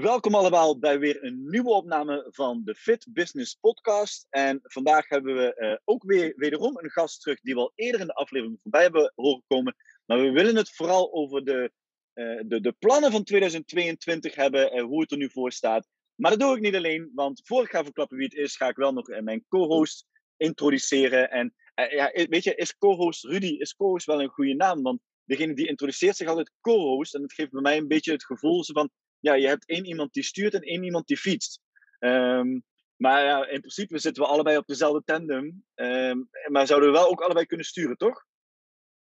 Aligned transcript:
Welkom 0.00 0.34
allemaal 0.34 0.78
bij 0.78 0.98
weer 0.98 1.24
een 1.24 1.50
nieuwe 1.50 1.70
opname 1.70 2.26
van 2.30 2.62
de 2.64 2.74
Fit 2.74 3.06
Business 3.10 3.54
Podcast. 3.54 4.26
En 4.30 4.60
vandaag 4.62 5.08
hebben 5.08 5.36
we 5.36 5.56
uh, 5.56 5.76
ook 5.84 6.02
weer 6.04 6.32
wederom 6.36 6.78
een 6.78 6.90
gast 6.90 7.20
terug 7.20 7.40
die 7.40 7.54
we 7.54 7.60
al 7.60 7.72
eerder 7.74 8.00
in 8.00 8.06
de 8.06 8.14
aflevering 8.14 8.58
voorbij 8.62 8.82
hebben 8.82 9.12
horen 9.14 9.42
komen. 9.46 9.76
Maar 10.06 10.20
we 10.20 10.30
willen 10.30 10.56
het 10.56 10.70
vooral 10.70 11.12
over 11.12 11.44
de, 11.44 11.72
uh, 12.14 12.40
de, 12.46 12.60
de 12.60 12.72
plannen 12.72 13.10
van 13.10 13.24
2022 13.24 14.34
hebben 14.34 14.72
en 14.72 14.84
hoe 14.84 15.00
het 15.00 15.10
er 15.10 15.16
nu 15.16 15.30
voor 15.30 15.52
staat. 15.52 15.88
Maar 16.14 16.30
dat 16.30 16.40
doe 16.40 16.56
ik 16.56 16.62
niet 16.62 16.74
alleen, 16.74 17.10
want 17.14 17.40
voor 17.44 17.62
ik 17.62 17.70
ga 17.70 17.84
verklappen 17.84 18.16
wie 18.16 18.26
het 18.26 18.38
is, 18.38 18.56
ga 18.56 18.68
ik 18.68 18.76
wel 18.76 18.92
nog 18.92 19.20
mijn 19.20 19.44
co-host 19.48 20.06
introduceren. 20.36 21.30
En 21.30 21.54
ja, 21.74 22.10
weet 22.28 22.44
je, 22.44 22.54
is 22.54 22.76
co-host 22.78 23.24
Rudy, 23.24 23.56
is 23.58 23.74
co-host 23.74 24.06
wel 24.06 24.22
een 24.22 24.28
goede 24.28 24.54
naam? 24.54 24.82
Want 24.82 25.00
degene 25.24 25.54
die 25.54 25.68
introduceert 25.68 26.16
zich 26.16 26.28
altijd 26.28 26.52
co-host. 26.60 27.14
En 27.14 27.20
dat 27.20 27.32
geeft 27.32 27.50
bij 27.50 27.62
mij 27.62 27.76
een 27.76 27.88
beetje 27.88 28.12
het 28.12 28.24
gevoel 28.24 28.64
van 28.64 28.90
ja, 29.20 29.34
je 29.34 29.46
hebt 29.46 29.66
één 29.66 29.86
iemand 29.86 30.12
die 30.12 30.22
stuurt 30.22 30.54
en 30.54 30.62
één 30.62 30.82
iemand 30.82 31.06
die 31.06 31.16
fietst. 31.16 31.60
Um, 31.98 32.64
maar 32.96 33.24
ja, 33.24 33.46
in 33.46 33.60
principe 33.60 33.98
zitten 33.98 34.22
we 34.22 34.28
allebei 34.28 34.56
op 34.56 34.66
dezelfde 34.66 35.02
tandem. 35.04 35.64
Um, 35.74 36.28
maar 36.46 36.66
zouden 36.66 36.92
we 36.92 36.98
wel 36.98 37.10
ook 37.10 37.20
allebei 37.20 37.46
kunnen 37.46 37.66
sturen, 37.66 37.96
toch? 37.96 38.24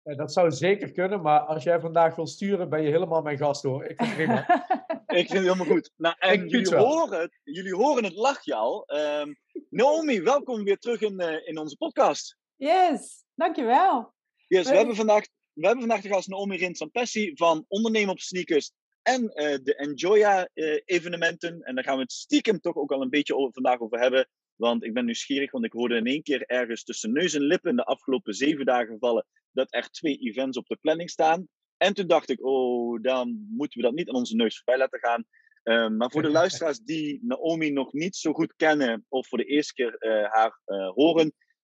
Ja, 0.01 0.15
dat 0.15 0.33
zou 0.33 0.51
zeker 0.51 0.91
kunnen, 0.91 1.21
maar 1.21 1.39
als 1.39 1.63
jij 1.63 1.79
vandaag 1.79 2.15
wil 2.15 2.27
sturen, 2.27 2.69
ben 2.69 2.81
je 2.81 2.91
helemaal 2.91 3.21
mijn 3.21 3.37
gast 3.37 3.63
hoor. 3.63 3.83
Ik 3.85 3.95
vind 3.97 4.07
het 4.07 4.15
prima. 4.15 4.45
ik 5.21 5.27
vind 5.27 5.29
het 5.29 5.41
helemaal 5.41 5.65
goed. 5.65 5.91
Nou, 5.95 6.15
en 6.19 6.47
jullie 6.47 6.75
horen, 6.75 7.19
het, 7.19 7.39
jullie 7.43 7.75
horen 7.75 8.03
het 8.03 8.15
lachje 8.15 8.55
al. 8.55 8.83
Um, 8.87 9.37
Naomi, 9.69 10.21
welkom 10.21 10.63
weer 10.63 10.77
terug 10.77 11.01
in, 11.01 11.21
uh, 11.21 11.47
in 11.47 11.57
onze 11.57 11.77
podcast. 11.77 12.37
Yes, 12.55 13.23
dankjewel. 13.35 14.13
Yes, 14.47 14.69
we, 14.69 14.75
hebben 14.75 14.95
vandaag, 14.95 15.23
we 15.53 15.65
hebben 15.65 15.85
vandaag 15.85 16.01
de 16.01 16.09
gast 16.09 16.27
Naomi 16.27 16.57
Rinsampessi 16.57 17.31
van 17.35 17.65
Ondernemen 17.67 18.11
op 18.11 18.19
Sneakers 18.19 18.71
en 19.07 19.23
uh, 19.23 19.57
de 19.63 19.75
Enjoya-evenementen. 19.75 21.55
Uh, 21.55 21.67
en 21.67 21.75
daar 21.75 21.83
gaan 21.83 21.95
we 21.95 22.01
het 22.01 22.11
stiekem 22.11 22.59
toch 22.59 22.75
ook 22.75 22.91
al 22.91 23.01
een 23.01 23.09
beetje 23.09 23.35
over, 23.35 23.53
vandaag 23.53 23.79
over 23.79 23.99
hebben. 23.99 24.27
Want 24.55 24.83
ik 24.83 24.93
ben 24.93 25.05
nieuwsgierig, 25.05 25.51
want 25.51 25.65
ik 25.65 25.71
hoorde 25.71 25.95
in 25.95 26.05
één 26.05 26.23
keer 26.23 26.41
ergens 26.45 26.83
tussen 26.83 27.13
neus 27.13 27.33
en 27.33 27.41
lippen 27.41 27.75
de 27.75 27.83
afgelopen 27.83 28.33
zeven 28.33 28.65
dagen 28.65 28.99
vallen 28.99 29.25
dat 29.51 29.67
er 29.69 29.89
twee 29.89 30.17
events 30.17 30.57
op 30.57 30.67
de 30.67 30.77
planning 30.81 31.09
staan. 31.09 31.47
En 31.77 31.93
toen 31.93 32.07
dacht 32.07 32.29
ik, 32.29 32.45
oh, 32.45 33.01
dan 33.01 33.47
moeten 33.49 33.79
we 33.79 33.85
dat 33.85 33.95
niet 33.95 34.09
aan 34.09 34.15
onze 34.15 34.35
neus 34.35 34.55
voorbij 34.55 34.77
laten 34.77 34.99
gaan. 34.99 35.25
Uh, 35.63 35.97
maar 35.97 36.11
voor 36.11 36.21
de 36.21 36.29
luisteraars 36.41 36.79
die 36.79 37.19
Naomi 37.23 37.71
nog 37.71 37.93
niet 37.93 38.15
zo 38.15 38.33
goed 38.33 38.53
kennen 38.55 39.05
of 39.09 39.27
voor 39.27 39.37
de 39.37 39.45
eerste 39.45 39.73
keer 39.73 39.95
uh, 39.99 40.31
haar 40.31 40.59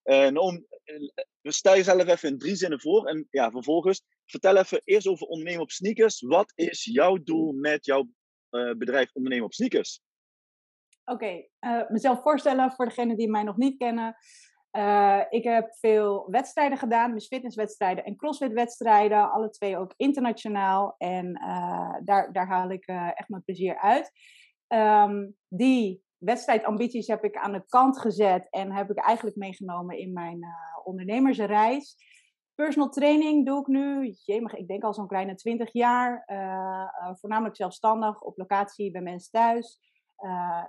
uh, 0.04 0.16
horen. 0.16 0.34
Naomi, 0.34 0.66
stel 1.42 1.76
jezelf 1.76 2.08
even 2.08 2.30
in 2.30 2.38
drie 2.38 2.56
zinnen 2.56 2.82
voor. 2.82 3.08
En 3.08 3.28
ja, 3.30 3.52
vervolgens 3.52 4.04
vertel 4.26 4.58
even 4.58 4.82
eerst 4.84 5.08
over 5.08 5.28
ondernemen 5.28 5.62
op 5.62 5.72
sneakers. 5.72 6.22
Wat 6.22 6.52
is 6.56 6.84
jouw 6.84 7.18
doel 7.24 7.52
met 7.52 7.86
jouw 7.86 8.08
uh, 8.52 8.74
bedrijf 8.78 9.10
ondernemen 9.14 9.46
op 9.46 9.54
sneakers? 9.54 10.02
Oké, 11.06 11.48
uh, 11.60 11.90
mezelf 11.90 12.22
voorstellen 12.22 12.72
voor 12.72 12.86
degenen 12.86 13.18
die 13.18 13.30
mij 13.30 13.44
nog 13.44 13.58
niet 13.58 13.78
kennen. 13.78 14.16
Uh, 14.72 15.22
ik 15.30 15.44
heb 15.44 15.76
veel 15.76 16.28
wedstrijden 16.32 16.78
gedaan, 16.78 17.14
dus 17.14 17.28
fitnesswedstrijden 17.28 18.04
en 18.04 18.16
crossfit-wedstrijden. 18.16 19.32
Alle 19.32 19.50
twee 19.50 19.78
ook 19.78 19.94
internationaal. 19.98 20.96
En 20.98 21.34
daar, 22.04 22.34
daar 22.34 22.48
haal 22.48 22.70
ik 22.72 22.86
echt 22.86 23.30
mijn 23.30 23.44
plezier 23.44 23.78
uit. 23.78 24.12
Um, 24.68 25.36
die 25.48 26.03
wedstrijdambities 26.24 27.08
heb 27.08 27.24
ik 27.24 27.36
aan 27.36 27.52
de 27.52 27.66
kant 27.68 28.00
gezet 28.00 28.48
en 28.50 28.72
heb 28.72 28.90
ik 28.90 28.98
eigenlijk 28.98 29.38
meegenomen 29.38 29.98
in 29.98 30.14
mijn 30.14 30.46
ondernemersreis. 30.84 31.96
Personal 32.56 32.90
training 32.90 33.46
doe 33.46 33.60
ik 33.60 33.68
nu, 33.68 34.16
jemig, 34.26 34.54
ik 34.54 34.68
denk 34.68 34.84
al 34.84 34.94
zo'n 34.94 35.08
kleine 35.08 35.36
20 35.36 35.74
jaar. 35.74 36.24
Uh, 36.28 36.38
uh, 36.38 37.16
voornamelijk 37.16 37.56
zelfstandig, 37.56 38.22
op 38.22 38.38
locatie 38.38 38.92
bij 38.92 39.02
mensen 39.02 39.32
thuis. 39.32 39.80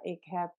Ik 0.01 0.25
heb 0.25 0.53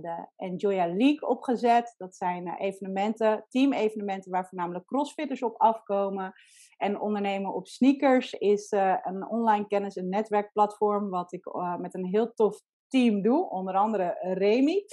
de 0.00 0.26
Enjoya 0.36 0.86
League 0.86 1.28
opgezet. 1.28 1.94
Dat 1.96 2.16
zijn 2.16 2.48
evenementen, 2.48 3.44
team-evenementen 3.48 4.30
waar 4.30 4.48
voornamelijk 4.48 4.86
crossfitters 4.86 5.42
op 5.42 5.60
afkomen. 5.60 6.32
En 6.76 7.00
ondernemen 7.00 7.54
op 7.54 7.66
sneakers 7.66 8.32
is 8.32 8.70
een 9.02 9.28
online 9.28 9.66
kennis- 9.66 9.96
en 9.96 10.08
netwerkplatform 10.08 11.10
wat 11.10 11.32
ik 11.32 11.44
met 11.78 11.94
een 11.94 12.06
heel 12.06 12.32
tof 12.32 12.60
team 12.88 13.22
doe. 13.22 13.50
Onder 13.50 13.74
andere 13.74 14.18
Remy. 14.20 14.84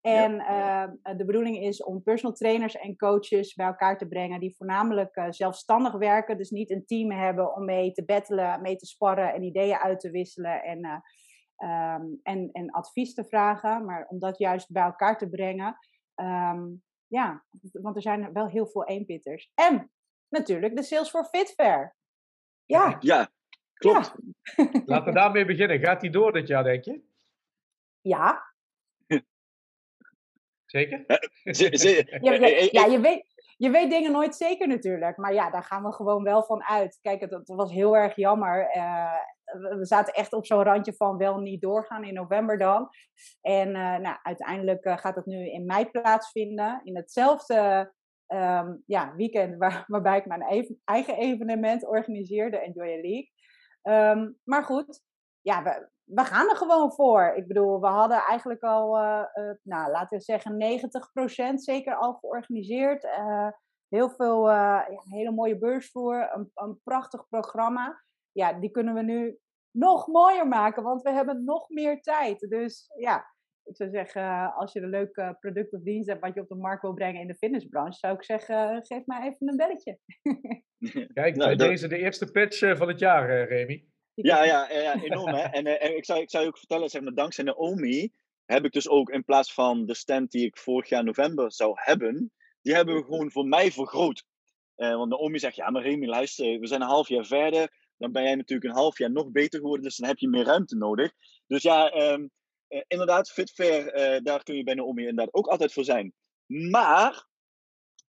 En 0.00 0.34
ja. 0.34 0.86
uh, 0.86 1.16
de 1.16 1.24
bedoeling 1.24 1.58
is 1.58 1.82
om 1.82 2.02
personal 2.02 2.36
trainers 2.36 2.76
en 2.76 2.96
coaches 2.96 3.54
bij 3.54 3.66
elkaar 3.66 3.98
te 3.98 4.08
brengen 4.08 4.40
die 4.40 4.54
voornamelijk 4.56 5.16
uh, 5.16 5.26
zelfstandig 5.28 5.92
werken. 5.92 6.36
Dus 6.36 6.50
niet 6.50 6.70
een 6.70 6.86
team 6.86 7.10
hebben 7.10 7.54
om 7.54 7.64
mee 7.64 7.92
te 7.92 8.04
battelen, 8.04 8.62
mee 8.62 8.76
te 8.76 8.86
sparren 8.86 9.34
en 9.34 9.42
ideeën 9.42 9.76
uit 9.76 10.00
te 10.00 10.10
wisselen 10.10 10.62
en, 10.62 10.84
uh, 10.84 11.94
um, 11.94 12.20
en, 12.22 12.48
en 12.52 12.70
advies 12.70 13.14
te 13.14 13.24
vragen. 13.24 13.84
Maar 13.84 14.06
om 14.08 14.18
dat 14.18 14.38
juist 14.38 14.72
bij 14.72 14.82
elkaar 14.82 15.18
te 15.18 15.28
brengen. 15.28 15.76
Um, 16.14 16.82
ja, 17.06 17.44
want 17.72 17.96
er 17.96 18.02
zijn 18.02 18.32
wel 18.32 18.48
heel 18.48 18.66
veel 18.66 18.86
eenpitters. 18.86 19.50
En 19.54 19.90
natuurlijk 20.28 20.76
de 20.76 20.82
Sales 20.82 21.10
for 21.10 21.24
Fit 21.24 21.52
Fair. 21.52 21.96
Ja, 22.64 22.96
ja 23.00 23.30
klopt. 23.74 24.14
Ja. 24.56 24.70
Laten 24.86 25.04
we 25.04 25.18
daarmee 25.18 25.44
beginnen. 25.44 25.78
Gaat 25.78 26.00
die 26.00 26.10
door 26.10 26.32
dit 26.32 26.48
jaar, 26.48 26.64
denk 26.64 26.84
je? 26.84 27.02
Ja, 28.08 28.48
Zeker? 30.70 31.04
ja, 32.20 32.32
ja, 32.70 32.84
je, 32.84 32.98
weet, 33.00 33.24
je 33.56 33.70
weet 33.70 33.90
dingen 33.90 34.12
nooit 34.12 34.34
zeker 34.34 34.68
natuurlijk. 34.68 35.16
Maar 35.16 35.34
ja, 35.34 35.50
daar 35.50 35.64
gaan 35.64 35.82
we 35.82 35.92
gewoon 35.92 36.22
wel 36.22 36.42
van 36.42 36.62
uit. 36.62 36.98
Kijk, 37.02 37.20
het, 37.20 37.30
het 37.30 37.48
was 37.48 37.72
heel 37.72 37.96
erg 37.96 38.16
jammer. 38.16 38.76
Uh, 38.76 39.14
we 39.78 39.86
zaten 39.86 40.14
echt 40.14 40.32
op 40.32 40.46
zo'n 40.46 40.62
randje 40.62 40.92
van 40.92 41.16
wel 41.16 41.38
niet 41.38 41.60
doorgaan 41.60 42.04
in 42.04 42.14
november 42.14 42.58
dan. 42.58 42.88
En 43.40 43.68
uh, 43.68 43.96
nou, 43.96 44.16
uiteindelijk 44.22 44.84
uh, 44.84 44.96
gaat 44.96 45.16
het 45.16 45.26
nu 45.26 45.50
in 45.50 45.66
mei 45.66 45.90
plaatsvinden. 45.90 46.80
In 46.84 46.96
hetzelfde 46.96 47.92
um, 48.26 48.82
ja, 48.86 49.14
weekend 49.16 49.56
waar, 49.58 49.84
waarbij 49.94 50.18
ik 50.18 50.26
mijn 50.26 50.48
even, 50.48 50.80
eigen 50.84 51.16
evenement 51.16 51.86
organiseerde, 51.86 52.58
Enjoy 52.58 52.88
a 52.88 53.00
League. 53.00 53.30
Um, 53.82 54.38
maar 54.44 54.64
goed, 54.64 55.02
ja, 55.40 55.62
we, 55.62 55.88
we 56.08 56.24
gaan 56.24 56.48
er 56.48 56.56
gewoon 56.56 56.92
voor. 56.92 57.32
Ik 57.36 57.46
bedoel, 57.46 57.80
we 57.80 57.86
hadden 57.86 58.18
eigenlijk 58.18 58.62
al, 58.62 58.96
uh, 58.96 59.24
uh, 59.34 59.50
nou, 59.62 59.90
laten 59.90 60.18
we 60.18 60.24
zeggen, 60.24 60.80
90% 61.52 61.54
zeker 61.54 61.94
al 61.94 62.14
georganiseerd. 62.14 63.04
Uh, 63.04 63.48
heel 63.88 64.10
veel, 64.10 64.50
ja, 64.50 64.88
een 64.88 65.00
hele 65.04 65.30
mooie 65.30 65.58
beursvoer, 65.58 66.30
een, 66.34 66.50
een, 66.54 66.80
prachtig 66.84 67.28
programma. 67.28 68.02
Ja, 68.32 68.52
die 68.52 68.70
kunnen 68.70 68.94
we 68.94 69.02
nu 69.02 69.38
nog 69.70 70.06
mooier 70.06 70.48
maken, 70.48 70.82
want 70.82 71.02
we 71.02 71.10
hebben 71.10 71.44
nog 71.44 71.68
meer 71.68 72.00
tijd. 72.00 72.40
Dus 72.40 72.90
ja, 72.98 73.24
ik 73.64 73.76
zou 73.76 73.90
zeggen, 73.90 74.54
als 74.54 74.72
je 74.72 74.80
een 74.80 74.88
leuk 74.88 75.36
product 75.40 75.72
of 75.72 75.82
dienst 75.82 76.08
hebt 76.08 76.20
wat 76.20 76.34
je 76.34 76.40
op 76.40 76.48
de 76.48 76.54
markt 76.54 76.82
wil 76.82 76.94
brengen 76.94 77.20
in 77.20 77.26
de 77.26 77.34
fitnessbranche, 77.34 77.98
zou 77.98 78.14
ik 78.14 78.24
zeggen, 78.24 78.84
geef 78.86 79.06
mij 79.06 79.20
even 79.20 79.48
een 79.48 79.56
belletje. 79.56 79.98
Kijk, 81.14 81.36
nou, 81.36 81.56
dat... 81.56 81.68
deze 81.68 81.88
de 81.88 81.98
eerste 81.98 82.30
pitch 82.30 82.76
van 82.76 82.88
het 82.88 82.98
jaar, 82.98 83.44
Remy. 83.48 83.88
Ja, 84.22 84.44
ja, 84.44 84.70
ja, 84.70 85.02
enorm 85.02 85.34
hè. 85.34 85.42
En, 85.42 85.80
en 85.80 85.96
ik, 85.96 86.04
zou, 86.04 86.20
ik 86.20 86.30
zou 86.30 86.42
je 86.42 86.48
ook 86.48 86.58
vertellen, 86.58 86.88
zeg 86.88 87.02
maar, 87.02 87.14
dankzij 87.14 87.44
Naomi 87.44 88.12
heb 88.44 88.64
ik 88.64 88.72
dus 88.72 88.88
ook 88.88 89.10
in 89.10 89.24
plaats 89.24 89.54
van 89.54 89.86
de 89.86 89.94
stand 89.94 90.30
die 90.30 90.46
ik 90.46 90.58
vorig 90.58 90.88
jaar 90.88 91.04
november 91.04 91.52
zou 91.52 91.72
hebben, 91.74 92.32
die 92.62 92.74
hebben 92.74 92.94
we 92.94 93.04
gewoon 93.04 93.30
voor 93.30 93.46
mij 93.46 93.72
vergroot. 93.72 94.24
Uh, 94.76 94.94
want 94.94 95.10
Naomi 95.10 95.38
zegt, 95.38 95.56
ja 95.56 95.70
maar 95.70 95.82
Remy, 95.82 96.06
luister, 96.06 96.58
we 96.58 96.66
zijn 96.66 96.80
een 96.80 96.86
half 96.86 97.08
jaar 97.08 97.24
verder. 97.24 97.72
Dan 97.96 98.12
ben 98.12 98.22
jij 98.22 98.34
natuurlijk 98.34 98.70
een 98.70 98.80
half 98.80 98.98
jaar 98.98 99.10
nog 99.10 99.30
beter 99.30 99.60
geworden, 99.60 99.84
dus 99.84 99.96
dan 99.96 100.08
heb 100.08 100.18
je 100.18 100.28
meer 100.28 100.44
ruimte 100.44 100.76
nodig. 100.76 101.12
Dus 101.46 101.62
ja, 101.62 102.12
um, 102.12 102.30
uh, 102.68 102.82
inderdaad, 102.86 103.30
Fitfair, 103.30 103.86
uh, 103.86 104.20
daar 104.22 104.42
kun 104.42 104.56
je 104.56 104.62
bij 104.62 104.74
Naomi 104.74 105.00
inderdaad 105.06 105.34
ook 105.34 105.46
altijd 105.46 105.72
voor 105.72 105.84
zijn. 105.84 106.12
Maar 106.46 107.26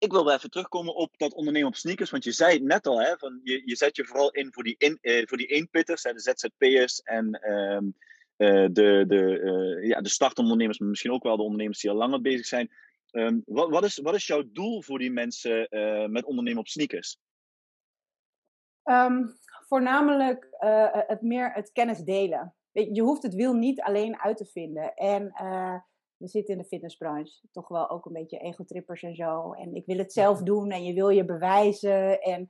ik 0.06 0.12
wil 0.12 0.24
wel 0.24 0.34
even 0.34 0.50
terugkomen 0.50 0.94
op 0.94 1.18
dat 1.18 1.34
ondernemen 1.34 1.68
op 1.68 1.76
sneakers. 1.76 2.10
Want 2.10 2.24
je 2.24 2.32
zei 2.32 2.52
het 2.52 2.62
net 2.62 2.86
al, 2.86 3.00
hè, 3.00 3.16
van 3.16 3.40
je, 3.42 3.62
je 3.64 3.76
zet 3.76 3.96
je 3.96 4.04
vooral 4.04 4.30
in 4.30 4.52
voor 4.52 4.62
die, 4.62 4.74
in, 4.78 4.98
uh, 5.02 5.26
voor 5.26 5.36
die 5.36 5.46
eenpitters, 5.46 6.02
hè, 6.02 6.12
de 6.12 6.20
ZZP'ers 6.20 7.02
en 7.02 7.52
um, 7.52 7.94
uh, 8.36 8.66
de, 8.70 9.04
de, 9.06 9.40
uh, 9.40 9.88
ja, 9.88 10.00
de 10.00 10.08
startondernemers, 10.08 10.78
maar 10.78 10.88
misschien 10.88 11.12
ook 11.12 11.22
wel 11.22 11.36
de 11.36 11.42
ondernemers 11.42 11.80
die 11.80 11.90
al 11.90 11.96
langer 11.96 12.20
bezig 12.20 12.46
zijn. 12.46 12.70
Um, 13.12 13.42
wat, 13.46 13.70
wat, 13.70 13.84
is, 13.84 13.98
wat 13.98 14.14
is 14.14 14.26
jouw 14.26 14.42
doel 14.46 14.82
voor 14.82 14.98
die 14.98 15.10
mensen 15.10 15.68
met 16.10 16.24
ondernemen 16.24 16.60
op 16.60 16.68
sneakers? 16.68 17.18
Um, 18.84 19.38
voornamelijk 19.68 20.48
het 21.06 21.22
meer 21.22 21.52
het 21.52 21.72
kennis 21.72 21.98
delen. 21.98 22.54
Je 22.72 23.02
hoeft 23.02 23.22
het 23.22 23.34
wiel 23.34 23.52
niet 23.52 23.80
alleen 23.80 24.18
uit 24.18 24.36
te 24.36 24.44
vinden. 24.44 24.94
En 24.94 25.32
we 26.16 26.28
zitten 26.28 26.54
in 26.54 26.60
de 26.60 26.66
fitnessbranche, 26.68 27.40
toch 27.52 27.68
wel 27.68 27.90
ook 27.90 28.06
een 28.06 28.12
beetje 28.12 28.38
egotrippers 28.38 29.02
en 29.02 29.14
zo. 29.14 29.52
En 29.52 29.74
ik 29.74 29.86
wil 29.86 29.98
het 29.98 30.12
zelf 30.12 30.42
doen 30.42 30.70
en 30.70 30.84
je 30.84 30.94
wil 30.94 31.08
je 31.08 31.24
bewijzen. 31.24 32.20
En, 32.20 32.48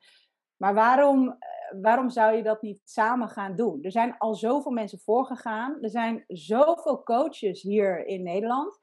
maar 0.56 0.74
waarom, 0.74 1.28
eh, 1.28 1.80
waarom 1.82 2.10
zou 2.10 2.36
je 2.36 2.42
dat 2.42 2.62
niet 2.62 2.80
samen 2.84 3.28
gaan 3.28 3.56
doen? 3.56 3.82
Er 3.82 3.92
zijn 3.92 4.18
al 4.18 4.34
zoveel 4.34 4.72
mensen 4.72 4.98
voorgegaan. 4.98 5.82
Er 5.82 5.90
zijn 5.90 6.24
zoveel 6.26 7.02
coaches 7.02 7.62
hier 7.62 8.06
in 8.06 8.22
Nederland. 8.22 8.78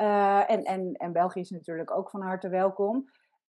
Uh, 0.00 0.50
en, 0.50 0.64
en, 0.64 0.92
en 0.92 1.12
België 1.12 1.40
is 1.40 1.50
natuurlijk 1.50 1.90
ook 1.90 2.10
van 2.10 2.22
harte 2.22 2.48
welkom. 2.48 3.04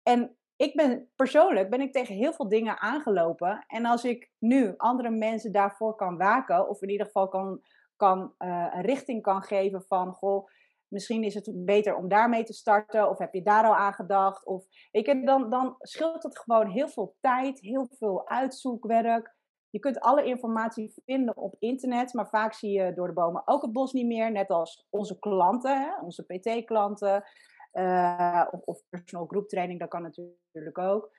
En 0.02 0.36
ik 0.56 0.74
ben 0.74 1.08
persoonlijk 1.16 1.70
ben 1.70 1.80
ik 1.80 1.92
tegen 1.92 2.14
heel 2.14 2.32
veel 2.32 2.48
dingen 2.48 2.78
aangelopen. 2.78 3.64
En 3.66 3.84
als 3.84 4.04
ik 4.04 4.30
nu 4.38 4.74
andere 4.76 5.10
mensen 5.10 5.52
daarvoor 5.52 5.94
kan 5.94 6.16
waken, 6.16 6.68
of 6.68 6.82
in 6.82 6.88
ieder 6.88 7.06
geval 7.06 7.28
kan, 7.28 7.60
kan 7.96 8.34
uh, 8.38 8.66
een 8.74 8.82
richting 8.82 9.22
kan 9.22 9.42
geven 9.42 9.82
van 9.82 10.12
goh, 10.12 10.48
misschien 10.88 11.22
is 11.22 11.34
het 11.34 11.50
beter 11.64 11.96
om 11.96 12.08
daarmee 12.08 12.44
te 12.44 12.52
starten, 12.52 13.10
of 13.10 13.18
heb 13.18 13.34
je 13.34 13.42
daar 13.42 13.64
al 13.64 13.76
aan 13.76 13.94
gedacht? 13.94 14.46
Of 14.46 14.66
ik 14.90 15.26
dan, 15.26 15.50
dan 15.50 15.74
scheelt 15.78 16.22
het 16.22 16.38
gewoon 16.38 16.68
heel 16.68 16.88
veel 16.88 17.16
tijd, 17.20 17.60
heel 17.60 17.88
veel 17.98 18.28
uitzoekwerk. 18.28 19.36
Je 19.70 19.78
kunt 19.78 20.00
alle 20.00 20.24
informatie 20.24 20.94
vinden 21.04 21.36
op 21.36 21.54
internet, 21.58 22.12
maar 22.12 22.28
vaak 22.28 22.52
zie 22.52 22.70
je 22.70 22.94
door 22.94 23.06
de 23.06 23.12
bomen 23.12 23.42
ook 23.44 23.62
het 23.62 23.72
bos 23.72 23.92
niet 23.92 24.06
meer. 24.06 24.32
Net 24.32 24.48
als 24.48 24.86
onze 24.90 25.18
klanten, 25.18 25.80
hè, 25.80 26.00
onze 26.00 26.22
PT-klanten. 26.22 27.24
Uh, 27.72 28.46
of, 28.50 28.60
of 28.64 28.82
personal 28.88 29.26
group 29.26 29.48
training, 29.48 29.80
dat 29.80 29.88
kan 29.88 30.02
natuurlijk 30.02 30.78
ook. 30.78 31.10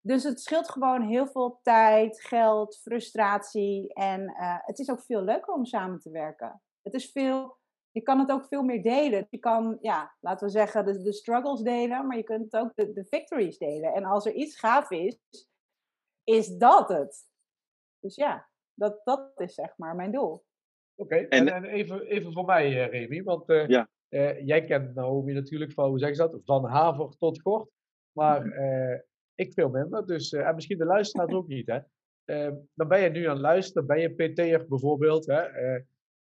Dus 0.00 0.22
het 0.22 0.40
scheelt 0.40 0.70
gewoon 0.70 1.02
heel 1.02 1.26
veel 1.26 1.58
tijd, 1.62 2.22
geld, 2.22 2.78
frustratie. 2.82 3.94
En 3.94 4.22
uh, 4.22 4.58
het 4.60 4.78
is 4.78 4.90
ook 4.90 5.02
veel 5.02 5.22
leuker 5.22 5.54
om 5.54 5.64
samen 5.64 6.00
te 6.00 6.10
werken. 6.10 6.62
Het 6.82 6.94
is 6.94 7.10
veel, 7.10 7.56
je 7.96 8.02
kan 8.02 8.18
het 8.18 8.30
ook 8.30 8.46
veel 8.46 8.62
meer 8.62 8.82
delen. 8.82 9.26
Je 9.30 9.38
kan, 9.38 9.78
ja, 9.80 10.16
laten 10.20 10.46
we 10.46 10.52
zeggen, 10.52 10.84
de, 10.84 11.02
de 11.02 11.12
struggles 11.12 11.60
delen, 11.60 12.06
maar 12.06 12.16
je 12.16 12.22
kunt 12.22 12.56
ook 12.56 12.72
de, 12.74 12.92
de 12.92 13.04
victories 13.04 13.58
delen. 13.58 13.92
En 13.94 14.04
als 14.04 14.26
er 14.26 14.32
iets 14.32 14.58
gaaf 14.58 14.90
is, 14.90 15.18
is 16.24 16.56
dat 16.56 16.88
het. 16.88 17.28
Dus 18.00 18.14
ja, 18.14 18.48
dat, 18.74 19.00
dat 19.04 19.32
is 19.36 19.54
zeg 19.54 19.76
maar 19.76 19.94
mijn 19.94 20.12
doel. 20.12 20.32
Oké, 20.32 20.44
okay, 20.94 21.26
en, 21.28 21.48
en, 21.48 21.64
even, 21.64 22.02
even 22.02 22.32
voor 22.32 22.44
mij, 22.44 22.70
uh, 22.70 22.90
Remy, 22.90 23.22
want 23.22 23.50
uh, 23.50 23.68
ja. 23.68 23.88
Uh, 24.08 24.46
jij 24.46 24.64
kent 24.64 24.94
Naomi 24.94 25.32
natuurlijk 25.32 25.72
van, 25.72 25.88
hoe 25.88 25.98
zeggen 25.98 26.16
ze 26.16 26.30
dat, 26.30 26.40
van 26.44 26.64
haver 26.64 27.16
tot 27.18 27.40
gort. 27.40 27.70
Maar 28.12 28.46
uh, 28.46 29.00
ik 29.34 29.52
veel 29.52 29.68
minder, 29.68 30.06
dus, 30.06 30.32
uh, 30.32 30.46
en 30.46 30.54
misschien 30.54 30.78
de 30.78 30.84
luisteraars 30.84 31.32
ook 31.32 31.48
niet. 31.48 31.66
Hè. 31.66 31.78
Ehm, 32.24 32.54
dan 32.74 32.88
ben 32.88 33.00
je 33.00 33.08
nu 33.08 33.24
aan 33.24 33.32
het 33.32 33.40
luisteren, 33.40 33.86
ben 33.86 34.00
je 34.00 34.14
PT'er 34.14 34.66
bijvoorbeeld. 34.68 35.26
Hè, 35.26 35.40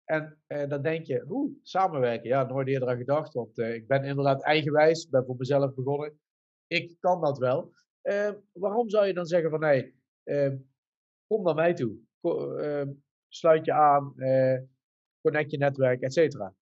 en 0.06 0.38
dan 0.68 0.82
denk 0.82 1.06
je, 1.06 1.26
oeh, 1.30 1.52
samenwerken, 1.62 2.30
ja, 2.30 2.44
nooit 2.44 2.68
eerder 2.68 2.90
aan 2.90 2.98
gedacht. 2.98 3.34
Want 3.34 3.58
ik 3.58 3.88
ben 3.88 4.04
inderdaad 4.04 4.44
eigenwijs, 4.44 5.10
ben 5.10 5.26
voor 5.26 5.36
mezelf 5.38 5.74
begonnen. 5.74 6.20
Ik 6.68 6.96
kan 7.00 7.22
dat 7.22 7.38
wel. 7.38 7.74
Ehm, 8.02 8.36
waarom 8.52 8.90
zou 8.90 9.06
je 9.06 9.14
dan 9.14 9.26
zeggen 9.26 9.50
van, 9.50 9.60
nee, 9.60 9.96
hey, 10.24 10.62
kom 11.28 11.44
naar 11.44 11.56
mij 11.56 11.74
toe. 11.74 11.98
Ko 12.22 12.58
sluit 13.28 13.66
je 13.66 13.74
aan, 13.74 14.14
connect 15.22 15.52
je 15.52 15.58
netwerk, 15.58 16.02
et 16.02 16.14
cetera. 16.14 16.56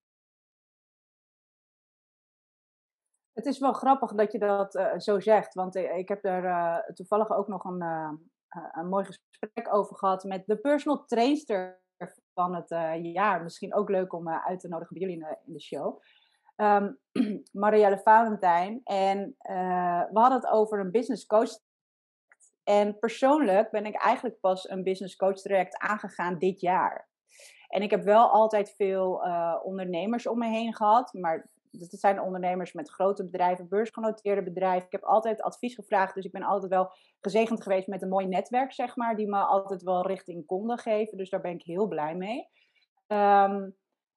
Het 3.32 3.46
is 3.46 3.58
wel 3.58 3.72
grappig 3.72 4.14
dat 4.14 4.32
je 4.32 4.38
dat 4.38 5.02
zo 5.02 5.20
zegt, 5.20 5.54
want 5.54 5.74
ik 5.74 6.08
heb 6.08 6.24
er 6.24 6.84
toevallig 6.94 7.30
ook 7.30 7.48
nog 7.48 7.64
een, 7.64 7.82
een 8.72 8.88
mooi 8.88 9.04
gesprek 9.04 9.74
over 9.74 9.96
gehad 9.96 10.24
met 10.24 10.46
de 10.46 10.56
personal 10.56 11.04
trainster 11.04 11.81
van 12.34 12.54
het 12.54 12.68
jaar. 13.02 13.42
Misschien 13.42 13.74
ook 13.74 13.88
leuk 13.90 14.12
om 14.12 14.28
uit 14.28 14.60
te 14.60 14.68
nodigen 14.68 14.98
bij 14.98 15.08
jullie 15.08 15.22
in 15.22 15.28
de, 15.28 15.36
in 15.46 15.52
de 15.52 15.60
show. 15.60 16.00
Um, 16.56 16.98
Marielle 17.62 17.98
Valentijn. 17.98 18.80
En 18.84 19.34
we 20.10 20.18
hadden 20.18 20.40
het 20.40 20.50
over 20.50 20.80
een 20.80 20.90
business 20.90 21.26
coach. 21.26 21.50
En 22.64 22.98
persoonlijk 22.98 23.70
ben 23.70 23.86
ik 23.86 23.94
eigenlijk 23.94 24.40
pas 24.40 24.68
een 24.68 24.82
business 24.82 25.16
coach 25.16 25.36
traject 25.36 25.78
aangegaan 25.78 26.38
dit 26.38 26.60
jaar. 26.60 27.08
En 27.68 27.82
ik 27.82 27.90
heb 27.90 28.04
wel 28.04 28.30
altijd 28.30 28.74
veel 28.76 29.22
ondernemers 29.62 30.26
om 30.26 30.38
me 30.38 30.48
heen 30.48 30.74
gehad, 30.74 31.12
maar 31.12 31.50
dat 31.78 32.00
zijn 32.00 32.20
ondernemers 32.20 32.72
met 32.72 32.90
grote 32.90 33.24
bedrijven, 33.24 33.68
beursgenoteerde 33.68 34.42
bedrijven. 34.42 34.86
Ik 34.86 34.92
heb 34.92 35.04
altijd 35.04 35.42
advies 35.42 35.74
gevraagd, 35.74 36.14
dus 36.14 36.24
ik 36.24 36.32
ben 36.32 36.42
altijd 36.42 36.70
wel 36.70 36.92
gezegend 37.20 37.62
geweest 37.62 37.88
met 37.88 38.02
een 38.02 38.08
mooi 38.08 38.26
netwerk, 38.26 38.72
zeg 38.72 38.96
maar, 38.96 39.16
die 39.16 39.28
me 39.28 39.38
altijd 39.38 39.82
wel 39.82 40.06
richting 40.06 40.46
konden 40.46 40.78
geven. 40.78 41.18
Dus 41.18 41.30
daar 41.30 41.40
ben 41.40 41.52
ik 41.52 41.62
heel 41.62 41.88
blij 41.88 42.14
mee. 42.14 42.48
Um, 43.06 43.76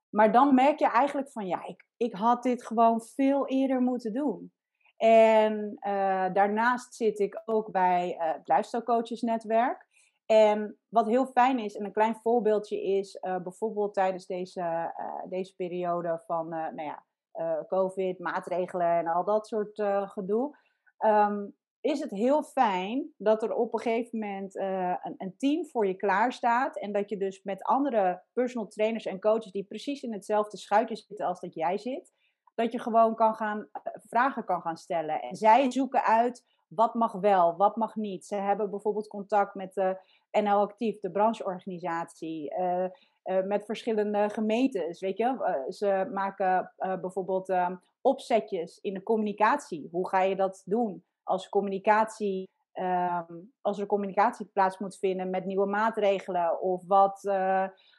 maar 0.10 0.32
dan 0.32 0.54
merk 0.54 0.80
je 0.80 0.90
eigenlijk 0.90 1.32
van, 1.32 1.48
ja, 1.48 1.66
ik, 1.66 1.86
ik 1.98 2.14
had 2.14 2.44
dit 2.44 2.66
gewoon 2.66 3.02
veel 3.02 3.48
eerder 3.48 3.82
moeten 3.82 4.14
doen. 4.14 4.54
En 4.98 5.78
uh, 5.80 6.34
daarnaast 6.34 6.96
zit 6.96 7.20
ik 7.20 7.42
ook 7.46 7.72
bij 7.72 8.16
uh, 8.16 8.34
het 8.34 8.48
Lifestyle 8.48 8.84
Coaches 8.84 9.22
Netwerk. 9.22 9.88
En 10.26 10.80
wat 10.88 11.08
heel 11.08 11.26
fijn 11.26 11.60
is, 11.60 11.76
en 11.76 11.86
een 11.86 11.92
klein 11.92 12.16
voorbeeldje 12.16 12.84
is, 12.84 13.18
uh, 13.22 13.38
bijvoorbeeld 13.38 13.94
tijdens 13.94 14.26
deze, 14.26 14.94
deze 15.30 15.56
periode 15.56 16.22
van, 16.26 16.50
nou 16.50 16.84
ja, 16.84 17.05
COVID, 17.68 18.20
maatregelen 18.20 18.98
en 18.98 19.08
al 19.08 19.24
dat 19.24 19.48
soort 19.48 19.78
uh, 19.78 20.10
gedoe. 20.10 20.58
Um, 21.06 21.56
is 21.86 22.00
het 22.00 22.12
heel 22.12 22.44
fijn 22.44 23.14
dat 23.18 23.44
er 23.44 23.54
op 23.54 23.74
een 23.74 23.80
gegeven 23.80 24.20
moment 24.20 24.56
uh, 24.56 24.96
een, 25.04 25.16
een, 25.18 25.38
team 25.38 25.66
voor 25.66 25.88
je 25.88 25.96
klaar 25.96 26.34
staat. 26.34 26.80
En 26.80 26.92
dat 26.92 27.10
je 27.10 27.18
dus 27.18 27.44
met 27.44 27.64
andere 27.64 28.24
personal 28.34 28.68
trainers 28.68 29.06
en 29.06 29.20
coaches 29.20 29.52
die 29.52 29.64
precies 29.64 30.02
in 30.02 30.14
hetzelfde 30.14 30.58
schuitje 30.58 30.96
zitten 30.96 31.26
als 31.26 31.40
dat 31.40 31.54
jij 31.54 31.78
zit. 31.78 32.14
Dat 32.56 32.72
je 32.72 32.80
gewoon 32.80 33.16
kan 33.16 33.36
gaan, 33.36 33.70
vragen 34.08 34.46
kan 34.46 34.62
gaan 34.62 34.78
stellen. 34.78 35.22
En 35.22 35.36
zij 35.36 35.72
zoeken 35.72 36.04
uit 36.04 36.44
wat 36.68 36.94
mag 36.94 37.12
wel, 37.12 37.56
wat 37.56 37.76
mag 37.76 37.96
niet. 37.96 38.26
Ze 38.26 38.36
hebben 38.36 38.70
bijvoorbeeld 38.70 39.08
contact 39.08 39.56
met 39.56 39.74
de 39.74 39.98
NL 40.32 40.60
Actief, 40.60 41.00
de 41.00 41.12
brancheorganisatie. 41.12 42.50
Eh, 42.50 42.86
met 43.26 43.66
verschillende 43.66 44.30
gemeentes. 44.30 45.00
Weet 45.00 45.18
je, 45.18 45.24
uh, 45.26 45.72
ze 45.72 46.10
maken 46.14 46.74
uh, 46.78 47.00
bijvoorbeeld 47.00 47.50
ehm, 47.50 47.76
opzetjes 48.02 48.80
in 48.82 48.94
de 48.94 49.04
communicatie. 49.04 49.88
Hoe 49.92 50.10
ga 50.10 50.22
je 50.22 50.36
dat 50.36 50.62
doen 50.66 51.04
als 51.24 51.50
communicatie? 51.50 52.50
Um, 52.74 53.54
als 53.62 53.80
er 53.80 53.86
communicatie 53.86 54.46
plaats 54.54 54.78
moet 54.78 54.98
vinden 54.98 55.30
met 55.30 55.46
nieuwe 55.46 55.66
maatregelen. 55.66 56.62
Of 56.62 56.84
wat 56.88 57.30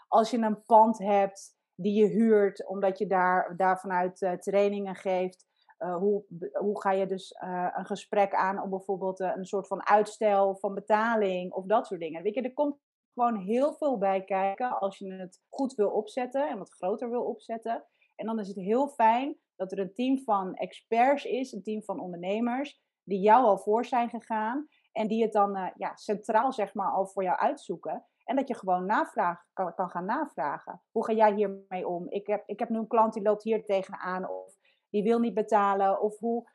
als 0.09 0.31
je 0.31 0.39
een 0.39 0.65
pand 0.65 0.99
hebt 0.99 1.57
die 1.75 2.01
je 2.01 2.07
huurt, 2.07 2.67
omdat 2.67 2.99
je 2.99 3.07
daar, 3.07 3.57
daar 3.57 3.81
vanuit 3.81 4.37
trainingen 4.41 4.95
geeft. 4.95 5.47
hoe, 5.79 6.25
hoe 6.53 6.81
ga 6.81 6.93
je 6.93 7.07
dus 7.07 7.37
een 7.75 7.87
gesprek 7.87 8.35
aan 8.35 8.63
om 8.63 8.71
bijvoorbeeld 8.71 9.21
een 9.21 9.47
soort 9.47 9.67
van 9.67 9.87
uitstel 9.87 10.57
van 10.57 10.75
betaling 10.75 11.53
of 11.53 11.65
dat 11.65 11.87
soort 11.87 12.01
dingen. 12.01 12.23
Weet 12.23 12.35
je, 12.35 12.43
er 12.43 12.53
komt 12.53 12.77
gewoon 13.17 13.37
heel 13.37 13.73
veel 13.73 13.99
bij 13.99 14.25
kijken 14.25 14.79
als 14.79 14.99
je 14.99 15.13
het 15.13 15.43
goed 15.49 15.75
wil 15.75 15.91
opzetten 15.91 16.49
en 16.49 16.59
wat 16.59 16.75
groter 16.75 17.11
wil 17.11 17.25
opzetten. 17.25 17.85
En 18.15 18.27
dan 18.27 18.39
is 18.39 18.49
het 18.49 18.57
heel 18.57 18.89
fijn 18.89 19.37
dat 19.55 19.73
er 19.73 19.79
een 19.79 19.95
team 19.95 20.19
van 20.19 20.55
experts 20.55 21.25
is, 21.25 21.53
een 21.53 21.63
team 21.63 21.83
van 21.83 22.01
ondernemers, 22.01 22.83
die 23.03 23.21
jou 23.21 23.45
al 23.45 23.59
voor 23.59 23.85
zijn 23.85 24.09
gegaan 24.09 24.69
en 24.93 25.09
die 25.09 25.23
het 25.23 25.33
dan 25.33 25.57
uh, 25.57 25.67
ja, 25.77 25.97
centraal 25.97 26.53
zeg 26.53 26.75
maar 26.75 26.91
al 26.91 27.07
voor 27.07 27.23
jou 27.23 27.39
uitzoeken. 27.39 28.07
En 28.25 28.37
dat 28.37 28.49
je 28.49 28.55
gewoon 28.55 28.87
navraag, 28.87 29.45
kan, 29.53 29.75
kan 29.75 29.91
gaan 29.91 30.05
navragen. 30.05 30.83
Hoe 30.91 31.05
ga 31.05 31.13
jij 31.13 31.35
hiermee 31.35 31.89
om? 31.89 32.09
Ik 32.09 32.27
heb, 32.27 32.43
ik 32.47 32.59
heb 32.59 32.69
nu 32.69 32.79
een 32.79 32.87
klant 32.87 33.13
die 33.13 33.23
loopt 33.23 33.43
hier 33.43 33.65
tegenaan 33.65 34.29
of 34.29 34.55
die 34.91 35.03
wil 35.03 35.19
niet 35.19 35.35
betalen. 35.35 36.01
Of 36.01 36.19
hoe, 36.19 36.51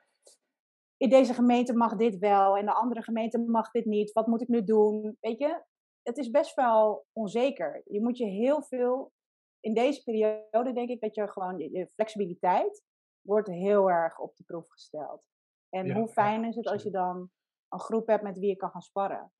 in 0.98 1.10
deze 1.10 1.34
gemeente 1.34 1.74
mag 1.74 1.96
dit 1.96 2.18
wel 2.18 2.58
en 2.58 2.65
de 2.65 2.74
andere 2.74 3.01
gemeente 3.01 3.39
mag 3.39 3.72
dit 3.72 3.86
niet. 3.86 4.12
Wat 4.12 4.27
moet 4.27 4.41
ik 4.41 4.48
nu 4.48 4.63
doen? 4.63 5.18
Weet 5.20 5.39
je, 5.39 5.63
het 6.03 6.17
is 6.17 6.29
best 6.29 6.55
wel 6.55 7.05
onzeker. 7.12 7.81
Je 7.86 8.01
moet 8.01 8.17
je 8.17 8.25
heel 8.25 8.63
veel, 8.63 9.12
in 9.60 9.74
deze 9.74 10.03
periode 10.03 10.74
denk 10.74 10.89
ik 10.89 11.01
dat 11.01 11.15
je 11.15 11.27
gewoon, 11.27 11.58
je 11.58 11.89
flexibiliteit 11.93 12.84
wordt 13.22 13.48
heel 13.48 13.89
erg 13.89 14.20
op 14.20 14.36
de 14.36 14.43
proef 14.43 14.70
gesteld. 14.70 15.24
En 15.70 15.91
hoe 15.91 16.08
fijn 16.08 16.46
is 16.46 16.55
het 16.55 16.67
als 16.67 16.84
je 16.84 16.91
dan 16.91 17.31
een 17.70 17.79
groep 17.79 18.08
hebt 18.08 18.24
met 18.24 18.38
wie 18.38 18.50
je 18.50 18.55
kan 18.55 18.70
gaan 18.70 18.81
sparren. 18.81 19.31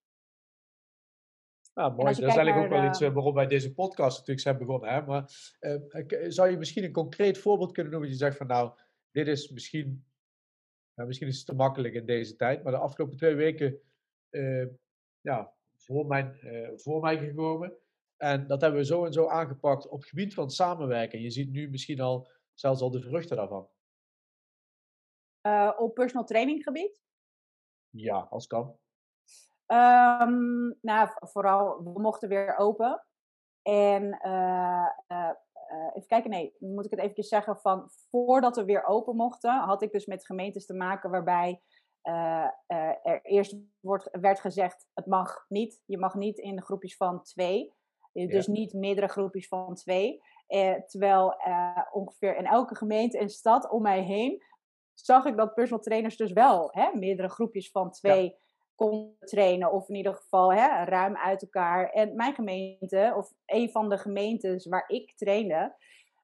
Nou, 1.73 1.93
mooi. 1.93 2.13
Dat 2.13 2.17
is 2.17 2.35
eigenlijk 2.35 2.57
ook 2.57 2.69
wel 2.79 2.85
iets 2.85 3.01
uh, 3.01 3.13
waarom 3.13 3.33
wij 3.33 3.47
deze 3.47 3.73
podcast 3.73 4.17
natuurlijk 4.17 4.39
zijn 4.39 4.57
begonnen. 4.57 4.89
Hè? 4.89 5.01
Maar 5.01 5.55
uh, 5.59 6.29
zou 6.29 6.49
je 6.49 6.57
misschien 6.57 6.83
een 6.83 6.91
concreet 6.91 7.37
voorbeeld 7.37 7.71
kunnen 7.71 7.91
noemen? 7.91 8.09
Dat 8.09 8.19
je 8.19 8.25
zegt 8.25 8.37
van 8.37 8.47
nou, 8.47 8.79
dit 9.11 9.27
is 9.27 9.49
misschien, 9.49 10.05
nou, 10.93 11.07
misschien 11.07 11.27
is 11.27 11.37
het 11.37 11.45
te 11.45 11.55
makkelijk 11.55 11.93
in 11.93 12.05
deze 12.05 12.35
tijd. 12.35 12.63
Maar 12.63 12.71
de 12.71 12.77
afgelopen 12.77 13.17
twee 13.17 13.35
weken 13.35 13.81
uh, 14.29 14.67
ja, 15.21 15.53
voor, 15.85 16.05
mijn, 16.05 16.39
uh, 16.41 16.69
voor 16.75 17.01
mij 17.01 17.17
gekomen. 17.17 17.77
En 18.17 18.47
dat 18.47 18.61
hebben 18.61 18.79
we 18.79 18.85
zo 18.85 19.05
en 19.05 19.13
zo 19.13 19.27
aangepakt 19.27 19.88
op 19.88 20.00
het 20.00 20.09
gebied 20.09 20.33
van 20.33 20.50
samenwerken. 20.50 21.21
Je 21.21 21.29
ziet 21.29 21.51
nu 21.51 21.69
misschien 21.69 22.00
al 22.00 22.27
zelfs 22.53 22.81
al 22.81 22.91
de 22.91 23.01
vruchten 23.01 23.38
daarvan. 23.38 23.69
Uh, 25.47 25.71
op 25.77 25.93
personal 25.93 26.25
training 26.25 26.63
gebied? 26.63 27.01
Ja, 27.89 28.27
als 28.29 28.47
kan. 28.47 28.77
Um, 29.67 30.77
nou, 30.81 31.09
vooral, 31.19 31.83
we 31.83 32.01
mochten 32.01 32.29
weer 32.29 32.57
open. 32.57 33.05
En 33.61 34.03
uh, 34.25 34.88
even 35.93 36.07
kijken, 36.07 36.29
nee, 36.29 36.55
moet 36.59 36.85
ik 36.85 36.91
het 36.91 37.00
eventjes 37.00 37.27
zeggen 37.27 37.57
van 37.57 37.89
voordat 37.89 38.55
we 38.55 38.65
weer 38.65 38.83
open 38.83 39.15
mochten, 39.15 39.59
had 39.59 39.81
ik 39.81 39.91
dus 39.91 40.05
met 40.05 40.25
gemeentes 40.25 40.65
te 40.65 40.73
maken 40.73 41.09
waarbij 41.09 41.61
er 42.01 43.20
eerst 43.24 43.55
wordt, 43.79 44.10
werd 44.12 44.39
gezegd, 44.39 44.88
het 44.93 45.05
mag 45.05 45.46
niet, 45.48 45.81
je 45.86 45.98
mag 45.98 46.15
niet 46.15 46.38
in 46.38 46.62
groepjes 46.62 46.96
van 46.96 47.24
twee, 47.24 47.74
dus 48.12 48.48
niet 48.48 48.74
meerdere 48.74 49.08
groepjes 49.08 49.48
van 49.48 49.75
twee. 49.75 50.22
terwijl 50.88 51.36
ongeveer 51.91 52.38
in 52.38 52.46
elke 52.46 52.75
gemeente 52.75 53.17
en 53.17 53.29
stad 53.29 53.70
om 53.70 53.81
mij 53.81 54.01
heen 54.01 54.43
zag 54.93 55.25
ik 55.25 55.38
dat 55.38 55.53
personal 55.53 55.84
trainers 55.84 56.17
dus 56.17 56.31
wel 56.31 56.70
hè, 56.72 56.89
meerdere 56.93 57.29
groepjes 57.29 57.72
van 57.72 57.91
twee 57.91 58.38
konden 58.75 59.15
trainen. 59.20 59.72
Of 59.72 59.89
in 59.89 59.96
ieder 59.96 60.13
geval 60.13 60.53
hè, 60.53 60.84
ruim 60.84 61.17
uit 61.17 61.41
elkaar. 61.41 61.89
En 61.89 62.15
mijn 62.15 62.34
gemeente, 62.34 63.13
of 63.17 63.34
een 63.46 63.70
van 63.70 63.89
de 63.89 63.98
gemeentes 63.98 64.65
waar 64.65 64.84
ik 64.88 65.15
trainde, 65.15 65.75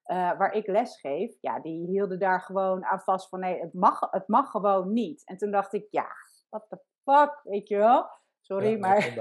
uh, 0.07 0.37
waar 0.37 0.53
ik 0.53 0.67
les 0.67 0.99
geef, 0.99 1.37
ja, 1.41 1.59
die 1.59 1.87
hielden 1.87 2.19
daar 2.19 2.41
gewoon 2.41 2.85
aan 2.85 2.99
vast 2.99 3.29
van 3.29 3.39
nee, 3.39 3.59
het 3.59 3.73
mag, 3.73 3.99
het 4.11 4.27
mag 4.27 4.51
gewoon 4.51 4.93
niet. 4.93 5.25
En 5.25 5.37
toen 5.37 5.51
dacht 5.51 5.73
ik, 5.73 5.87
ja, 5.89 6.07
what 6.49 6.65
the 6.69 6.79
fuck, 7.03 7.39
weet 7.43 7.67
je 7.67 7.77
wel. 7.77 8.09
Sorry, 8.41 8.71
ja, 8.71 8.77
maar. 8.77 9.17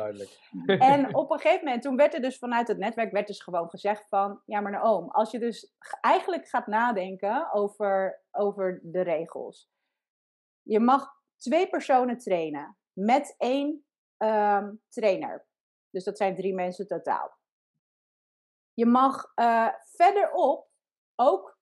en 0.92 1.14
op 1.14 1.30
een 1.30 1.38
gegeven 1.38 1.64
moment, 1.64 1.82
toen 1.82 1.96
werd 1.96 2.14
er 2.14 2.20
dus 2.20 2.38
vanuit 2.38 2.68
het 2.68 2.78
netwerk 2.78 3.12
werd 3.12 3.26
dus 3.26 3.42
gewoon 3.42 3.70
gezegd 3.70 4.08
van, 4.08 4.42
ja, 4.44 4.60
maar 4.60 4.72
nou 4.72 4.84
oom, 4.84 5.10
als 5.10 5.30
je 5.30 5.38
dus 5.38 5.74
eigenlijk 6.00 6.48
gaat 6.48 6.66
nadenken 6.66 7.52
over, 7.52 8.22
over 8.30 8.80
de 8.82 9.00
regels. 9.00 9.70
Je 10.62 10.80
mag 10.80 11.14
twee 11.36 11.68
personen 11.68 12.18
trainen 12.18 12.76
met 12.92 13.34
één 13.38 13.84
um, 14.18 14.82
trainer. 14.88 15.46
Dus 15.90 16.04
dat 16.04 16.16
zijn 16.16 16.36
drie 16.36 16.54
mensen 16.54 16.86
totaal. 16.86 17.36
Je 18.72 18.86
mag 18.86 19.32
uh, 19.36 19.68
verderop 19.82 20.68
ook 21.16 21.58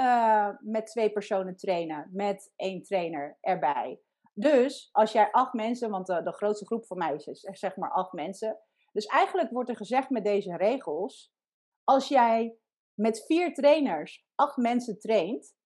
uh, 0.00 0.48
met 0.60 0.86
twee 0.86 1.12
personen 1.12 1.56
trainen, 1.56 2.10
met 2.12 2.52
één 2.56 2.82
trainer 2.82 3.38
erbij. 3.40 4.00
Dus 4.32 4.88
als 4.92 5.12
jij 5.12 5.30
acht 5.30 5.52
mensen, 5.52 5.90
want 5.90 6.06
de, 6.06 6.32
grootste 6.32 6.66
groep 6.66 6.86
van 6.86 6.98
mij 6.98 7.14
is 7.14 7.40
zeg 7.40 7.76
maar 7.76 7.90
acht 7.90 8.12
mensen. 8.12 8.58
Dus 8.92 9.06
eigenlijk 9.06 9.50
wordt 9.50 9.68
er 9.68 9.76
gezegd 9.76 10.10
met 10.10 10.24
deze 10.24 10.56
regels, 10.56 11.32
als 11.84 12.08
jij 12.08 12.56
met 12.94 13.24
vier 13.26 13.54
trainers 13.54 14.26
acht 14.34 14.56
mensen 14.56 14.98
traint, 14.98 15.56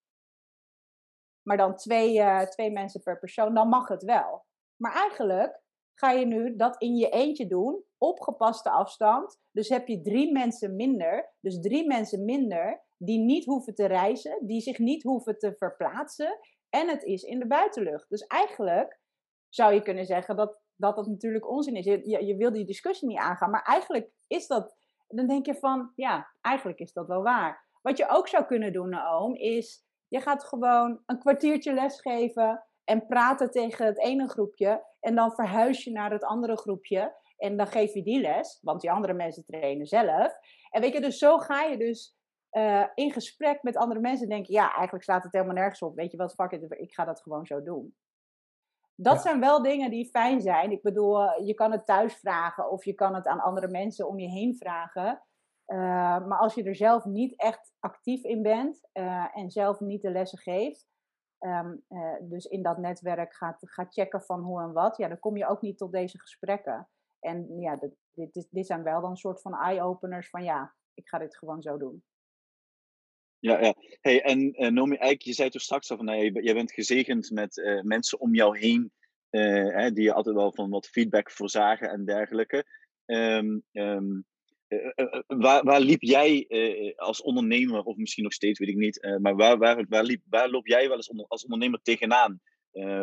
maar 1.42 1.56
dan 1.56 1.76
twee, 1.76 2.18
uh, 2.18 2.40
twee 2.40 2.70
mensen 2.70 3.02
per 3.02 3.18
persoon, 3.18 3.54
dan 3.54 3.68
mag 3.68 3.88
het 3.88 4.02
wel. 4.02 4.46
Maar 4.76 4.92
eigenlijk 4.92 5.62
ga 5.94 6.10
je 6.10 6.26
nu 6.26 6.56
dat 6.56 6.82
in 6.82 6.96
je 6.96 7.08
eentje 7.08 7.46
doen, 7.46 7.84
op 7.98 8.20
gepaste 8.20 8.70
afstand. 8.70 9.40
Dus 9.50 9.68
heb 9.68 9.88
je 9.88 10.00
drie 10.00 10.32
mensen 10.32 10.76
minder, 10.76 11.34
dus 11.40 11.60
drie 11.60 11.86
mensen 11.86 12.24
minder 12.24 12.86
die 12.98 13.18
niet 13.18 13.44
hoeven 13.44 13.74
te 13.74 13.86
reizen, 13.86 14.46
die 14.46 14.60
zich 14.60 14.78
niet 14.78 15.02
hoeven 15.02 15.38
te 15.38 15.54
verplaatsen 15.56 16.38
en 16.68 16.88
het 16.88 17.02
is 17.02 17.22
in 17.22 17.38
de 17.38 17.46
buitenlucht. 17.46 18.08
Dus 18.08 18.26
eigenlijk 18.26 19.00
zou 19.48 19.74
je 19.74 19.82
kunnen 19.82 20.06
zeggen 20.06 20.36
dat 20.36 20.60
dat, 20.76 20.96
dat 20.96 21.06
natuurlijk 21.06 21.48
onzin 21.48 21.74
is. 21.74 21.84
Je, 21.84 22.26
je, 22.26 22.36
wil 22.36 22.52
die 22.52 22.64
discussie 22.64 23.08
niet 23.08 23.18
aangaan, 23.18 23.50
maar 23.50 23.62
eigenlijk 23.62 24.10
is 24.26 24.46
dat. 24.46 24.76
Dan 25.08 25.26
denk 25.26 25.46
je 25.46 25.54
van, 25.54 25.92
ja, 25.94 26.28
eigenlijk 26.40 26.78
is 26.78 26.92
dat 26.92 27.06
wel 27.06 27.22
waar. 27.22 27.66
Wat 27.82 27.98
je 27.98 28.08
ook 28.08 28.28
zou 28.28 28.44
kunnen 28.44 28.72
doen, 28.72 28.88
Naoom, 28.88 29.34
is 29.34 29.86
je 30.08 30.20
gaat 30.20 30.44
gewoon 30.44 31.02
een 31.06 31.18
kwartiertje 31.18 31.72
lesgeven 31.72 32.64
en 32.84 33.06
praten 33.06 33.50
tegen 33.50 33.86
het 33.86 33.98
ene 33.98 34.28
groepje. 34.28 34.84
En 35.00 35.14
dan 35.14 35.32
verhuis 35.32 35.84
je 35.84 35.90
naar 35.90 36.10
het 36.10 36.24
andere 36.24 36.56
groepje. 36.56 37.16
En 37.36 37.56
dan 37.56 37.66
geef 37.66 37.94
je 37.94 38.02
die 38.02 38.20
les, 38.20 38.58
want 38.62 38.80
die 38.80 38.90
andere 38.90 39.12
mensen 39.12 39.44
trainen 39.44 39.86
zelf. 39.86 40.38
En 40.70 40.80
weet 40.80 40.92
je, 40.92 41.00
dus 41.00 41.18
zo 41.18 41.38
ga 41.38 41.62
je 41.62 41.76
dus 41.76 42.17
uh, 42.52 42.86
in 42.94 43.12
gesprek 43.12 43.62
met 43.62 43.76
andere 43.76 44.00
mensen 44.00 44.28
denken, 44.28 44.52
ja, 44.52 44.74
eigenlijk 44.74 45.04
slaat 45.04 45.22
het 45.22 45.32
helemaal 45.32 45.54
nergens 45.54 45.82
op. 45.82 45.94
Weet 45.94 46.10
je 46.10 46.16
wat, 46.16 46.34
fuck 46.34 46.50
it, 46.50 46.72
ik 46.72 46.92
ga 46.92 47.04
dat 47.04 47.22
gewoon 47.22 47.46
zo 47.46 47.62
doen. 47.62 47.96
Dat 48.94 49.22
zijn 49.22 49.40
wel 49.40 49.62
dingen 49.62 49.90
die 49.90 50.10
fijn 50.10 50.40
zijn. 50.40 50.70
Ik 50.70 50.82
bedoel, 50.82 51.42
je 51.42 51.54
kan 51.54 51.72
het 51.72 51.86
thuis 51.86 52.16
vragen 52.16 52.70
of 52.70 52.84
je 52.84 52.94
kan 52.94 53.14
het 53.14 53.26
aan 53.26 53.40
andere 53.40 53.68
mensen 53.68 54.08
om 54.08 54.18
je 54.18 54.28
heen 54.28 54.56
vragen. 54.56 55.22
Uh, 55.66 55.78
maar 56.26 56.38
als 56.38 56.54
je 56.54 56.62
er 56.62 56.76
zelf 56.76 57.04
niet 57.04 57.40
echt 57.40 57.72
actief 57.78 58.22
in 58.22 58.42
bent 58.42 58.88
uh, 58.92 59.36
en 59.36 59.50
zelf 59.50 59.80
niet 59.80 60.02
de 60.02 60.10
lessen 60.10 60.38
geeft, 60.38 60.86
um, 61.38 61.84
dus 62.20 62.44
in 62.44 62.62
dat 62.62 62.78
netwerk 62.78 63.34
gaat, 63.34 63.56
gaat 63.60 63.92
checken 63.92 64.22
van 64.22 64.40
hoe 64.40 64.62
en 64.62 64.72
wat, 64.72 64.96
ja, 64.96 65.08
dan 65.08 65.18
kom 65.18 65.36
je 65.36 65.46
ook 65.46 65.60
niet 65.60 65.78
tot 65.78 65.92
deze 65.92 66.18
gesprekken. 66.18 66.88
En 67.20 67.60
ja, 67.60 67.76
dit, 67.76 67.96
dit, 68.12 68.48
dit 68.50 68.66
zijn 68.66 68.82
wel 68.82 69.00
dan 69.00 69.10
een 69.10 69.16
soort 69.16 69.40
van 69.40 69.54
eye-openers 69.54 70.30
van 70.30 70.44
ja, 70.44 70.74
ik 70.94 71.08
ga 71.08 71.18
dit 71.18 71.36
gewoon 71.36 71.62
zo 71.62 71.76
doen. 71.76 72.04
Ja, 73.40 73.60
ja. 73.62 73.74
Hey, 74.00 74.22
en 74.22 74.40
uh, 74.40 74.70
Nomi, 74.70 74.90
eigenlijk, 74.90 75.22
je 75.22 75.32
zei 75.32 75.50
toch 75.50 75.62
straks 75.62 75.90
al 75.90 75.96
van, 75.96 76.06
nou, 76.06 76.42
jij 76.42 76.54
bent 76.54 76.72
gezegend 76.72 77.30
met 77.30 77.56
uh, 77.56 77.82
mensen 77.82 78.20
om 78.20 78.34
jou 78.34 78.58
heen, 78.58 78.92
hè, 79.30 79.92
die 79.92 80.04
je 80.04 80.12
altijd 80.12 80.34
wel 80.36 80.52
van 80.52 80.70
wat 80.70 80.88
feedback 80.88 81.30
voorzagen 81.30 81.90
en 81.90 82.04
dergelijke. 82.04 82.64
Um, 83.06 83.62
um, 83.72 84.24
waar, 85.26 85.64
waar 85.64 85.80
liep 85.80 86.02
jij 86.02 86.46
als 86.96 87.22
ondernemer, 87.22 87.82
of 87.82 87.96
misschien 87.96 88.22
nog 88.22 88.32
steeds, 88.32 88.58
weet 88.58 88.68
ik 88.68 88.76
niet, 88.76 89.16
maar 89.20 89.36
waar, 89.36 89.58
waar, 89.58 89.86
waar, 89.88 90.04
liep, 90.04 90.22
waar 90.28 90.50
loop 90.50 90.66
jij 90.66 90.88
wel 90.88 90.96
eens 90.96 91.12
als 91.28 91.42
ondernemer 91.42 91.80
tegenaan? 91.82 92.40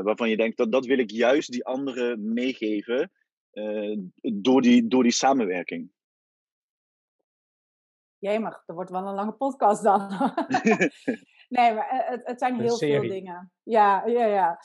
waarvan 0.03 0.29
je 0.29 0.37
denkt, 0.37 0.57
dat, 0.57 0.71
dat 0.71 0.85
wil 0.85 0.97
ik 0.97 1.11
juist 1.11 1.51
die 1.51 1.65
anderen 1.65 2.33
meegeven 2.33 3.11
door, 4.21 4.61
die, 4.61 4.87
door 4.87 5.03
die 5.03 5.11
samenwerking? 5.11 5.89
Jemig, 8.25 8.63
dat 8.65 8.75
wordt 8.75 8.91
wel 8.91 9.07
een 9.07 9.13
lange 9.13 9.31
podcast 9.31 9.83
dan. 9.83 9.99
nee, 11.55 11.73
maar 11.73 11.89
eh, 11.89 12.09
het, 12.09 12.21
het 12.23 12.39
zijn 12.39 12.59
heel 12.59 12.77
veel 12.77 13.01
dingen. 13.01 13.51
Ja, 13.63 14.05
ja, 14.05 14.25
ja. 14.25 14.59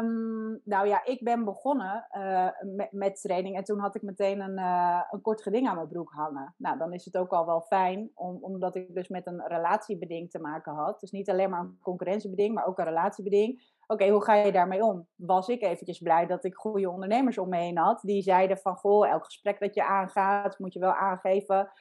Um, 0.00 0.60
nou 0.64 0.88
ja, 0.88 1.04
ik 1.04 1.24
ben 1.24 1.44
begonnen 1.44 2.06
uh, 2.16 2.48
met, 2.76 2.92
met, 2.92 3.20
training 3.20 3.56
en 3.56 3.64
toen 3.64 3.78
had 3.78 3.94
ik 3.94 4.02
meteen 4.02 4.40
een, 4.40 4.58
uh, 4.58 5.02
een 5.10 5.20
kort 5.20 5.42
geding 5.42 5.68
aan 5.68 5.74
mijn 5.74 5.88
broek 5.88 6.12
hangen. 6.12 6.54
Nou, 6.56 6.78
dan 6.78 6.92
is 6.92 7.04
het 7.04 7.16
ook 7.16 7.32
al 7.32 7.46
wel 7.46 7.60
fijn, 7.60 8.10
om, 8.14 8.38
omdat 8.40 8.74
ik 8.74 8.94
dus 8.94 9.08
met 9.08 9.26
een 9.26 9.46
relatiebeding 9.46 10.30
te 10.30 10.38
maken 10.38 10.72
had. 10.74 11.00
Dus 11.00 11.10
niet 11.10 11.30
alleen 11.30 11.50
maar 11.50 11.60
een 11.60 11.78
concurrentiebeding, 11.80 12.54
maar 12.54 12.66
ook 12.66 12.78
een 12.78 12.84
relatiebeding. 12.84 13.62
Oké, 13.86 14.08
hoe 14.08 14.24
ga 14.24 14.34
je 14.34 14.52
daarmee 14.52 14.84
om? 14.84 15.06
Was 15.14 15.48
ik 15.48 15.62
eventjes 15.62 15.98
blij 15.98 16.26
dat 16.26 16.44
ik 16.44 16.54
goede 16.54 16.90
ondernemers 16.90 17.38
om 17.38 17.48
me 17.48 17.56
heen 17.56 17.78
had. 17.78 18.00
Die 18.00 18.22
zeiden 18.22 18.58
van, 18.58 18.76
goh, 18.76 19.08
elk 19.08 19.24
gesprek 19.24 19.60
dat 19.60 19.74
je 19.74 19.84
aangaat, 19.84 20.58
moet 20.58 20.72
je 20.72 20.80
wel 20.80 20.94
aangeven 20.94 21.72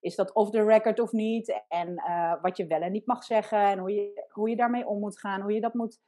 is 0.00 0.14
dat 0.14 0.32
off 0.32 0.50
the 0.50 0.64
record 0.64 1.00
of 1.00 1.12
niet? 1.12 1.64
En 1.68 1.90
uh, 1.90 2.42
wat 2.42 2.56
je 2.56 2.66
wel 2.66 2.80
en 2.80 2.92
niet 2.92 3.06
mag 3.06 3.24
zeggen 3.24 3.58
en 3.58 3.78
hoe 3.78 3.94
je, 3.94 4.26
hoe 4.28 4.48
je 4.48 4.56
daarmee 4.56 4.86
om 4.86 4.98
moet 4.98 5.18
gaan, 5.18 5.40
hoe 5.40 5.52
je 5.52 5.60
dat 5.60 5.74
moet 5.74 5.98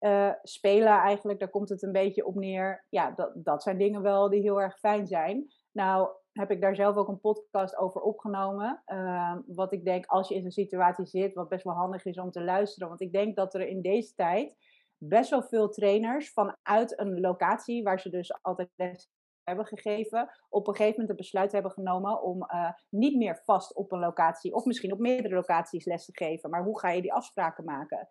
uh, 0.00 0.32
spelen 0.42 0.92
eigenlijk. 0.92 1.38
Daar 1.38 1.48
komt 1.48 1.68
het 1.68 1.82
een 1.82 1.92
beetje 1.92 2.26
op 2.26 2.34
neer. 2.34 2.86
Ja, 2.88 3.10
dat, 3.10 3.32
dat 3.34 3.62
zijn 3.62 3.78
dingen 3.78 4.02
wel 4.02 4.28
die 4.30 4.40
heel 4.40 4.60
erg 4.60 4.78
fijn 4.78 5.06
zijn. 5.06 5.46
Nou 5.72 6.08
heb 6.32 6.50
ik 6.50 6.60
daar 6.60 6.74
zelf 6.74 6.96
ook 6.96 7.08
een 7.08 7.20
podcast 7.20 7.76
over 7.76 8.00
opgenomen. 8.00 8.82
Uh, 8.86 9.36
wat 9.46 9.72
ik 9.72 9.84
denk 9.84 10.06
als 10.06 10.28
je 10.28 10.34
in 10.34 10.42
zo'n 10.42 10.50
situatie 10.50 11.06
zit, 11.06 11.34
wat 11.34 11.48
best 11.48 11.64
wel 11.64 11.74
handig 11.74 12.04
is 12.04 12.18
om 12.18 12.30
te 12.30 12.44
luisteren. 12.44 12.88
Want 12.88 13.00
ik 13.00 13.12
denk 13.12 13.36
dat 13.36 13.54
er 13.54 13.68
in 13.68 13.82
deze 13.82 14.14
tijd 14.14 14.54
best 14.98 15.30
wel 15.30 15.42
veel 15.42 15.68
trainers 15.68 16.32
vanuit 16.32 16.98
een 17.00 17.20
locatie 17.20 17.82
waar 17.82 18.00
ze 18.00 18.10
dus 18.10 18.42
altijd 18.42 18.68
les 18.74 19.10
hebben 19.46 19.66
gegeven, 19.66 20.30
op 20.48 20.66
een 20.66 20.74
gegeven 20.74 21.00
moment 21.00 21.08
het 21.08 21.16
besluit 21.16 21.52
hebben 21.52 21.70
genomen 21.70 22.22
om 22.22 22.36
uh, 22.42 22.70
niet 22.88 23.16
meer 23.16 23.42
vast 23.44 23.74
op 23.74 23.92
een 23.92 23.98
locatie 23.98 24.54
of 24.54 24.64
misschien 24.64 24.92
op 24.92 24.98
meerdere 24.98 25.34
locaties 25.34 25.84
les 25.84 26.04
te 26.04 26.16
geven. 26.16 26.50
Maar 26.50 26.64
hoe 26.64 26.78
ga 26.78 26.90
je 26.90 27.02
die 27.02 27.12
afspraken 27.12 27.64
maken? 27.64 28.08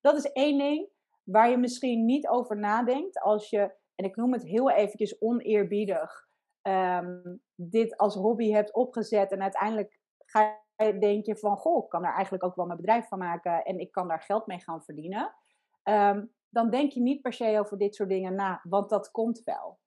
Dat 0.00 0.16
is 0.16 0.32
één 0.32 0.58
ding 0.58 0.88
waar 1.22 1.50
je 1.50 1.56
misschien 1.56 2.04
niet 2.04 2.28
over 2.28 2.56
nadenkt 2.56 3.20
als 3.20 3.50
je, 3.50 3.74
en 3.94 4.04
ik 4.04 4.16
noem 4.16 4.32
het 4.32 4.42
heel 4.42 4.70
eventjes 4.70 5.20
oneerbiedig, 5.20 6.28
um, 6.62 7.42
dit 7.54 7.96
als 7.96 8.14
hobby 8.14 8.50
hebt 8.50 8.74
opgezet 8.74 9.32
en 9.32 9.42
uiteindelijk 9.42 10.00
ga 10.18 10.60
je, 10.76 10.98
denk 10.98 11.26
je 11.26 11.36
van, 11.36 11.56
goh, 11.56 11.84
ik 11.84 11.90
kan 11.90 12.02
daar 12.02 12.14
eigenlijk 12.14 12.44
ook 12.44 12.56
wel 12.56 12.66
mijn 12.66 12.78
bedrijf 12.80 13.08
van 13.08 13.18
maken 13.18 13.64
en 13.64 13.78
ik 13.78 13.92
kan 13.92 14.08
daar 14.08 14.22
geld 14.22 14.46
mee 14.46 14.60
gaan 14.60 14.82
verdienen. 14.82 15.34
Um, 15.84 16.32
dan 16.48 16.70
denk 16.70 16.92
je 16.92 17.00
niet 17.00 17.22
per 17.22 17.32
se 17.32 17.58
over 17.58 17.78
dit 17.78 17.94
soort 17.94 18.08
dingen 18.08 18.34
na, 18.34 18.60
want 18.62 18.90
dat 18.90 19.10
komt 19.10 19.42
wel. 19.44 19.78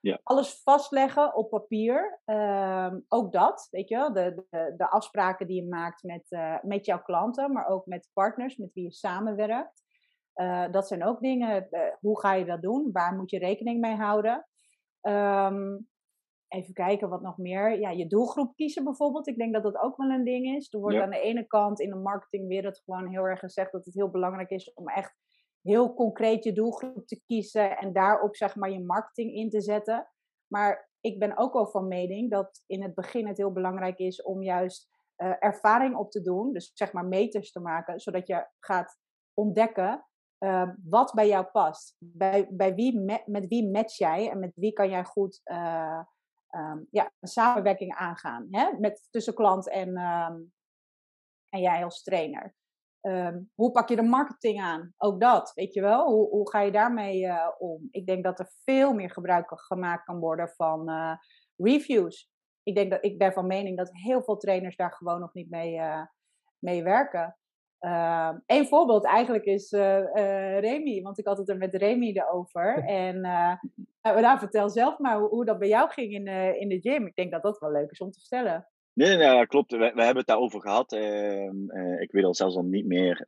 Ja. 0.00 0.20
Alles 0.22 0.62
vastleggen 0.62 1.34
op 1.34 1.50
papier. 1.50 2.20
Ehm, 2.24 3.00
ook 3.08 3.32
dat, 3.32 3.68
weet 3.70 3.88
je 3.88 3.96
wel. 3.96 4.12
De, 4.12 4.46
de, 4.50 4.74
de, 4.76 4.90
afspraken 4.90 5.46
die 5.46 5.62
je 5.62 5.68
maakt 5.68 6.02
met, 6.02 6.30
uh, 6.30 6.62
met 6.62 6.86
jouw 6.86 7.02
klanten, 7.02 7.52
maar 7.52 7.66
ook 7.66 7.86
met 7.86 8.10
partners 8.12 8.56
met 8.56 8.72
wie 8.72 8.84
je 8.84 8.92
samenwerkt. 8.92 9.82
Uh, 10.34 10.70
dat 10.70 10.86
zijn 10.88 11.04
ook 11.04 11.20
dingen. 11.20 11.66
Uh, 11.70 11.80
hoe 12.00 12.20
ga 12.20 12.34
je 12.34 12.44
dat 12.44 12.62
doen? 12.62 12.90
Waar 12.92 13.14
moet 13.16 13.30
je 13.30 13.38
rekening 13.38 13.80
mee 13.80 13.96
houden? 13.96 14.46
Um, 15.02 15.88
even 16.48 16.74
kijken 16.74 17.08
wat 17.08 17.22
nog 17.22 17.38
meer. 17.38 17.80
Ja, 17.80 17.90
je 17.90 18.06
doelgroep 18.06 18.54
kiezen 18.54 18.84
bijvoorbeeld. 18.84 19.28
Ik 19.28 19.36
denk 19.36 19.52
dat 19.52 19.62
dat 19.62 19.76
ook 19.76 19.96
wel 19.96 20.10
een 20.10 20.24
ding 20.24 20.56
is. 20.56 20.72
Er 20.72 20.80
wordt 20.80 20.96
aan 20.96 21.10
de 21.10 21.20
ene 21.20 21.46
kant 21.46 21.80
in 21.80 21.90
de 21.90 21.96
marketingwereld 21.96 22.82
gewoon 22.84 23.08
heel 23.08 23.24
erg 23.24 23.40
gezegd 23.40 23.72
dat 23.72 23.84
het 23.84 23.94
heel 23.94 24.10
belangrijk 24.10 24.50
is 24.50 24.72
om 24.72 24.88
echt 24.88 25.14
heel 25.64 25.94
concreet 25.94 26.44
je 26.44 26.52
doelgroep 26.52 27.06
te 27.06 27.22
kiezen 27.26 27.76
en 27.76 27.92
daarop 27.92 28.36
zeg 28.36 28.56
maar 28.56 28.70
je 28.70 28.84
marketing 28.84 29.34
in 29.34 29.50
te 29.50 29.60
zetten. 29.60 30.08
Maar 30.46 30.90
ik 31.00 31.18
ben 31.18 31.36
ook 31.36 31.52
wel 31.52 31.66
van 31.66 31.88
mening 31.88 32.30
dat 32.30 32.62
in 32.66 32.82
het 32.82 32.94
begin 32.94 33.26
het 33.26 33.36
heel 33.36 33.52
belangrijk 33.52 33.98
is 33.98 34.22
om 34.22 34.42
juist 34.42 34.92
ervaring 35.38 35.96
op 35.96 36.10
te 36.10 36.20
doen. 36.20 36.52
Dus 36.52 36.70
zeg 36.74 36.92
maar 36.92 37.04
meters 37.04 37.52
te 37.52 37.60
maken, 37.60 38.00
zodat 38.00 38.26
je 38.26 38.46
gaat 38.58 38.98
ontdekken 39.34 40.04
Ehm, 40.44 40.74
wat 40.84 41.12
bij 41.14 41.28
jou 41.28 41.44
past. 41.44 41.96
Bij, 41.98 42.48
bij 42.50 42.74
wie 42.74 43.00
met, 43.26 43.48
wie 43.48 43.70
match 43.70 43.98
jij 43.98 44.30
en 44.30 44.38
met 44.38 44.52
wie 44.54 44.72
kan 44.72 44.90
jij 44.90 45.04
goed 45.04 45.40
uh, 45.44 46.00
um, 46.50 46.86
ja, 46.90 47.10
een 47.20 47.28
samenwerking 47.28 47.94
aangaan. 47.94 48.46
Hè? 48.50 48.78
Met, 48.78 49.08
tussen 49.10 49.34
klant 49.34 49.68
en, 49.68 49.88
um, 49.88 50.52
en 51.48 51.60
jij 51.60 51.84
als 51.84 52.02
trainer. 52.02 52.54
Hoe 53.54 53.70
pak 53.72 53.88
je 53.88 53.96
de 53.96 54.02
marketing 54.02 54.60
aan? 54.60 54.94
Ook 54.96 55.20
dat, 55.20 55.52
weet 55.54 55.74
je 55.74 55.80
wel. 55.80 56.06
Hoe, 56.06 56.28
hoe 56.28 56.50
ga 56.50 56.60
je 56.60 56.72
daarmee 56.72 57.20
uh, 57.24 57.48
om? 57.58 57.88
Ik 57.90 58.06
denk 58.06 58.24
dat 58.24 58.38
er 58.38 58.52
veel 58.64 58.92
meer 58.92 59.10
gebruik 59.10 59.50
gemaakt 59.54 60.04
kan 60.04 60.18
worden 60.18 60.48
van 60.48 60.90
uh, 60.90 61.16
reviews. 61.56 62.30
Ik, 62.62 62.74
denk 62.74 62.90
dat, 62.90 63.04
ik 63.04 63.18
ben 63.18 63.32
van 63.32 63.46
mening 63.46 63.76
dat 63.76 63.90
heel 63.92 64.22
veel 64.22 64.36
trainers 64.36 64.76
daar 64.76 64.92
gewoon 64.92 65.20
nog 65.20 65.34
niet 65.34 65.50
mee, 65.50 65.80
mee 66.58 66.82
werken. 66.82 67.36
Uh, 67.84 68.30
een 68.46 68.66
voorbeeld 68.66 69.04
eigenlijk 69.04 69.44
is 69.44 69.72
uh, 69.72 69.98
uh, 69.98 70.58
Remy, 70.58 71.02
want 71.02 71.18
ik 71.18 71.26
had 71.26 71.38
het 71.38 71.48
er 71.48 71.56
met 71.56 71.74
Remy 71.74 72.12
erover. 72.12 72.84
En 73.04 73.16
uh, 73.16 73.54
nou, 74.02 74.38
vertel 74.38 74.70
zelf 74.70 74.98
maar 74.98 75.18
hoe, 75.18 75.28
hoe, 75.28 75.44
dat 75.44 75.58
bij 75.58 75.68
jou 75.68 75.90
ging 75.90 76.12
in, 76.12 76.26
in 76.60 76.68
de 76.68 76.80
gym. 76.80 77.06
Ik 77.06 77.14
denk 77.14 77.32
dat 77.32 77.42
dat 77.42 77.58
wel 77.58 77.72
leuk 77.72 77.90
is 77.90 78.00
om 78.00 78.10
te 78.10 78.20
vertellen. 78.20 78.68
Nee, 78.94 79.16
nee, 79.16 79.28
nee 79.28 79.46
klopt. 79.46 79.72
We, 79.72 79.84
hebben 79.84 80.16
het 80.16 80.26
daarover 80.26 80.60
gehad. 80.60 80.92
Ehm, 80.92 81.70
ik 82.00 82.12
weet 82.12 82.24
al 82.24 82.34
zelfs 82.34 82.56
al 82.56 82.62
niet 82.62 82.86
meer, 82.86 83.26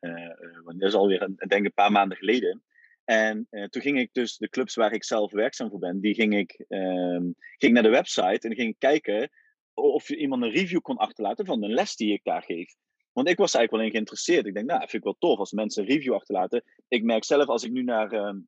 dat 0.65 0.89
is 0.89 0.95
alweer 0.95 1.23
een, 1.23 1.37
denk 1.49 1.65
een 1.65 1.73
paar 1.73 1.93
maanden 1.93 2.19
geleden. 2.19 2.63
En 3.05 3.49
toen 3.51 3.83
ging 3.83 3.99
ik 3.99 4.09
dus 4.13 4.37
de 4.37 4.49
clubs 4.49 4.75
waar 4.75 4.93
ik 4.93 5.05
zelf 5.05 5.33
werkzaam 5.33 5.71
voor 5.71 5.79
ben, 5.79 6.01
die 6.01 6.15
ging 6.15 6.37
ik 6.37 6.65
ehm, 6.69 7.31
ging 7.57 7.73
naar 7.73 7.83
de 7.83 7.89
website 7.89 8.49
en 8.49 8.55
ging 8.55 8.69
ik 8.69 8.79
kijken 8.79 9.31
of 9.75 10.09
je 10.09 10.17
iemand 10.17 10.43
een 10.43 10.51
review 10.51 10.81
kon 10.81 10.97
achterlaten 10.97 11.47
van 11.47 11.61
de 11.61 11.69
les 11.69 11.97
die 11.97 12.13
ik 12.13 12.21
daar 12.25 12.43
geef. 12.43 12.75
Want 13.13 13.29
ik 13.29 13.39
was 13.39 13.55
eigenlijk 13.55 13.71
wel 13.71 13.81
in 13.85 13.91
geïnteresseerd. 13.91 14.47
Ik 14.47 14.55
denk, 14.55 14.67
nou, 14.67 14.81
vind 14.81 14.93
ik 14.93 15.03
wel 15.03 15.17
tof 15.19 15.39
als 15.39 15.53
mensen 15.53 15.83
een 15.83 15.89
review 15.89 16.15
achterlaten. 16.15 16.65
Ik 16.89 17.03
merk 17.03 17.25
zelf 17.25 17.47
als 17.47 17.65
ik 17.65 17.73
nu 17.73 17.83
naar 17.83 18.13
ehm, 18.13 18.39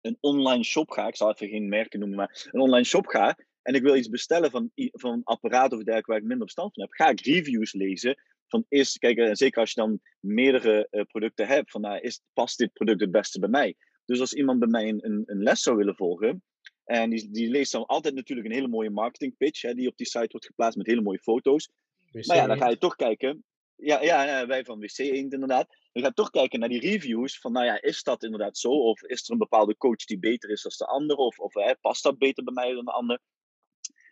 een 0.00 0.18
online 0.20 0.64
shop 0.64 0.90
ga, 0.90 1.06
ik 1.06 1.16
zal 1.16 1.30
even 1.30 1.48
geen 1.48 1.68
merken 1.68 1.98
noemen, 1.98 2.16
maar 2.16 2.48
een 2.50 2.60
online 2.60 2.84
shop 2.84 3.06
ga 3.06 3.36
en 3.64 3.74
ik 3.74 3.82
wil 3.82 3.96
iets 3.96 4.08
bestellen 4.08 4.50
van, 4.50 4.70
van 4.74 5.12
een 5.12 5.24
apparaat 5.24 5.72
of 5.72 5.78
dergelijke 5.78 6.10
waar 6.10 6.20
ik 6.20 6.26
minder 6.26 6.46
verstand 6.46 6.74
van 6.74 6.82
heb, 6.82 6.92
ga 6.92 7.08
ik 7.08 7.20
reviews 7.20 7.72
lezen. 7.72 8.22
Van 8.46 8.64
is, 8.68 8.98
kijk, 8.98 9.18
en 9.18 9.36
zeker 9.36 9.60
als 9.60 9.72
je 9.72 9.80
dan 9.80 10.00
meerdere 10.20 10.88
uh, 10.90 11.02
producten 11.02 11.46
hebt, 11.46 11.70
van 11.70 11.80
nou, 11.80 11.98
is, 11.98 12.20
past 12.32 12.58
dit 12.58 12.72
product 12.72 13.00
het 13.00 13.10
beste 13.10 13.38
bij 13.38 13.48
mij? 13.48 13.74
Dus 14.04 14.20
als 14.20 14.32
iemand 14.32 14.58
bij 14.58 14.68
mij 14.68 14.88
een, 14.88 15.04
een, 15.04 15.22
een 15.26 15.42
les 15.42 15.62
zou 15.62 15.76
willen 15.76 15.96
volgen, 15.96 16.42
en 16.84 17.10
die, 17.10 17.30
die 17.30 17.50
leest 17.50 17.72
dan 17.72 17.86
altijd 17.86 18.14
natuurlijk 18.14 18.48
een 18.48 18.54
hele 18.54 18.68
mooie 18.68 18.90
marketing 18.90 19.36
pitch, 19.36 19.62
hè, 19.62 19.74
die 19.74 19.88
op 19.88 19.96
die 19.96 20.06
site 20.06 20.28
wordt 20.28 20.46
geplaatst 20.46 20.76
met 20.76 20.86
hele 20.86 21.02
mooie 21.02 21.18
foto's. 21.18 21.70
Maar 22.12 22.36
ja, 22.36 22.46
dan 22.46 22.58
ga 22.58 22.68
je 22.68 22.78
toch 22.78 22.96
kijken, 22.96 23.44
ja, 23.76 24.02
ja, 24.02 24.46
wij 24.46 24.64
van 24.64 24.78
WC 24.78 24.98
Eend 24.98 25.32
inderdaad. 25.32 25.76
Je 25.92 26.02
gaat 26.02 26.16
toch 26.16 26.30
kijken 26.30 26.60
naar 26.60 26.68
die 26.68 26.80
reviews. 26.80 27.38
Van 27.38 27.52
nou 27.52 27.66
ja, 27.66 27.82
is 27.82 28.02
dat 28.02 28.22
inderdaad 28.22 28.58
zo? 28.58 28.68
Of 28.68 29.02
is 29.02 29.24
er 29.24 29.32
een 29.32 29.38
bepaalde 29.38 29.76
coach 29.76 30.04
die 30.04 30.18
beter 30.18 30.50
is 30.50 30.62
dan 30.62 30.72
de 30.76 30.86
andere? 30.86 31.20
Of, 31.20 31.38
of 31.38 31.54
hè, 31.54 31.76
past 31.80 32.02
dat 32.02 32.18
beter 32.18 32.44
bij 32.44 32.54
mij 32.54 32.74
dan 32.74 32.84
de 32.84 32.90
ander? 32.90 33.20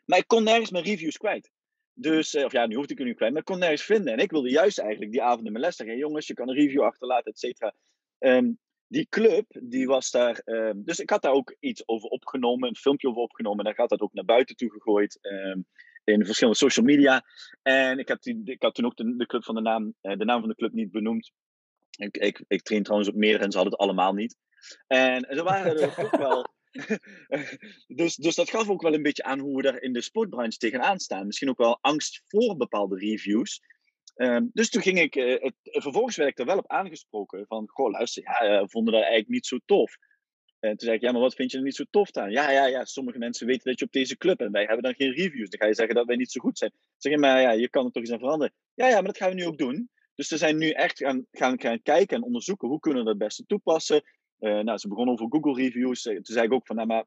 Maar 0.05 0.19
ik 0.19 0.27
kon 0.27 0.45
nergens 0.45 0.71
mijn 0.71 0.85
reviews 0.85 1.17
kwijt. 1.17 1.51
Dus, 1.95 2.35
eh, 2.35 2.45
of 2.45 2.53
ja, 2.53 2.67
nu 2.67 2.75
hoefde 2.75 2.93
ik 2.93 2.99
er 2.99 3.05
nu 3.05 3.15
kwijt, 3.15 3.33
maar 3.33 3.41
ik 3.41 3.47
kon 3.47 3.59
nergens 3.59 3.83
vinden. 3.83 4.13
En 4.13 4.19
ik 4.19 4.31
wilde 4.31 4.51
juist 4.51 4.79
eigenlijk 4.79 5.13
die 5.13 5.23
avond 5.23 5.47
in 5.47 5.53
mijn 5.53 5.65
les 5.65 5.77
zeggen: 5.77 5.97
jongens, 5.97 6.27
je 6.27 6.35
kan 6.35 6.49
een 6.49 6.55
review 6.55 6.83
achterlaten, 6.83 7.33
et 7.33 7.39
cetera. 7.39 7.75
Um, 8.19 8.59
die 8.87 9.07
club, 9.09 9.47
die 9.63 9.87
was 9.87 10.11
daar. 10.11 10.43
Um, 10.45 10.85
dus 10.85 11.01
ik 11.01 11.11
had 11.11 11.23
daar 11.23 11.33
ook 11.33 11.57
iets 11.61 11.89
over 11.89 12.09
opgenomen, 12.09 12.69
een 12.69 12.77
filmpje 12.77 13.09
over 13.09 13.23
opgenomen. 13.23 13.59
En 13.59 13.65
dan 13.65 13.75
gaat 13.75 13.89
dat 13.89 14.01
ook 14.01 14.13
naar 14.13 14.25
buiten 14.25 14.57
toe 14.57 14.71
gegooid. 14.71 15.19
Um, 15.23 15.67
in 16.05 16.25
verschillende 16.25 16.59
social 16.59 16.87
media. 16.87 17.25
En 17.63 17.99
ik, 17.99 18.09
heb 18.09 18.23
die, 18.23 18.41
ik 18.45 18.63
had 18.63 18.75
toen 18.75 18.85
ook 18.85 18.97
de, 18.97 19.17
de, 19.17 19.27
club 19.27 19.45
van 19.45 19.55
de, 19.55 19.61
naam, 19.61 19.95
eh, 20.01 20.17
de 20.17 20.25
naam 20.25 20.41
van 20.41 20.49
de 20.49 20.55
club 20.55 20.73
niet 20.73 20.91
benoemd. 20.91 21.33
Ik, 21.91 22.17
ik, 22.17 22.45
ik 22.49 22.63
train 22.63 22.83
trouwens 22.83 23.11
op 23.11 23.17
meerdere 23.17 23.45
en 23.45 23.51
ze 23.51 23.57
hadden 23.57 23.79
het 23.79 23.83
allemaal 23.89 24.13
niet. 24.13 24.37
En 24.87 25.27
ze 25.31 25.43
waren 25.43 25.81
er 25.81 25.95
ook 26.05 26.17
wel. 26.17 26.47
dus, 28.01 28.17
dus 28.17 28.35
dat 28.35 28.51
gaf 28.51 28.69
ook 28.69 28.83
wel 28.83 28.95
een 28.95 29.03
beetje 29.03 29.23
aan 29.23 29.39
hoe 29.39 29.57
we 29.57 29.63
daar 29.63 29.83
in 29.83 29.93
de 29.93 30.01
sportbranche 30.01 30.59
tegenaan 30.59 30.99
staan. 30.99 31.27
Misschien 31.27 31.49
ook 31.49 31.59
wel 31.59 31.79
angst 31.81 32.23
voor 32.27 32.57
bepaalde 32.57 32.99
reviews. 32.99 33.61
Um, 34.17 34.51
dus 34.53 34.71
toen 34.71 34.83
ging 34.83 35.01
ik, 35.01 35.17
uh, 35.17 35.43
het, 35.43 35.55
vervolgens 35.63 36.17
werd 36.17 36.31
ik 36.31 36.39
er 36.39 36.47
wel 36.47 36.59
op 36.59 36.71
aangesproken 36.71 37.47
van, 37.47 37.69
goh 37.69 37.91
luister, 37.91 38.23
ja, 38.23 38.63
we 38.63 38.69
vonden 38.69 38.93
dat 38.93 39.03
eigenlijk 39.03 39.33
niet 39.33 39.47
zo 39.47 39.59
tof. 39.65 39.97
En 40.59 40.71
toen 40.71 40.87
zei 40.87 40.97
ik, 40.97 41.01
ja, 41.03 41.13
maar 41.13 41.21
wat 41.21 41.35
vind 41.35 41.51
je 41.51 41.57
er 41.57 41.63
niet 41.63 41.75
zo 41.75 41.85
tof 41.91 42.13
aan? 42.13 42.31
Ja, 42.31 42.51
ja, 42.51 42.67
ja, 42.67 42.85
sommige 42.85 43.19
mensen 43.19 43.47
weten 43.47 43.71
dat 43.71 43.79
je 43.79 43.85
op 43.85 43.93
deze 43.93 44.17
club 44.17 44.37
bent. 44.37 44.53
Wij 44.53 44.65
hebben 44.65 44.83
dan 44.83 44.95
geen 44.95 45.13
reviews. 45.13 45.51
Dan 45.51 45.61
ga 45.61 45.67
je 45.67 45.75
zeggen 45.75 45.95
dat 45.95 46.07
wij 46.07 46.17
niet 46.17 46.31
zo 46.31 46.41
goed 46.41 46.59
zijn. 46.59 46.73
zeg 46.97 47.13
je, 47.13 47.19
maar 47.19 47.41
ja, 47.41 47.51
je 47.51 47.69
kan 47.69 47.85
er 47.85 47.91
toch 47.91 48.03
eens 48.03 48.13
aan 48.13 48.19
veranderen. 48.19 48.55
Ja, 48.75 48.89
ja, 48.89 48.95
maar 48.95 49.05
dat 49.05 49.17
gaan 49.17 49.29
we 49.29 49.35
nu 49.35 49.47
ook 49.47 49.59
doen. 49.59 49.91
Dus 50.15 50.29
ze 50.29 50.37
zijn 50.37 50.59
nu 50.59 50.71
echt 50.71 50.99
gaan, 50.99 51.27
gaan, 51.31 51.61
gaan 51.61 51.83
kijken 51.83 52.17
en 52.17 52.23
onderzoeken 52.23 52.69
hoe 52.69 52.81
kunnen 52.81 53.01
we 53.01 53.07
dat 53.07 53.19
het 53.19 53.25
beste 53.25 53.47
toepassen. 53.47 54.03
Uh, 54.43 54.61
nou, 54.61 54.79
ze 54.79 54.89
begonnen 54.89 55.15
over 55.15 55.27
Google 55.31 55.63
reviews. 55.63 56.07
Eh, 56.07 56.15
toen 56.15 56.35
zei 56.35 56.47
ik 56.47 56.53
ook 56.53 56.67
van, 56.67 56.77
nou, 56.77 56.89
maar 56.89 57.05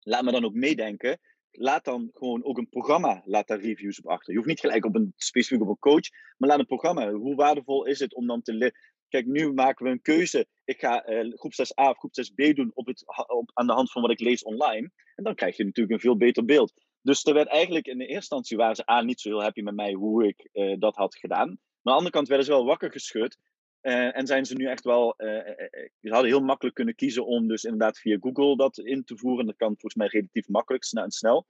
laat 0.00 0.24
me 0.24 0.32
dan 0.32 0.44
ook 0.44 0.54
meedenken. 0.54 1.18
Laat 1.50 1.84
dan 1.84 2.10
gewoon 2.12 2.44
ook 2.44 2.58
een 2.58 2.68
programma, 2.68 3.22
laat 3.24 3.46
daar 3.46 3.60
reviews 3.60 3.98
op 3.98 4.06
achter. 4.06 4.30
Je 4.30 4.36
hoeft 4.36 4.48
niet 4.48 4.60
gelijk 4.60 4.84
op 4.84 4.94
een 4.94 5.12
specifiek 5.16 5.60
op 5.60 5.68
een 5.68 5.78
coach, 5.78 6.08
maar 6.36 6.48
laat 6.48 6.58
een 6.58 6.66
programma. 6.66 7.12
Hoe 7.12 7.34
waardevol 7.34 7.84
is 7.84 7.98
het 7.98 8.14
om 8.14 8.26
dan 8.26 8.42
te 8.42 8.72
Kijk, 9.08 9.26
nu 9.26 9.52
maken 9.52 9.84
we 9.84 9.90
een 9.90 10.02
keuze. 10.02 10.46
Ik 10.64 10.80
ga 10.80 11.08
uh, 11.08 11.32
groep 11.34 11.52
6a 11.52 11.88
of 11.88 11.98
groep 11.98 12.12
6b 12.12 12.54
doen 12.54 12.70
op 12.74 12.86
het, 12.86 13.04
op, 13.26 13.50
aan 13.54 13.66
de 13.66 13.72
hand 13.72 13.92
van 13.92 14.02
wat 14.02 14.10
ik 14.10 14.20
lees 14.20 14.42
online. 14.42 14.90
En 15.14 15.24
dan 15.24 15.34
krijg 15.34 15.56
je 15.56 15.64
natuurlijk 15.64 15.94
een 15.94 16.00
veel 16.00 16.16
beter 16.16 16.44
beeld. 16.44 16.72
Dus 17.02 17.24
er 17.24 17.34
werd 17.34 17.48
eigenlijk 17.48 17.86
in 17.86 17.98
de 17.98 18.04
eerste 18.04 18.16
instantie 18.16 18.56
waren 18.56 18.76
ze 18.76 18.86
aan 18.86 19.06
niet 19.06 19.20
zo 19.20 19.28
heel 19.28 19.42
happy 19.42 19.60
met 19.60 19.74
mij 19.74 19.92
hoe 19.92 20.26
ik 20.26 20.48
dat 20.78 20.96
had 20.96 21.16
gedaan. 21.16 21.46
Maar 21.48 21.54
aan 21.54 21.82
de 21.82 21.90
andere 21.90 22.10
kant 22.10 22.28
werden 22.28 22.46
ze 22.46 22.52
wel 22.52 22.64
wakker 22.64 22.92
geschud. 22.92 23.38
Uh, 23.82 24.16
en 24.16 24.26
zijn 24.26 24.44
ze 24.44 24.54
nu 24.54 24.66
echt 24.66 24.84
wel. 24.84 25.14
ze 25.16 26.08
hadden 26.08 26.30
heel 26.30 26.40
makkelijk 26.40 26.74
kunnen 26.74 26.94
kiezen 26.94 27.26
om 27.26 27.48
dus 27.48 27.64
inderdaad 27.64 27.98
via 27.98 28.16
Google 28.20 28.56
dat 28.56 28.78
in 28.78 29.04
te 29.04 29.16
voeren. 29.16 29.46
Dat 29.46 29.56
kan 29.56 29.68
volgens 29.68 29.94
mij 29.94 30.06
relatief 30.06 30.48
makkelijk 30.48 30.84
en 30.92 31.10
snel. 31.10 31.46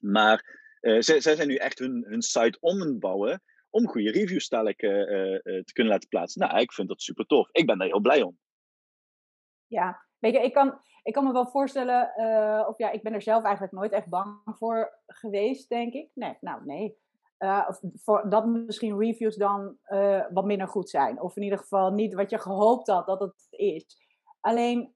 Maar 0.00 0.60
zij, 0.80 1.20
zij 1.20 1.36
zijn 1.36 1.48
nu 1.48 1.54
echt 1.54 1.78
hun, 1.78 2.22
site 2.22 2.58
om 2.60 2.80
het 2.80 2.98
bouwen 2.98 3.42
om 3.70 3.88
goede 3.88 4.10
reviews 4.10 4.50
uh, 4.50 4.60
uh, 4.60 4.68
te 5.42 5.72
kunnen 5.72 5.92
laten 5.92 6.08
plaatsen. 6.08 6.40
Nou, 6.40 6.60
ik 6.60 6.72
vind 6.72 6.88
dat 6.88 7.02
super 7.02 7.26
tof. 7.26 7.48
Ik 7.52 7.66
ben 7.66 7.78
daar 7.78 7.88
heel 7.88 8.00
blij 8.00 8.22
om. 8.22 8.38
Ja, 9.66 10.06
weet 10.18 10.32
je, 10.32 10.42
ik 10.42 10.52
kan, 10.52 10.80
ik 11.02 11.12
kan 11.12 11.24
me 11.24 11.32
wel 11.32 11.46
voorstellen, 11.46 12.12
uh, 12.16 12.68
of 12.68 12.78
ja, 12.78 12.90
ik 12.90 13.02
ben 13.02 13.12
er 13.12 13.22
zelf 13.22 13.44
eigenlijk 13.44 13.74
nooit 13.74 13.92
echt 13.92 14.08
bang 14.08 14.40
voor 14.44 14.98
geweest, 15.06 15.68
denk 15.68 15.92
ik. 15.92 16.10
Nee, 16.14 16.36
nou 16.40 16.64
nee. 16.64 16.96
Of 17.38 17.80
voor, 17.94 18.30
dat 18.30 18.46
misschien 18.46 18.98
reviews 18.98 19.36
dan 19.36 19.76
wat 20.32 20.44
minder 20.44 20.68
goed 20.68 20.90
zijn. 20.90 21.22
Of 21.22 21.36
in 21.36 21.42
ieder 21.42 21.58
geval 21.58 21.90
niet 21.90 22.14
wat 22.14 22.30
je 22.30 22.38
gehoopt 22.38 22.88
had 22.88 23.06
dat 23.06 23.20
het 23.20 23.46
is. 23.50 23.96
Alleen 24.40 24.94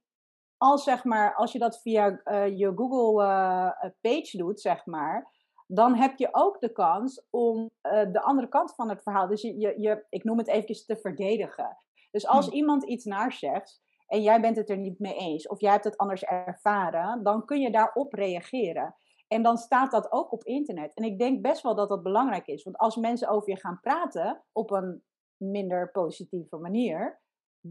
als, 0.57 0.85
zeg 0.85 1.05
maar, 1.05 1.35
als 1.35 1.53
je 1.53 1.59
dat 1.59 1.81
via 1.81 2.21
je 2.55 2.73
Google 2.75 3.95
page 4.01 4.37
doet, 4.37 4.61
zeg 4.61 4.87
maar, 4.87 5.31
dan 5.67 5.95
heb 5.95 6.19
je 6.19 6.29
ook 6.31 6.61
de 6.61 6.73
kans 6.73 7.27
om 7.31 7.71
de 7.83 8.21
andere 8.23 8.49
kant 8.49 8.75
van 8.75 8.89
het 8.89 9.03
verhaal, 9.03 9.29
dus 9.29 9.43
je, 9.43 9.59
je, 9.59 9.81
je, 9.81 10.07
ik 10.09 10.25
noem 10.25 10.39
het 10.39 10.49
eventjes 10.49 10.85
te 10.85 10.97
verdedigen. 10.97 11.77
Dus 12.11 12.27
als 12.27 12.47
hmm. 12.47 12.55
iemand 12.55 12.85
iets 12.85 13.05
naar 13.05 13.33
zegt 13.33 13.83
en 14.07 14.23
jij 14.23 14.41
bent 14.41 14.57
het 14.57 14.71
er 14.71 14.79
niet 14.79 14.99
mee 14.99 15.17
eens 15.17 15.49
of 15.49 15.61
jij 15.61 15.71
hebt 15.71 15.85
het 15.85 15.97
anders 15.97 16.25
ervaren, 16.25 17.23
dan 17.23 17.45
kun 17.45 17.61
je 17.61 17.71
daarop 17.71 18.13
reageren. 18.13 18.95
En 19.33 19.43
dan 19.43 19.57
staat 19.57 19.91
dat 19.91 20.13
ook 20.13 20.33
op 20.33 20.45
internet. 20.45 20.95
En 20.95 21.05
ik 21.05 21.19
denk 21.19 21.43
best 21.43 21.63
wel 21.63 21.75
dat 21.75 21.89
dat 21.89 22.03
belangrijk 22.03 22.47
is. 22.47 22.63
Want 22.63 22.77
als 22.77 22.97
mensen 22.97 23.29
over 23.29 23.51
je 23.51 23.61
gaan 23.61 23.81
praten 23.81 24.45
op 24.53 24.71
een 24.71 25.03
minder 25.37 25.91
positieve 25.91 26.57
manier, 26.57 27.21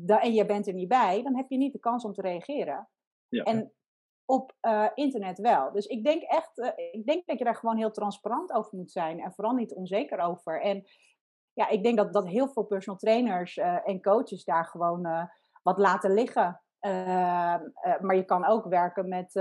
en 0.05 0.33
je 0.33 0.45
bent 0.45 0.67
er 0.67 0.73
niet 0.73 0.87
bij, 0.87 1.23
dan 1.23 1.35
heb 1.35 1.49
je 1.49 1.57
niet 1.57 1.73
de 1.73 1.79
kans 1.79 2.05
om 2.05 2.13
te 2.13 2.21
reageren. 2.21 2.89
Ja. 3.27 3.43
En 3.43 3.73
op 4.25 4.55
uh, 4.61 4.87
internet 4.93 5.39
wel. 5.39 5.71
Dus 5.71 5.85
ik 5.85 6.03
denk 6.03 6.21
echt, 6.21 6.57
uh, 6.57 6.69
ik 6.91 7.05
denk 7.05 7.25
dat 7.25 7.37
je 7.37 7.43
daar 7.43 7.55
gewoon 7.55 7.77
heel 7.77 7.91
transparant 7.91 8.51
over 8.51 8.77
moet 8.77 8.91
zijn 8.91 9.19
en 9.19 9.33
vooral 9.33 9.53
niet 9.53 9.73
onzeker 9.73 10.19
over. 10.19 10.61
En 10.61 10.83
ja, 11.53 11.69
ik 11.69 11.83
denk 11.83 11.97
dat, 11.97 12.13
dat 12.13 12.27
heel 12.27 12.47
veel 12.47 12.63
personal 12.63 12.99
trainers 12.99 13.57
uh, 13.57 13.87
en 13.87 14.01
coaches 14.01 14.43
daar 14.43 14.65
gewoon 14.65 15.29
wat 15.63 15.77
laten 15.77 16.13
liggen. 16.13 16.61
Ehm, 16.81 17.59
maar 17.99 18.15
je 18.15 18.25
kan 18.25 18.45
ook 18.45 18.65
werken 18.65 19.07
met 19.07 19.33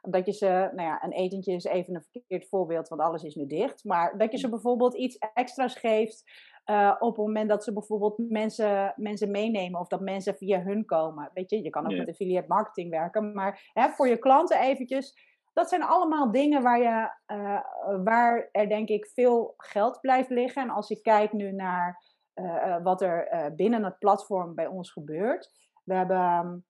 dat 0.00 0.26
je 0.26 0.32
ze, 0.32 0.46
nou 0.46 0.88
ja, 0.88 1.04
een 1.04 1.12
etentje 1.12 1.52
is 1.52 1.64
even 1.64 1.94
een 1.94 2.06
verkeerd 2.10 2.48
voorbeeld, 2.48 2.88
want 2.88 3.00
alles 3.00 3.22
is 3.22 3.34
nu 3.34 3.46
dicht. 3.46 3.84
Maar 3.84 4.18
dat 4.18 4.32
je 4.32 4.38
ze 4.38 4.48
bijvoorbeeld 4.48 4.94
iets 4.94 5.18
extra's 5.34 5.74
geeft 5.74 6.24
uh, 6.66 6.96
op 6.98 7.16
het 7.16 7.26
moment 7.26 7.48
dat 7.48 7.64
ze 7.64 7.72
bijvoorbeeld 7.72 8.18
mensen, 8.18 8.92
mensen 8.96 9.30
meenemen 9.30 9.80
of 9.80 9.88
dat 9.88 10.00
mensen 10.00 10.36
via 10.36 10.62
hun 10.62 10.84
komen. 10.84 11.30
Weet 11.34 11.50
je, 11.50 11.62
je 11.62 11.70
kan 11.70 11.86
ook 11.86 11.98
met 11.98 12.08
affiliate 12.08 12.48
marketing 12.48 12.90
werken, 12.90 13.32
maar 13.32 13.70
hè, 13.72 13.88
voor 13.88 14.08
je 14.08 14.18
klanten 14.18 14.60
eventjes. 14.60 15.30
Dat 15.52 15.68
zijn 15.68 15.82
allemaal 15.82 16.30
dingen 16.30 16.62
waar, 16.62 16.78
je, 16.78 17.10
uh, 17.36 17.60
waar 18.04 18.48
er 18.52 18.68
denk 18.68 18.88
ik 18.88 19.06
veel 19.06 19.54
geld 19.56 20.00
blijft 20.00 20.30
liggen. 20.30 20.62
En 20.62 20.70
als 20.70 20.90
ik 20.90 21.02
kijk 21.02 21.32
nu 21.32 21.52
naar 21.52 22.10
uh, 22.34 22.82
wat 22.82 23.02
er 23.02 23.52
binnen 23.56 23.84
het 23.84 23.98
platform 23.98 24.54
bij 24.54 24.66
ons 24.66 24.92
gebeurt. 24.92 25.50
We 25.84 25.94
hebben 25.94 26.64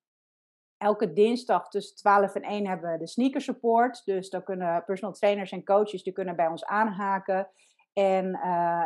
elke 0.83 1.13
dinsdag 1.13 1.69
tussen 1.69 1.97
12 1.97 2.35
en 2.35 2.43
1 2.43 2.67
hebben 2.67 2.93
we 2.93 2.99
de 2.99 3.07
sneaker 3.07 3.41
support. 3.41 4.05
Dus 4.05 4.31
dan 4.31 4.43
kunnen 4.43 4.85
personal 4.85 5.15
trainers 5.15 5.53
en 5.53 5.65
coaches 5.65 6.03
die 6.03 6.13
kunnen 6.13 6.37
bij 6.37 6.47
ons 6.47 6.65
aanhaken. 6.65 7.49
En, 7.93 8.35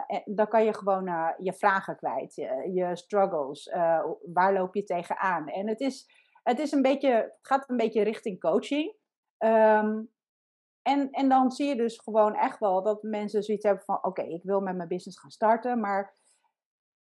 en 0.07 0.23
dan 0.25 0.49
kan 0.49 0.65
je 0.65 0.75
gewoon 0.75 1.35
je 1.39 1.53
vragen 1.53 1.97
kwijt, 1.97 2.35
je, 2.35 2.91
struggles, 2.93 3.71
waar 4.33 4.53
loop 4.53 4.75
je 4.75 4.85
tegenaan. 4.85 5.49
En 5.49 5.69
het, 5.69 5.81
is, 5.81 6.11
het, 6.43 6.59
is 6.59 6.73
een 6.73 6.83
beetje, 6.83 7.11
het 7.11 7.39
gaat 7.43 7.71
een 7.71 7.77
beetje 7.77 8.03
richting 8.03 8.41
coaching. 8.41 8.95
Ehm, 9.39 10.03
en, 10.83 11.11
en 11.11 11.29
dan 11.29 11.51
zie 11.51 11.69
je 11.69 11.77
dus 11.77 11.99
gewoon 11.99 12.35
echt 12.35 12.59
wel 12.59 12.83
dat 12.83 13.03
mensen 13.03 13.43
zoiets 13.43 13.65
hebben 13.65 13.85
van: 13.85 14.05
oké, 14.05 14.23
ik 14.23 14.43
wil 14.43 14.61
met 14.61 14.77
mijn 14.77 14.89
business 14.89 15.19
gaan 15.19 15.31
starten, 15.31 15.81
maar 15.81 16.17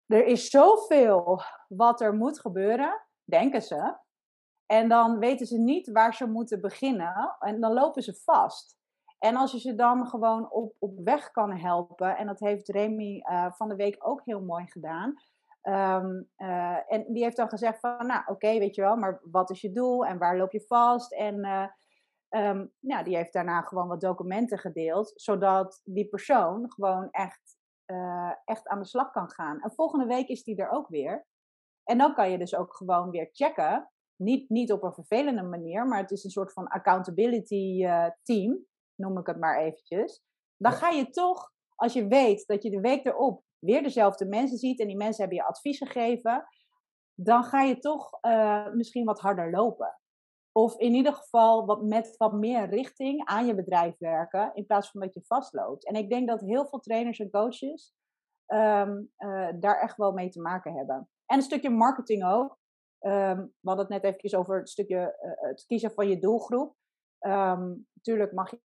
er 0.05 0.25
is 0.25 0.49
zoveel 0.49 1.41
wat 1.67 2.01
er 2.01 2.13
moet 2.13 2.39
gebeuren, 2.39 3.01
denken 3.23 3.61
ze. 3.61 3.95
En 4.65 4.89
dan 4.89 5.19
weten 5.19 5.45
ze 5.45 5.57
niet 5.57 5.91
waar 5.91 6.13
ze 6.15 6.27
moeten 6.27 6.61
beginnen 6.61 7.35
en 7.39 7.61
dan 7.61 7.73
lopen 7.73 8.01
ze 8.01 8.21
vast. 8.23 8.81
En 9.19 9.35
als 9.35 9.51
je 9.51 9.59
ze 9.59 9.75
dan 9.75 10.07
gewoon 10.07 10.51
op, 10.51 10.75
op 10.79 10.99
weg 11.03 11.31
kan 11.31 11.57
helpen, 11.57 12.17
en 12.17 12.27
dat 12.27 12.39
heeft 12.39 12.69
Remy 12.69 13.21
uh, 13.31 13.51
van 13.51 13.69
de 13.69 13.75
week 13.75 13.95
ook 13.99 14.21
heel 14.25 14.41
mooi 14.41 14.65
gedaan. 14.67 15.13
Um, 15.61 16.29
uh, 16.37 16.93
en 16.93 17.05
die 17.13 17.23
heeft 17.23 17.37
dan 17.37 17.49
gezegd 17.49 17.79
van, 17.79 18.07
nou 18.07 18.21
oké, 18.25 18.59
weet 18.59 18.75
je 18.75 18.81
wel, 18.81 18.95
maar 18.95 19.21
wat 19.31 19.49
is 19.49 19.61
je 19.61 19.71
doel 19.71 20.05
en 20.05 20.17
waar 20.17 20.37
loop 20.37 20.51
je 20.51 20.65
vast? 20.67 21.13
En 21.13 21.37
uh, 21.45 21.67
um, 22.29 22.73
nou, 22.79 23.03
die 23.03 23.15
heeft 23.15 23.33
daarna 23.33 23.61
gewoon 23.61 23.87
wat 23.87 24.01
documenten 24.01 24.57
gedeeld, 24.57 25.11
zodat 25.15 25.81
die 25.83 26.09
persoon 26.09 26.71
gewoon 26.71 27.07
echt, 27.11 27.57
echt 28.45 28.67
aan 28.67 28.79
de 28.79 28.85
slag 28.85 29.11
kan 29.11 29.29
gaan. 29.29 29.61
En 29.61 29.73
volgende 29.73 30.05
week 30.05 30.27
is 30.27 30.43
die 30.43 30.61
er 30.61 30.69
ook 30.69 30.87
weer. 30.87 31.25
En 31.83 31.97
dan 31.97 32.13
kan 32.13 32.31
je 32.31 32.37
dus 32.37 32.55
ook 32.55 32.75
gewoon 32.75 33.09
weer 33.09 33.29
checken. 33.31 33.91
Niet, 34.23 34.49
niet 34.49 34.71
op 34.71 34.83
een 34.83 34.93
vervelende 34.93 35.43
manier, 35.43 35.87
maar 35.87 35.99
het 35.99 36.11
is 36.11 36.23
een 36.23 36.29
soort 36.29 36.53
van 36.53 36.67
accountability 36.67 37.85
team 38.23 38.65
noem 38.95 39.17
ik 39.17 39.27
het 39.27 39.39
maar 39.39 39.57
eventjes. 39.57 40.23
Dan 40.57 40.71
ga 40.71 40.89
je 40.89 41.09
toch, 41.09 41.51
als 41.75 41.93
je 41.93 42.07
weet 42.07 42.47
dat 42.47 42.63
je 42.63 42.69
de 42.69 42.79
week 42.79 43.05
erop 43.05 43.43
weer 43.59 43.83
dezelfde 43.83 44.25
mensen 44.25 44.57
ziet 44.57 44.79
en 44.79 44.87
die 44.87 44.97
mensen 44.97 45.21
hebben 45.21 45.37
je 45.37 45.47
advies 45.47 45.77
gegeven, 45.77 46.47
dan 47.13 47.43
ga 47.43 47.61
je 47.61 47.79
toch 47.79 48.09
uh, 48.21 48.73
misschien 48.73 49.05
wat 49.05 49.19
harder 49.19 49.51
lopen. 49.51 49.99
Of 50.51 50.77
in 50.77 50.93
ieder 50.93 51.13
geval 51.13 51.65
wat, 51.65 51.83
met 51.83 52.17
wat 52.17 52.33
meer 52.33 52.69
richting 52.69 53.25
aan 53.25 53.45
je 53.45 53.55
bedrijf 53.55 53.97
werken, 53.97 54.51
in 54.53 54.65
plaats 54.65 54.91
van 54.91 55.01
dat 55.01 55.13
je 55.13 55.21
vastloopt. 55.25 55.85
En 55.85 55.95
ik 55.95 56.09
denk 56.09 56.27
dat 56.27 56.41
heel 56.41 56.67
veel 56.67 56.79
trainers 56.79 57.19
en 57.19 57.29
coaches 57.29 57.93
um, 58.47 59.11
uh, 59.17 59.49
daar 59.59 59.79
echt 59.79 59.97
wel 59.97 60.11
mee 60.11 60.29
te 60.29 60.41
maken 60.41 60.73
hebben. 60.73 61.09
En 61.25 61.37
een 61.37 61.43
stukje 61.43 61.69
marketing 61.69 62.25
ook. 62.25 62.57
Um, 63.05 63.53
we 63.59 63.69
hadden 63.69 63.85
het 63.85 64.03
net 64.03 64.15
even 64.15 64.39
over 64.39 64.57
het 64.57 64.69
stukje 64.69 65.17
uh, 65.21 65.49
het 65.49 65.65
kiezen 65.65 65.91
van 65.91 66.07
je 66.07 66.19
doelgroep. 66.19 66.75
Um, 67.19 67.87
natuurlijk 67.93 68.31
mag 68.33 68.51
je 68.51 68.59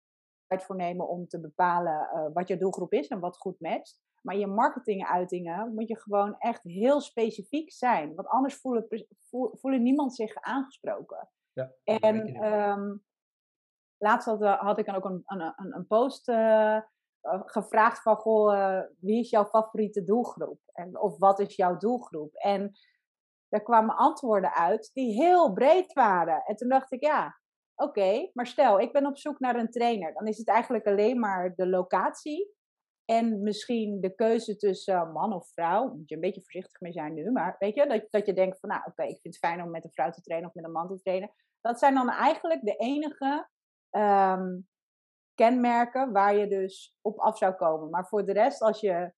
voor 0.49 0.77
nemen 0.77 1.09
om 1.09 1.29
te 1.29 1.41
bepalen 1.41 2.09
uh, 2.15 2.27
wat 2.33 2.49
je 2.49 2.57
doelgroep 2.57 2.93
is 2.93 3.09
en 3.09 3.21
wat 3.21 3.37
goed 3.37 3.61
matcht. 3.61 4.03
Maar 4.23 4.37
je 4.37 4.47
marketinguitingen 4.47 5.75
moet 5.75 5.89
je 5.89 5.97
gewoon 5.97 6.39
echt 6.39 6.63
heel 6.63 7.01
specifiek 7.01 7.73
zijn. 7.73 8.15
Want 8.15 8.29
anders 8.29 8.61
voelen, 8.61 8.87
voelen 9.31 9.83
niemand 9.83 10.15
zich 10.15 10.35
aangesproken. 10.35 11.29
Ja, 11.53 11.73
en 11.85 12.45
um, 12.45 13.05
laatst 13.99 14.27
had, 14.27 14.43
eh, 14.43 14.61
had, 14.61 14.79
ik 14.79 14.87
dan 14.87 14.95
ook 14.95 15.05
een, 15.05 15.23
een, 15.27 15.55
een 15.57 15.87
post 15.87 16.29
uh, 16.29 16.81
gevraagd 17.45 18.03
van, 18.03 18.17
goh, 18.17 18.81
wie 18.99 19.21
is 19.21 19.31
jouw 19.31 19.45
favoriete 19.45 20.05
doelgroep? 20.05 20.61
En, 20.73 21.01
of 21.01 21.19
wat 21.19 21.39
is 21.41 21.57
jouw 21.57 21.77
doelgroep? 21.77 22.35
En 22.35 22.73
daar 23.55 23.63
kwamen 23.63 23.97
antwoorden 23.97 24.53
uit 24.53 24.91
die 24.93 25.13
heel 25.13 25.53
breed 25.53 25.93
waren. 25.93 26.43
En 26.45 26.57
toen 26.57 26.69
dacht 26.69 26.93
ik, 26.93 27.03
ja, 27.03 27.43
Oké, 27.77 28.31
maar 28.33 28.47
stel, 28.47 28.81
ik 28.81 28.93
ben 28.93 29.07
op 29.07 29.19
zoek 29.19 29.39
naar 29.39 29.57
een 29.57 29.71
trainer. 29.71 30.15
Dan 30.15 30.27
is 30.27 30.39
het 30.39 30.49
eigenlijk 30.49 30.87
alleen 30.87 31.19
maar 31.19 31.55
de 31.55 31.69
locatie. 31.69 32.53
En 33.05 33.43
misschien 33.43 34.01
de 34.01 34.15
keuze 34.15 34.57
tussen 34.57 35.13
man 35.13 35.33
of 35.33 35.49
vrouw. 35.49 35.95
Moet 35.95 36.09
je 36.09 36.15
een 36.15 36.21
beetje 36.21 36.43
voorzichtig 36.43 36.81
mee 36.81 36.93
zijn 36.93 37.15
nu. 37.15 37.31
Maar 37.31 37.57
weet 37.59 37.75
je, 37.75 37.87
dat, 37.87 38.07
dat 38.11 38.27
je 38.27 38.33
denkt 38.33 38.61
van, 38.61 38.69
nou 38.69 38.83
oké, 38.85 39.03
ik 39.03 39.21
vind 39.21 39.35
het 39.35 39.39
fijn 39.39 39.63
om 39.63 39.71
met 39.71 39.85
een 39.85 39.93
vrouw 39.93 40.11
te 40.11 40.21
trainen 40.21 40.49
of 40.49 40.55
met 40.55 40.65
een 40.65 40.73
man 40.73 40.89
te 40.89 41.03
trainen. 41.03 41.35
Dat 41.61 41.79
zijn 41.79 41.95
dan 41.95 42.11
eigenlijk 42.11 42.61
de 42.63 42.77
enige 42.77 43.49
ehm, 43.91 44.61
kenmerken 45.35 46.13
waar 46.13 46.37
je 46.37 46.47
dus 46.47 46.97
op 47.01 47.19
af 47.19 47.39
zou 47.39 47.55
komen. 47.55 47.91
Maar 47.91 48.07
voor 48.07 48.25
de 48.25 48.33
rest, 48.33 48.63
als 48.63 48.81
je 48.81 49.13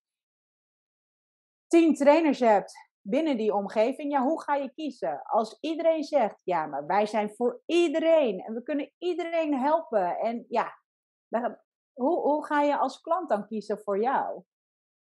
tien 1.67 1.95
trainers 1.95 2.41
hebt 2.41 2.86
binnen 3.09 3.37
die 3.37 3.55
omgeving, 3.55 4.13
ja, 4.13 4.23
hoe 4.23 4.43
ga 4.43 4.55
je 4.55 4.73
kiezen? 4.75 5.23
Als 5.23 5.59
iedereen 5.61 6.05
zegt, 6.05 6.41
ja, 6.43 6.67
maar 6.67 6.87
wij 6.87 7.07
zijn 7.07 7.35
voor 7.35 7.63
iedereen 7.67 8.41
en 8.41 8.55
we 8.55 8.63
kunnen 8.63 8.93
iedereen 8.99 9.55
helpen. 9.55 10.19
En 10.19 10.47
ja, 10.49 10.79
hoe, 11.93 12.21
hoe 12.21 12.45
ga 12.45 12.63
je 12.63 12.79
als 12.79 13.01
klant 13.01 13.29
dan 13.29 13.47
kiezen 13.47 13.79
voor 13.79 14.01
jou? 14.01 14.43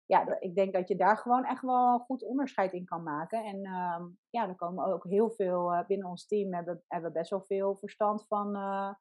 Ja, 0.04 0.40
ik 0.40 0.54
denk 0.54 0.72
dat 0.72 0.88
je 0.88 0.96
daar 0.96 1.16
gewoon 1.16 1.44
echt 1.44 1.62
wel 1.62 1.98
goed 1.98 2.22
onderscheid 2.22 2.72
in 2.72 2.84
kan 2.84 3.02
maken. 3.02 3.44
En 3.44 3.56
uh, 3.56 4.06
ja, 4.30 4.48
er 4.48 4.54
komen 4.54 4.84
ook 4.84 5.04
heel 5.04 5.30
veel 5.30 5.72
uh, 5.72 5.86
binnen 5.86 6.08
ons 6.08 6.26
team, 6.26 6.54
hebben, 6.54 6.84
hebben 6.86 7.12
best 7.12 7.30
wel 7.30 7.42
veel 7.42 7.76
verstand 7.76 8.26
van 8.26 8.56
uh, 8.56 8.94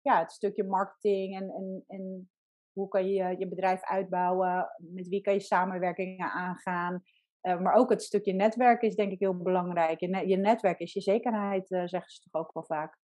ja, 0.00 0.18
het 0.18 0.32
stukje 0.32 0.64
marketing 0.64 1.36
en, 1.36 1.50
en, 1.50 1.84
en 1.86 2.30
hoe 2.72 2.88
kan 2.88 3.08
je 3.08 3.38
je 3.38 3.48
bedrijf 3.48 3.82
uitbouwen, 3.82 4.68
met 4.78 5.08
wie 5.08 5.20
kan 5.20 5.34
je 5.34 5.40
samenwerkingen 5.40 6.30
aangaan. 6.30 7.02
Uh, 7.46 7.60
maar 7.60 7.74
ook 7.74 7.90
het 7.90 8.02
stukje 8.02 8.32
netwerk 8.32 8.82
is 8.82 8.94
denk 8.94 9.12
ik 9.12 9.18
heel 9.18 9.36
belangrijk. 9.36 10.00
Je, 10.00 10.08
ne 10.08 10.28
je 10.28 10.36
netwerk 10.36 10.78
is 10.78 10.92
je 10.92 11.00
zekerheid, 11.00 11.70
uh, 11.70 11.86
zeggen 11.86 12.12
ze 12.12 12.20
toch 12.20 12.42
ook 12.42 12.52
wel 12.52 12.64
vaak. 12.64 12.98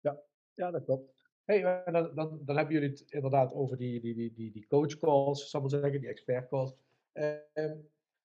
Ja, 0.00 0.20
ja 0.54 0.70
dat 0.70 0.84
klopt. 0.84 1.24
Hey, 1.44 1.82
dan, 1.84 2.14
dan, 2.14 2.40
dan 2.44 2.56
hebben 2.56 2.74
jullie 2.74 2.88
het 2.88 3.00
inderdaad 3.00 3.52
over 3.52 3.76
die, 3.76 4.00
die, 4.00 4.14
die, 4.14 4.32
die, 4.32 4.52
die 4.52 4.66
coach 4.66 4.98
calls, 4.98 5.50
zal 5.50 5.64
ik 5.64 5.70
zeggen, 5.70 6.00
die 6.00 6.08
expert 6.08 6.48
calls. 6.48 6.74
Uh, 7.12 7.34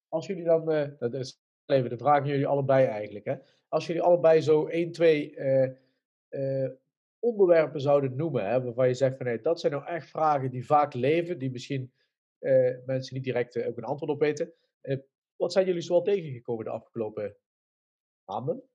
als 0.07 0.27
jullie 0.27 0.43
dan, 0.43 0.65
dat 0.99 1.13
is 1.13 1.43
even 1.65 1.89
de 1.89 1.97
vraag 1.97 2.19
aan 2.19 2.27
jullie 2.27 2.47
allebei 2.47 2.85
eigenlijk. 2.85 3.25
Hè? 3.25 3.35
Als 3.67 3.87
jullie 3.87 4.01
allebei 4.01 4.41
zo 4.41 4.67
1, 4.67 4.91
2 4.91 5.35
onderwerpen 7.19 7.81
zouden 7.81 8.15
noemen, 8.15 8.49
hè, 8.49 8.63
waarvan 8.63 8.87
je 8.87 8.93
zegt 8.93 9.17
van 9.17 9.25
hey, 9.25 9.41
dat 9.41 9.59
zijn 9.59 9.71
nou 9.71 9.85
echt 9.85 10.09
vragen 10.09 10.51
die 10.51 10.65
vaak 10.65 10.93
leven, 10.93 11.37
die 11.37 11.51
misschien 11.51 11.93
mensen 12.85 13.15
niet 13.15 13.23
direct 13.23 13.65
ook 13.65 13.77
een 13.77 13.83
antwoord 13.83 14.11
op 14.11 14.19
weten. 14.19 14.53
Wat 15.41 15.51
zijn 15.51 15.65
jullie 15.65 15.81
zoal 15.81 16.01
tegengekomen 16.01 16.65
de 16.65 16.71
afgelopen 16.71 17.37
maanden? 18.23 18.69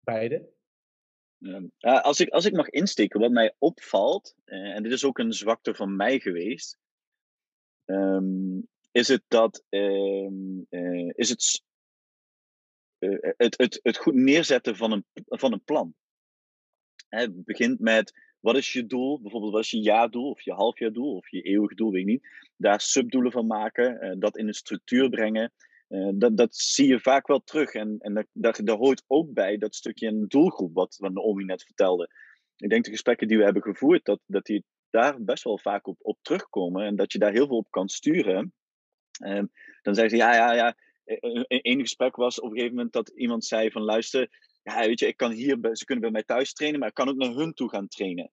Beide? 0.00 0.52
Ehm, 1.40 1.66
als, 1.78 2.20
ik, 2.20 2.28
als 2.28 2.44
ik 2.44 2.52
mag 2.52 2.68
insteken, 2.68 3.20
wat 3.20 3.30
mij 3.30 3.54
opvalt, 3.58 4.34
uh, 4.44 4.74
en 4.74 4.82
dit 4.82 4.92
is 4.92 5.04
ook 5.04 5.18
een 5.18 5.32
zwakte 5.32 5.74
van 5.74 5.96
mij 5.96 6.20
geweest, 6.20 6.78
um, 7.84 8.68
is 8.90 9.08
het 9.08 9.22
dat 9.28 9.64
um, 9.68 10.66
uh, 10.70 11.12
is 11.14 11.28
het, 11.28 11.62
uh, 12.98 13.18
het, 13.20 13.58
het, 13.58 13.80
het 13.82 13.96
goed 13.96 14.14
neerzetten 14.14 14.76
van 14.76 14.92
een, 14.92 15.04
van 15.24 15.52
een 15.52 15.64
plan. 15.64 15.94
Het 17.08 17.44
begint 17.44 17.80
met 17.80 18.12
wat 18.44 18.56
is 18.56 18.72
je 18.72 18.86
doel? 18.86 19.20
Bijvoorbeeld, 19.20 19.52
wat 19.52 19.62
is 19.62 19.70
je 19.70 19.80
jaardoel 19.80 20.30
of 20.30 20.40
je 20.40 20.52
halfjaardoel 20.52 21.16
of 21.16 21.30
je 21.30 21.42
eeuwig 21.42 21.74
doel, 21.74 21.90
weet 21.90 22.00
ik 22.00 22.06
niet. 22.06 22.28
Daar 22.56 22.80
subdoelen 22.80 23.32
van 23.32 23.46
maken, 23.46 24.04
uh, 24.04 24.14
dat 24.18 24.36
in 24.36 24.46
een 24.46 24.54
structuur 24.54 25.08
brengen. 25.08 25.52
Uh, 25.88 26.10
dat, 26.14 26.36
dat 26.36 26.56
zie 26.56 26.86
je 26.86 27.00
vaak 27.00 27.26
wel 27.26 27.40
terug. 27.44 27.72
En, 27.72 27.96
en 27.98 28.28
daar, 28.32 28.58
daar, 28.64 28.76
hoort 28.76 29.04
ook 29.06 29.32
bij 29.32 29.56
dat 29.56 29.74
stukje 29.74 30.08
een 30.08 30.28
doelgroep, 30.28 30.74
wat, 30.74 30.96
wat 30.96 31.12
Naomi 31.12 31.44
net 31.44 31.64
vertelde. 31.64 32.08
Ik 32.56 32.70
denk 32.70 32.84
de 32.84 32.90
gesprekken 32.90 33.28
die 33.28 33.38
we 33.38 33.44
hebben 33.44 33.62
gevoerd, 33.62 34.04
dat, 34.04 34.20
dat 34.26 34.44
die 34.44 34.64
daar 34.90 35.22
best 35.22 35.44
wel 35.44 35.58
vaak 35.58 35.86
op, 35.86 35.96
op 36.00 36.18
terugkomen. 36.22 36.84
En 36.84 36.96
dat 36.96 37.12
je 37.12 37.18
daar 37.18 37.32
heel 37.32 37.46
veel 37.46 37.56
op 37.56 37.70
kan 37.70 37.88
sturen. 37.88 38.52
Uh, 39.24 39.42
dan 39.82 39.94
zeggen 39.94 40.10
ze, 40.10 40.16
ja, 40.16 40.34
ja, 40.34 40.52
ja. 40.52 40.76
Eén 41.48 41.80
gesprek 41.80 42.16
was 42.16 42.40
op 42.40 42.50
een 42.50 42.56
gegeven 42.56 42.76
moment 42.76 42.92
dat 42.92 43.08
iemand 43.08 43.44
zei 43.44 43.70
van 43.70 43.82
luister, 43.82 44.28
ja, 44.64 44.86
weet 44.86 44.98
je, 44.98 45.06
ik 45.06 45.16
kan 45.16 45.30
hier, 45.30 45.58
ze 45.72 45.84
kunnen 45.84 46.04
bij 46.04 46.12
mij 46.12 46.22
thuis 46.22 46.52
trainen, 46.52 46.80
maar 46.80 46.88
ik 46.88 46.94
kan 46.94 47.08
ook 47.08 47.16
naar 47.16 47.34
hun 47.34 47.54
toe 47.54 47.68
gaan 47.68 47.88
trainen. 47.88 48.30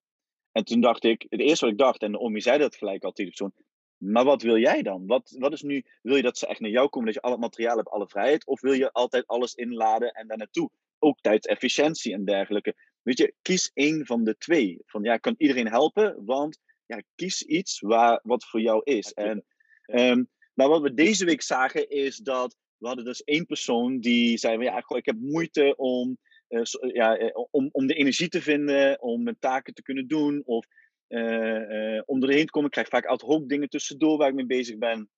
En 0.51 0.63
toen 0.63 0.81
dacht 0.81 1.03
ik, 1.03 1.25
het 1.29 1.39
eerste 1.39 1.65
wat 1.65 1.73
ik 1.73 1.79
dacht, 1.79 2.01
en 2.01 2.19
Omi 2.19 2.41
zei 2.41 2.57
dat 2.57 2.75
gelijk 2.75 3.03
al 3.03 3.11
tegen 3.11 3.31
persoon, 3.31 3.53
maar 3.97 4.23
wat 4.23 4.41
wil 4.41 4.57
jij 4.57 4.81
dan? 4.81 5.07
Wat, 5.07 5.35
wat 5.39 5.53
is 5.53 5.61
nu, 5.61 5.85
wil 6.01 6.15
je 6.15 6.21
dat 6.21 6.37
ze 6.37 6.47
echt 6.47 6.59
naar 6.59 6.69
jou 6.69 6.89
komen, 6.89 7.05
dat 7.05 7.15
je 7.15 7.21
al 7.21 7.31
het 7.31 7.39
materiaal 7.39 7.75
hebt, 7.75 7.89
alle 7.89 8.07
vrijheid? 8.07 8.45
Of 8.45 8.61
wil 8.61 8.73
je 8.73 8.91
altijd 8.91 9.27
alles 9.27 9.53
inladen 9.53 10.11
en 10.11 10.27
daar 10.27 10.37
naartoe? 10.37 10.69
Ook 10.99 11.19
tijdsefficiëntie 11.19 12.13
en 12.13 12.25
dergelijke. 12.25 12.75
Weet 13.01 13.17
je, 13.17 13.33
kies 13.41 13.71
één 13.73 14.05
van 14.05 14.23
de 14.23 14.37
twee. 14.37 14.81
Van 14.85 15.03
ja, 15.03 15.17
kan 15.17 15.35
iedereen 15.37 15.67
helpen, 15.67 16.25
want 16.25 16.59
ja, 16.85 17.01
kies 17.15 17.43
iets 17.43 17.79
waar, 17.79 18.19
wat 18.23 18.45
voor 18.45 18.61
jou 18.61 18.81
is. 18.83 19.13
En, 19.13 19.45
um, 19.85 20.29
maar 20.53 20.67
wat 20.67 20.81
we 20.81 20.93
deze 20.93 21.25
week 21.25 21.41
zagen 21.41 21.89
is 21.89 22.17
dat 22.17 22.55
we 22.81 22.87
hadden 22.87 23.05
dus 23.05 23.23
één 23.23 23.45
persoon 23.45 23.99
die 23.99 24.37
zei: 24.37 24.63
ja, 24.63 24.83
ik 24.87 25.05
heb 25.05 25.19
moeite 25.19 25.75
om, 25.75 26.17
uh, 26.49 26.61
ja, 26.93 27.17
eh, 27.17 27.43
om, 27.51 27.69
om 27.71 27.87
de 27.87 27.93
energie 27.93 28.29
te 28.29 28.41
vinden, 28.41 29.01
om 29.01 29.23
mijn 29.23 29.39
taken 29.39 29.73
te 29.73 29.81
kunnen 29.81 30.07
doen. 30.07 30.41
Of 30.45 30.65
uh, 31.07 32.01
om 32.05 32.23
erheen 32.23 32.45
te 32.45 32.51
komen. 32.51 32.65
Ik 32.65 32.71
krijg 32.71 32.87
vaak 32.87 33.05
ad 33.05 33.21
hoc 33.21 33.49
dingen 33.49 33.69
tussendoor 33.69 34.17
waar 34.17 34.27
ik 34.27 34.33
mee 34.33 34.45
bezig 34.45 34.77
ben. 34.77 35.09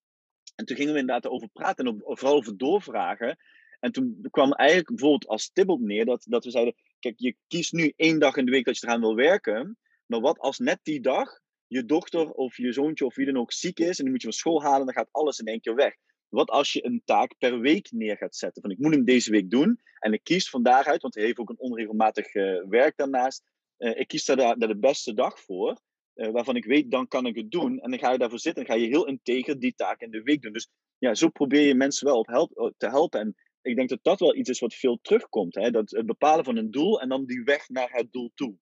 En 0.55 0.65
toen 0.65 0.75
gingen 0.75 0.93
we 0.93 0.99
inderdaad 0.99 1.31
over 1.31 1.47
praten 1.47 1.85
en 1.85 2.01
vooral 2.03 2.35
over 2.35 2.57
doorvragen. 2.57 3.37
En 3.79 3.91
toen 3.91 4.27
kwam 4.29 4.51
eigenlijk 4.51 4.89
bijvoorbeeld 4.89 5.27
als 5.27 5.43
stibbelt 5.43 5.81
neer 5.81 6.05
dat, 6.05 6.25
dat 6.29 6.43
we 6.43 6.51
zeiden: 6.51 6.75
Kijk, 6.99 7.15
je 7.17 7.35
kiest 7.47 7.73
nu 7.73 7.93
één 7.95 8.19
dag 8.19 8.35
in 8.35 8.45
de 8.45 8.51
week 8.51 8.65
dat 8.65 8.79
je 8.79 8.87
eraan 8.87 9.01
wil 9.01 9.15
werken. 9.15 9.77
Maar 10.05 10.19
wat 10.19 10.39
als 10.39 10.59
net 10.59 10.79
die 10.83 11.01
dag 11.01 11.39
je 11.67 11.85
dochter 11.85 12.31
of 12.31 12.57
je 12.57 12.71
zoontje 12.71 13.05
of 13.05 13.15
wie 13.15 13.25
dan 13.25 13.37
ook 13.37 13.51
ziek 13.51 13.79
is 13.79 13.97
en 13.97 14.03
die 14.03 14.11
moet 14.11 14.21
je 14.21 14.27
van 14.27 14.37
school 14.37 14.63
halen, 14.63 14.85
dan 14.85 14.95
gaat 14.95 15.11
alles 15.11 15.39
in 15.39 15.45
één 15.45 15.61
keer 15.61 15.75
weg. 15.75 15.95
Wat 16.33 16.49
als 16.49 16.73
je 16.73 16.85
een 16.85 17.01
taak 17.05 17.37
per 17.37 17.59
week 17.59 17.91
neer 17.91 18.17
gaat 18.17 18.35
zetten? 18.35 18.61
Van 18.61 18.71
ik 18.71 18.77
moet 18.77 18.93
hem 18.93 19.05
deze 19.05 19.31
week 19.31 19.49
doen 19.49 19.81
en 19.99 20.13
ik 20.13 20.23
kies 20.23 20.49
van 20.49 20.63
daaruit, 20.63 21.01
want 21.01 21.15
hij 21.15 21.23
heeft 21.23 21.39
ook 21.39 21.49
een 21.49 21.59
onregelmatig 21.59 22.33
uh, 22.33 22.63
werk 22.67 22.97
daarnaast. 22.97 23.43
Uh, 23.77 23.99
ik 23.99 24.07
kies 24.07 24.25
daar, 24.25 24.57
daar, 24.57 24.67
de 24.67 24.77
beste 24.77 25.13
dag 25.13 25.39
voor, 25.39 25.79
uh, 26.15 26.29
waarvan 26.29 26.55
ik 26.55 26.65
weet, 26.65 26.91
dan 26.91 27.07
kan 27.07 27.25
ik 27.25 27.35
het 27.35 27.51
doen. 27.51 27.79
En 27.79 27.89
dan 27.89 27.99
ga 27.99 28.11
je 28.11 28.17
daarvoor 28.17 28.39
zitten 28.39 28.63
en 28.63 28.69
ga 28.69 28.75
je 28.75 28.87
heel 28.87 29.07
integer 29.07 29.59
die 29.59 29.73
taak 29.75 30.01
in 30.01 30.11
de 30.11 30.21
week 30.21 30.41
doen. 30.41 30.53
Dus 30.53 30.69
ja, 30.97 31.15
zo 31.15 31.29
probeer 31.29 31.67
je 31.67 31.75
mensen 31.75 32.07
wel 32.07 32.17
op 32.17 32.27
help, 32.27 32.73
te 32.77 32.87
helpen. 32.87 33.19
En 33.19 33.35
ik 33.61 33.75
denk 33.75 33.89
dat 33.89 33.99
dat 34.01 34.19
wel 34.19 34.35
iets 34.35 34.49
is 34.49 34.59
wat 34.59 34.73
veel 34.73 34.99
terugkomt. 35.01 35.55
Hè? 35.55 35.71
Dat 35.71 35.91
het 35.91 36.05
bepalen 36.05 36.45
van 36.45 36.57
een 36.57 36.71
doel 36.71 37.01
en 37.01 37.09
dan 37.09 37.25
die 37.25 37.43
weg 37.43 37.69
naar 37.69 37.89
het 37.91 38.11
doel 38.11 38.31
toe. 38.35 38.55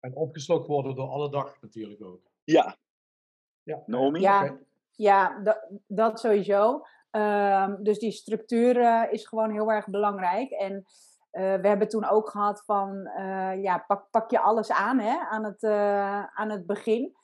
En 0.00 0.16
opgeslokt 0.16 0.66
worden 0.66 0.94
door 0.94 1.08
alle 1.08 1.30
dag 1.30 1.60
natuurlijk 1.60 2.04
ook. 2.04 2.30
Ja. 2.44 2.78
Ja. 3.62 3.82
Naomi? 3.86 4.20
Ja, 4.20 4.58
ja 4.96 5.40
dat, 5.42 5.66
dat 5.86 6.20
sowieso. 6.20 6.82
Um, 7.10 7.82
dus 7.82 7.98
die 7.98 8.12
structuur 8.12 8.76
uh, 8.76 9.02
is 9.10 9.26
gewoon 9.26 9.50
heel 9.50 9.72
erg 9.72 9.88
belangrijk. 9.88 10.50
En 10.50 10.72
uh, 10.72 10.82
we 11.54 11.68
hebben 11.68 11.88
toen 11.88 12.08
ook 12.08 12.30
gehad 12.30 12.64
van, 12.64 13.10
uh, 13.18 13.62
ja, 13.62 13.84
pak, 13.86 14.10
pak 14.10 14.30
je 14.30 14.40
alles 14.40 14.72
aan 14.72 14.98
hè, 14.98 15.18
aan, 15.18 15.44
het, 15.44 15.64
aan 16.34 16.50
het 16.50 16.66
begin. 16.66 17.16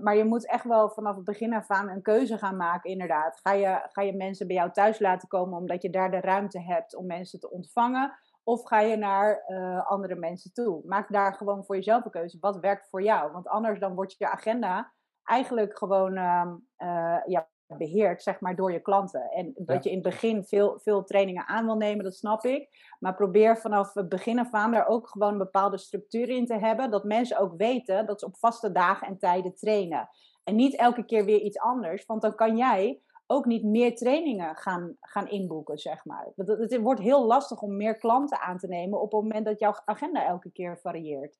maar 0.00 0.16
je 0.16 0.24
moet 0.24 0.48
echt 0.48 0.64
wel 0.64 0.90
vanaf 0.90 1.16
het 1.16 1.24
begin 1.24 1.54
af 1.54 1.70
aan 1.70 1.88
een 1.88 2.02
keuze 2.02 2.38
gaan 2.38 2.56
maken, 2.56 2.90
inderdaad. 2.90 3.40
Ga 3.42 3.52
je, 3.52 3.88
ga 3.92 4.02
je 4.02 4.16
mensen 4.16 4.46
bij 4.46 4.56
jou 4.56 4.70
thuis 4.70 4.98
laten 4.98 5.28
komen 5.28 5.58
omdat 5.58 5.82
je 5.82 5.90
daar 5.90 6.10
de 6.10 6.20
ruimte 6.20 6.60
hebt 6.60 6.96
om 6.96 7.06
mensen 7.06 7.40
te 7.40 7.50
ontvangen? 7.50 8.12
Of 8.42 8.64
ga 8.64 8.80
je 8.80 8.96
naar 8.96 9.44
andere 9.86 10.14
mensen 10.14 10.52
toe? 10.52 10.82
Maak 10.84 11.12
daar 11.12 11.34
gewoon 11.34 11.64
voor 11.64 11.76
jezelf 11.76 12.04
een 12.04 12.10
keuze. 12.10 12.36
Wat 12.40 12.60
werkt 12.60 12.88
voor 12.88 13.02
jou? 13.02 13.32
Want 13.32 13.48
anders 13.48 13.78
dan 13.78 13.94
wordt 13.94 14.14
je 14.18 14.30
agenda 14.30 14.92
eigenlijk 15.24 15.78
gewoon 15.78 16.16
uh, 16.16 16.52
uh, 16.78 17.18
ja, 17.26 17.48
beheerd, 17.66 18.22
zeg 18.22 18.40
maar, 18.40 18.56
door 18.56 18.72
je 18.72 18.80
klanten. 18.80 19.30
En 19.30 19.52
dat 19.56 19.84
je 19.84 19.90
in 19.90 19.96
het 19.96 20.04
begin 20.04 20.44
veel, 20.44 20.78
veel 20.78 21.04
trainingen 21.04 21.46
aan 21.46 21.64
wil 21.64 21.76
nemen, 21.76 22.04
dat 22.04 22.14
snap 22.14 22.44
ik. 22.44 22.94
Maar 22.98 23.14
probeer 23.14 23.58
vanaf 23.58 23.94
het 23.94 24.08
begin 24.08 24.38
af 24.38 24.52
aan 24.52 24.72
daar 24.72 24.86
ook 24.86 25.08
gewoon 25.08 25.32
een 25.32 25.38
bepaalde 25.38 25.78
structuur 25.78 26.28
in 26.28 26.46
te 26.46 26.58
hebben. 26.58 26.90
Dat 26.90 27.04
mensen 27.04 27.38
ook 27.38 27.56
weten 27.56 28.06
dat 28.06 28.20
ze 28.20 28.26
op 28.26 28.36
vaste 28.36 28.72
dagen 28.72 29.06
en 29.06 29.18
tijden 29.18 29.54
trainen. 29.54 30.08
En 30.44 30.54
niet 30.56 30.76
elke 30.76 31.04
keer 31.04 31.24
weer 31.24 31.40
iets 31.40 31.58
anders, 31.58 32.06
want 32.06 32.22
dan 32.22 32.34
kan 32.34 32.56
jij 32.56 33.00
ook 33.26 33.44
niet 33.44 33.64
meer 33.64 33.96
trainingen 33.96 34.56
gaan, 34.56 34.96
gaan 35.00 35.28
inboeken, 35.28 35.78
zeg 35.78 36.04
maar. 36.04 36.32
Het, 36.36 36.48
het 36.48 36.76
wordt 36.76 37.00
heel 37.00 37.24
lastig 37.24 37.60
om 37.60 37.76
meer 37.76 37.98
klanten 37.98 38.40
aan 38.40 38.58
te 38.58 38.66
nemen 38.66 39.00
op 39.00 39.12
het 39.12 39.22
moment 39.22 39.44
dat 39.44 39.58
jouw 39.58 39.74
agenda 39.84 40.26
elke 40.26 40.50
keer 40.50 40.78
varieert. 40.78 41.38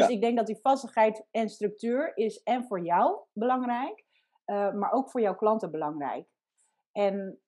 Dus 0.00 0.08
ik 0.08 0.20
denk 0.20 0.36
dat 0.36 0.46
die 0.46 0.60
vastigheid 0.62 1.26
en 1.30 1.48
structuur 1.48 2.16
is 2.16 2.42
en 2.42 2.64
voor 2.64 2.80
jou 2.80 3.18
belangrijk, 3.32 4.04
uh, 4.46 4.72
maar 4.72 4.92
ook 4.92 5.10
voor 5.10 5.20
jouw 5.20 5.34
klanten 5.34 5.70
belangrijk. 5.70 6.26
En 6.92 7.40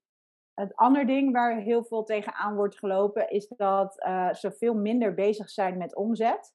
het 0.54 0.74
andere 0.74 1.06
ding 1.06 1.32
waar 1.32 1.56
heel 1.56 1.84
veel 1.84 2.04
tegenaan 2.04 2.54
wordt 2.54 2.78
gelopen, 2.78 3.30
is 3.30 3.48
dat 3.48 4.04
uh, 4.06 4.32
ze 4.32 4.52
veel 4.52 4.74
minder 4.74 5.14
bezig 5.14 5.50
zijn 5.50 5.76
met 5.78 5.96
omzet. 5.96 6.54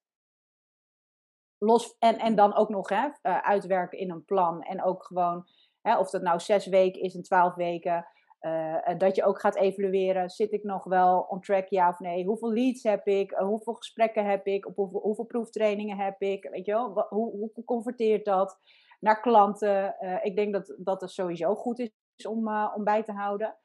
Los, 1.57 1.95
en, 1.99 2.17
en 2.17 2.35
dan 2.35 2.55
ook 2.55 2.69
nog 2.69 2.89
hè, 2.89 3.05
uh, 3.05 3.37
uitwerken 3.37 3.97
in 3.97 4.11
een 4.11 4.25
plan. 4.25 4.63
En 4.63 4.83
ook 4.83 5.03
gewoon, 5.03 5.47
hè, 5.81 5.97
of 5.97 6.09
dat 6.09 6.21
nou 6.21 6.39
zes 6.39 6.67
weken 6.67 7.01
is 7.01 7.15
en 7.15 7.21
twaalf 7.21 7.55
weken. 7.55 8.05
Uh, 8.41 8.97
dat 8.97 9.15
je 9.15 9.23
ook 9.23 9.39
gaat 9.39 9.55
evalueren, 9.55 10.29
zit 10.29 10.51
ik 10.51 10.63
nog 10.63 10.83
wel 10.83 11.19
on 11.19 11.41
track, 11.41 11.67
ja 11.67 11.89
of 11.89 11.99
nee? 11.99 12.25
Hoeveel 12.25 12.53
leads 12.53 12.83
heb 12.83 13.07
ik? 13.07 13.31
Uh, 13.31 13.39
hoeveel 13.39 13.73
gesprekken 13.73 14.25
heb 14.25 14.45
ik? 14.45 14.65
Op 14.65 14.75
hoeveel, 14.75 14.99
hoeveel, 14.99 15.25
proeftrainingen 15.25 15.97
heb 15.97 16.21
ik? 16.21 16.49
Weet 16.51 16.65
je 16.65 16.71
wel, 16.71 17.05
hoe, 17.09 17.51
hoe 17.53 17.65
converteert 17.65 18.25
dat 18.25 18.57
naar 18.99 19.21
klanten? 19.21 19.95
Uh, 19.99 20.25
ik 20.25 20.35
denk 20.35 20.53
dat, 20.53 20.75
dat 20.77 21.11
sowieso 21.11 21.55
goed 21.55 21.79
is 21.79 22.27
om, 22.27 22.47
om 22.75 22.83
bij 22.83 23.03
te 23.03 23.11
houden. 23.11 23.57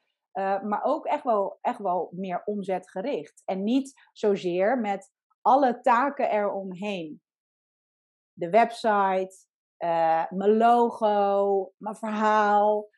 maar 0.63 0.81
ook 0.83 1.05
echt 1.05 1.23
wel, 1.23 1.57
echt 1.61 1.79
wel 1.79 2.09
meer 2.11 2.41
omzetgericht. 2.45 3.41
En 3.45 3.63
niet 3.63 4.09
zozeer 4.13 4.79
met 4.79 5.11
alle 5.41 5.81
taken 5.81 6.29
eromheen. 6.29 7.21
De 8.33 8.49
website, 8.49 9.45
mijn 10.29 10.57
logo, 10.57 11.71
mijn 11.77 11.95
verhaal 11.95 12.89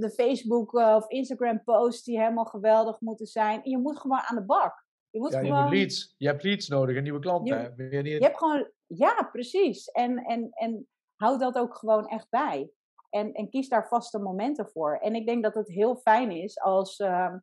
de 0.00 0.12
Facebook 0.14 0.74
uh, 0.74 0.94
of 0.96 1.08
Instagram 1.08 1.64
posts 1.64 2.04
die 2.04 2.18
helemaal 2.18 2.44
geweldig 2.44 3.00
moeten 3.00 3.26
zijn. 3.26 3.60
je 3.62 3.78
moet 3.78 3.98
gewoon 3.98 4.18
aan 4.18 4.36
de 4.36 4.44
bak. 4.44 4.86
Je, 5.10 5.18
moet 5.18 5.32
ja, 5.32 5.38
gewoon... 5.38 5.56
je, 5.56 5.62
moet 5.62 5.72
leads. 5.72 6.14
je 6.16 6.26
hebt 6.26 6.42
leads 6.42 6.68
nodig 6.68 6.96
en 6.96 7.02
nieuwe 7.02 7.20
klanten. 7.20 7.74
Je, 7.76 7.90
je, 7.90 8.02
je 8.02 8.24
hebt 8.24 8.38
gewoon, 8.38 8.70
ja, 8.86 9.28
precies. 9.32 9.90
En, 9.90 10.18
en, 10.18 10.48
en 10.50 10.88
houd 11.16 11.40
dat 11.40 11.58
ook 11.58 11.76
gewoon 11.76 12.06
echt 12.06 12.30
bij. 12.30 12.70
En, 13.10 13.32
en 13.32 13.50
kies 13.50 13.68
daar 13.68 13.88
vaste 13.88 14.18
momenten 14.18 14.68
voor. 14.68 14.96
En 14.96 15.14
ik 15.14 15.26
denk 15.26 15.42
dat 15.42 15.54
het 15.54 15.68
heel 15.68 15.96
fijn 15.96 16.30
is 16.30 16.60
als, 16.60 16.98
uh, 16.98 17.34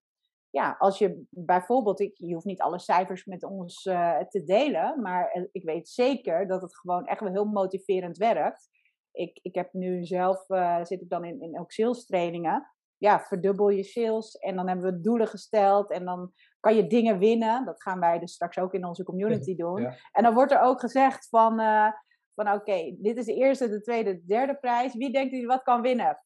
ja, 0.49 0.75
als 0.79 0.97
je 0.97 1.25
bijvoorbeeld, 1.29 1.99
ik, 1.99 2.17
je 2.17 2.33
hoeft 2.33 2.45
niet 2.45 2.61
alle 2.61 2.79
cijfers 2.79 3.25
met 3.25 3.43
ons 3.43 3.85
uh, 3.85 4.19
te 4.19 4.43
delen, 4.43 5.01
maar 5.01 5.31
eh, 5.31 5.43
ik 5.51 5.63
weet 5.63 5.89
zeker 5.89 6.47
dat 6.47 6.61
het 6.61 6.77
gewoon 6.77 7.05
echt 7.05 7.19
wel 7.19 7.31
heel 7.31 7.45
motiverend 7.45 8.17
werkt 8.17 8.69
ik, 9.15 9.39
ik 9.41 9.55
heb 9.55 9.73
nu 9.73 10.05
zelf, 10.05 10.49
uh, 10.49 10.83
zit 10.83 11.01
ik 11.01 11.09
dan 11.09 11.25
in, 11.25 11.41
in 11.41 11.59
ook 11.59 11.71
sales 11.71 12.05
trainingen. 12.05 12.69
Ja, 12.97 13.19
verdubbel 13.19 13.69
je 13.69 13.83
sales. 13.83 14.37
En 14.37 14.55
dan 14.55 14.67
hebben 14.67 14.93
we 14.93 15.01
doelen 15.01 15.27
gesteld. 15.27 15.91
En 15.91 16.05
dan 16.05 16.31
kan 16.59 16.75
je 16.75 16.87
dingen 16.87 17.19
winnen. 17.19 17.65
Dat 17.65 17.81
gaan 17.81 17.99
wij 17.99 18.19
dus 18.19 18.33
straks 18.33 18.57
ook 18.57 18.73
in 18.73 18.85
onze 18.85 19.03
community 19.03 19.55
doen. 19.65 19.93
En 20.11 20.23
dan 20.23 20.33
wordt 20.33 20.51
er 20.51 20.61
ook 20.61 20.79
gezegd 20.79 21.29
van, 21.29 21.59
uh, 21.59 21.91
van 22.35 22.51
oké, 22.51 22.95
dit 22.97 23.17
is 23.17 23.25
de 23.25 23.33
eerste, 23.33 23.69
de 23.69 23.81
tweede, 23.81 24.13
de 24.13 24.25
derde 24.25 24.55
prijs. 24.55 24.95
Wie 24.95 25.11
denkt 25.11 25.33
u 25.33 25.45
wat 25.45 25.63
kan 25.63 25.81
winnen? 25.81 26.19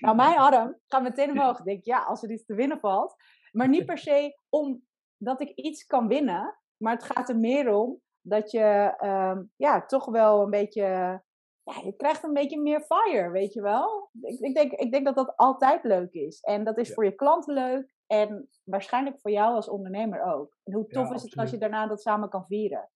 Nou, 0.00 0.16
mijn 0.16 0.38
arm 0.46 0.78
gaat 0.86 1.02
meteen 1.02 1.30
omhoog. 1.30 1.58
Ik 1.58 1.64
denk, 1.64 1.84
ja, 1.84 2.02
als 2.02 2.22
er 2.22 2.30
iets 2.30 2.44
te 2.44 2.54
winnen 2.54 2.80
valt. 2.80 3.14
Maar 3.52 3.68
niet 3.68 3.86
per 3.86 3.98
se 3.98 4.38
omdat 4.48 5.40
ik 5.40 5.50
iets 5.54 5.86
kan 5.86 6.08
winnen. 6.08 6.58
Maar 6.76 6.94
het 6.94 7.04
gaat 7.04 7.28
er 7.28 7.38
meer 7.38 7.74
om 7.74 8.00
dat 8.20 8.50
je 8.50 8.94
um, 9.04 9.50
ja, 9.56 9.86
toch 9.86 10.04
wel 10.04 10.42
een 10.42 10.50
beetje 10.50 11.22
ja, 11.64 11.80
je 11.84 11.96
krijgt 11.96 12.24
een 12.24 12.32
beetje 12.32 12.60
meer 12.60 12.80
fire, 12.80 13.30
weet 13.30 13.52
je 13.52 13.62
wel. 13.62 14.10
Ik, 14.20 14.38
ik, 14.38 14.54
denk, 14.54 14.72
ik 14.72 14.92
denk 14.92 15.04
dat 15.04 15.14
dat 15.14 15.36
altijd 15.36 15.84
leuk 15.84 16.12
is. 16.12 16.40
En 16.40 16.64
dat 16.64 16.78
is 16.78 16.94
voor 16.94 17.04
je 17.04 17.14
klanten 17.14 17.54
leuk 17.54 17.94
en 18.06 18.48
waarschijnlijk 18.64 19.20
voor 19.20 19.30
jou 19.30 19.54
als 19.54 19.68
ondernemer 19.68 20.22
ook. 20.22 20.56
En 20.64 20.72
hoe 20.72 20.86
tof 20.86 21.12
is 21.12 21.22
het 21.22 21.36
als 21.36 21.50
je 21.50 21.58
daarna 21.58 21.86
dat 21.86 22.02
samen 22.02 22.28
kan 22.28 22.46
vieren? 22.46 22.90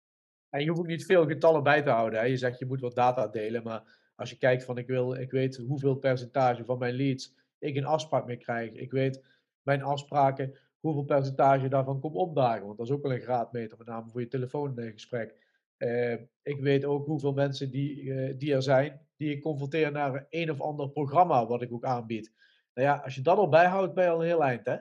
En 0.51 0.61
je 0.61 0.69
hoeft 0.69 0.81
ook 0.81 0.87
niet 0.87 1.05
veel 1.05 1.27
getallen 1.27 1.63
bij 1.63 1.83
te 1.83 1.91
houden. 1.91 2.19
Hè? 2.19 2.25
Je 2.25 2.37
zegt 2.37 2.59
je 2.59 2.67
moet 2.67 2.81
wat 2.81 2.95
data 2.95 3.29
delen, 3.29 3.63
maar 3.63 4.11
als 4.17 4.31
je 4.31 4.39
kijkt 4.39 4.65
van 4.65 4.79
ik, 4.79 4.87
wil, 4.87 5.15
ik 5.15 5.31
weet 5.31 5.57
hoeveel 5.57 5.97
percentage 5.97 6.65
van 6.65 6.79
mijn 6.79 6.95
leads 6.95 7.35
ik 7.59 7.77
een 7.77 7.85
afspraak 7.85 8.27
mee 8.27 8.37
krijg. 8.37 8.73
Ik 8.73 8.91
weet 8.91 9.25
mijn 9.63 9.83
afspraken, 9.83 10.59
hoeveel 10.81 11.05
percentage 11.05 11.69
daarvan 11.69 12.01
komt 12.01 12.15
opdagen. 12.15 12.67
Want 12.67 12.79
dat 12.79 12.87
is 12.87 12.93
ook 12.93 13.03
wel 13.03 13.13
een 13.13 13.21
graadmeter, 13.21 13.79
met 13.79 13.87
name 13.87 14.11
voor 14.11 14.21
je 14.21 14.29
telefoongesprek. 14.29 15.46
Uh, 15.79 16.13
ik 16.43 16.61
weet 16.61 16.85
ook 16.85 17.07
hoeveel 17.07 17.33
mensen 17.33 17.71
die, 17.71 18.03
uh, 18.03 18.35
die 18.39 18.55
er 18.55 18.63
zijn, 18.63 19.09
die 19.17 19.31
ik 19.31 19.43
confronteer 19.43 19.93
naar 19.93 20.27
een 20.31 20.51
of 20.51 20.61
ander 20.61 20.91
programma 20.91 21.47
wat 21.47 21.63
ik 21.63 21.73
ook 21.73 21.85
aanbied. 21.85 22.33
Nou 22.75 22.89
ja, 22.89 22.97
als 22.97 23.15
je 23.15 23.21
dat 23.21 23.39
al 23.39 23.49
bijhoudt, 23.49 23.95
ben 23.95 24.05
je 24.05 24.11
al 24.11 24.21
een 24.21 24.27
heel 24.27 24.43
eind, 24.43 24.67
hè? 24.67 24.77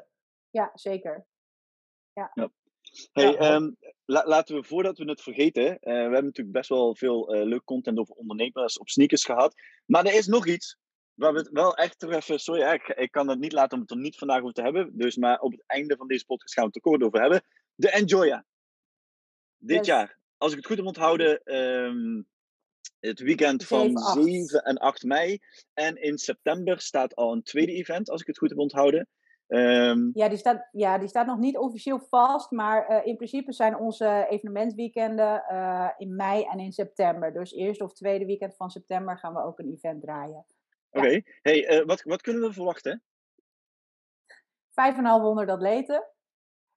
Ja, 0.50 0.72
zeker. 0.74 1.26
Ja. 2.14 2.32
ja. 2.34 2.50
Hey, 3.12 3.32
ja. 3.32 3.56
Um, 3.56 3.78
la 4.06 4.26
laten 4.26 4.56
we 4.56 4.64
voordat 4.64 4.98
we 4.98 5.10
het 5.10 5.22
vergeten, 5.22 5.66
uh, 5.66 5.78
we 5.82 5.90
hebben 5.90 6.24
natuurlijk 6.24 6.56
best 6.56 6.70
wel 6.70 6.96
veel 6.96 7.32
leuk 7.32 7.64
content 7.64 7.98
over 7.98 8.16
ondernemers 8.16 8.80
op 8.80 8.90
sneakers 8.90 9.26
gehad. 9.26 9.56
Maar 9.86 10.06
er 10.06 10.14
is 10.14 10.28
nog 10.28 10.48
iets 10.48 10.78
waar 11.14 11.34
we 11.34 11.40
het 11.40 11.50
wel 11.50 11.76
echt 11.76 12.02
er 12.02 12.14
even, 12.14 12.40
sorry, 12.40 12.74
ik, 12.74 12.88
ik 12.88 13.12
kan 13.12 13.30
het 13.30 13.40
niet 13.40 13.52
laten 13.52 13.78
om 13.78 13.82
het 13.82 13.92
er 13.92 13.98
niet 13.98 14.18
vandaag 14.18 14.42
over 14.42 14.54
te 14.54 14.62
hebben. 14.62 14.98
Dus 14.98 15.16
maar 15.16 15.40
op 15.40 15.52
het 15.52 15.64
einde 15.66 15.96
van 15.96 16.08
deze 16.08 16.26
podcast 16.26 16.54
gaan 16.54 16.64
we 16.64 16.70
het 16.74 16.84
er 16.84 16.92
kort 16.92 17.04
over 17.04 17.22
hebben. 17.22 17.44
De 17.76 17.92
Enjoya. 17.92 18.46
Dit 19.58 19.78
yes. 19.78 19.88
jaar 19.88 20.20
als 20.38 20.52
ik 20.52 20.58
het 20.58 20.66
goed 20.66 20.78
heb 20.78 20.86
onthouden, 20.86 21.56
um, 21.56 22.28
het 23.00 23.20
weekend 23.20 23.66
van 23.66 23.98
7, 23.98 24.24
7, 24.24 24.64
en 24.64 24.78
8 24.78 25.04
mei. 25.04 25.40
En 25.74 25.96
in 25.96 26.18
september 26.18 26.80
staat 26.80 27.16
al 27.16 27.32
een 27.34 27.44
tweede 27.44 27.72
event, 27.72 28.10
als 28.10 28.22
ik 28.22 28.28
het 28.28 28.38
goed 28.38 28.50
heb 28.50 28.60
onthouden. 28.60 29.08
Um, 29.48 30.12
ja, 30.14 30.30
die 30.30 30.38
staat, 30.38 30.68
ja, 30.72 30.98
die 30.98 31.08
staat 31.08 31.26
nog 31.26 31.38
niet 31.38 31.58
officieel 31.58 32.00
vast, 32.00 32.52
maar 32.52 32.92
uh, 32.92 33.06
in 33.06 33.16
principe 33.16 33.54
zijn 33.54 33.78
onze 33.78 34.26
evenementweekenden 34.30 35.46
uh, 35.52 35.90
in 35.98 36.16
mei 36.16 36.44
en 36.44 36.60
in 36.60 36.72
september. 36.72 37.34
Dus 37.34 37.54
eerste 37.54 37.84
of 37.84 37.94
tweede 37.94 38.26
weekend 38.26 38.56
van 38.56 38.70
september 38.70 39.18
gaan 39.18 39.34
we 39.34 39.44
ook 39.44 39.60
een 39.60 39.72
event 39.72 40.02
draaien. 40.02 40.46
Oké, 40.90 41.06
okay. 41.06 41.26
hey, 41.42 41.80
uh, 41.80 41.86
wat, 41.86 42.02
wat 42.02 42.22
kunnen 42.22 42.42
we 42.42 42.54
verwachten? 42.54 43.04
5,500 44.72 45.50
atleten. 45.50 46.04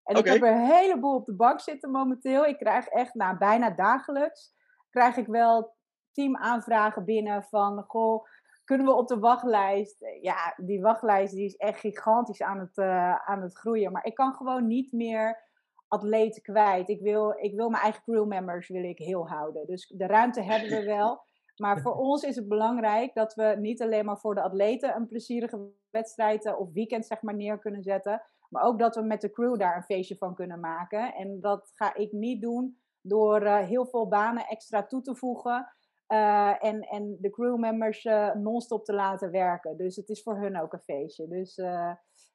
En 0.08 0.16
okay. 0.16 0.34
ik 0.34 0.40
heb 0.40 0.50
er 0.50 0.56
een 0.56 0.66
heleboel 0.66 1.14
op 1.14 1.26
de 1.26 1.34
bank 1.34 1.60
zitten 1.60 1.90
momenteel. 1.90 2.46
Ik 2.46 2.58
krijg 2.58 2.86
echt, 2.86 3.14
nou, 3.14 3.38
bijna 3.38 3.70
dagelijks, 3.70 4.54
krijg 4.90 5.16
ik 5.16 5.26
wel 5.26 5.74
teamaanvragen 6.12 7.04
binnen 7.04 7.42
van, 7.42 7.84
goh, 7.86 8.24
kunnen 8.64 8.86
we 8.86 8.94
op 8.94 9.08
de 9.08 9.18
wachtlijst? 9.18 9.96
Ja, 10.20 10.54
die 10.56 10.80
wachtlijst 10.80 11.34
die 11.34 11.44
is 11.44 11.56
echt 11.56 11.80
gigantisch 11.80 12.42
aan 12.42 12.58
het, 12.58 12.76
uh, 12.76 13.14
aan 13.14 13.42
het 13.42 13.56
groeien. 13.56 13.92
Maar 13.92 14.04
ik 14.04 14.14
kan 14.14 14.34
gewoon 14.34 14.66
niet 14.66 14.92
meer 14.92 15.46
atleten 15.88 16.42
kwijt. 16.42 16.88
Ik 16.88 17.00
wil, 17.00 17.34
ik 17.40 17.54
wil 17.54 17.68
mijn 17.68 17.82
eigen 17.82 18.02
crewmembers 18.02 18.68
wil 18.68 18.84
ik 18.84 18.98
heel 18.98 19.28
houden. 19.28 19.66
Dus 19.66 19.92
de 19.96 20.06
ruimte 20.06 20.42
hebben 20.42 20.68
we 20.68 20.84
wel. 20.84 21.20
Maar 21.56 21.80
voor 21.80 21.94
ons 22.10 22.22
is 22.22 22.36
het 22.36 22.48
belangrijk 22.48 23.14
dat 23.14 23.34
we 23.34 23.56
niet 23.58 23.82
alleen 23.82 24.04
maar 24.04 24.18
voor 24.18 24.34
de 24.34 24.42
atleten 24.42 24.96
een 24.96 25.06
plezierige 25.06 25.70
wedstrijd 25.90 26.56
of 26.56 26.72
weekend 26.72 27.06
zeg 27.06 27.22
maar 27.22 27.34
neer 27.34 27.58
kunnen 27.58 27.82
zetten. 27.82 28.22
Maar 28.48 28.62
ook 28.62 28.78
dat 28.78 28.94
we 28.94 29.02
met 29.02 29.20
de 29.20 29.30
crew 29.30 29.58
daar 29.58 29.76
een 29.76 29.82
feestje 29.82 30.16
van 30.16 30.34
kunnen 30.34 30.60
maken. 30.60 31.14
En 31.14 31.40
dat 31.40 31.70
ga 31.74 31.94
ik 31.94 32.12
niet 32.12 32.42
doen 32.42 32.78
door 33.00 33.42
uh, 33.42 33.58
heel 33.58 33.86
veel 33.86 34.08
banen 34.08 34.46
extra 34.46 34.86
toe 34.86 35.02
te 35.02 35.16
voegen. 35.16 35.72
Uh, 36.08 36.64
en, 36.64 36.80
en 36.80 37.16
de 37.20 37.30
crewmembers 37.30 38.04
uh, 38.04 38.34
non-stop 38.34 38.84
te 38.84 38.94
laten 38.94 39.30
werken. 39.30 39.76
Dus 39.76 39.96
het 39.96 40.08
is 40.08 40.22
voor 40.22 40.40
hun 40.40 40.60
ook 40.60 40.72
een 40.72 40.82
feestje. 40.82 41.28
Dus 41.28 41.54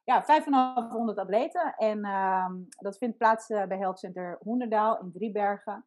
ja, 0.03 0.23
5,500 0.23 1.17
atleten. 1.17 1.73
En 1.77 2.03
ehm, 2.03 2.53
dat 2.67 2.97
vindt 2.97 3.17
plaats 3.17 3.47
bij 3.47 3.77
Health 3.77 3.99
Center 3.99 4.37
Hoenderdaal 4.39 4.99
in 4.99 5.11
Driebergen. 5.11 5.85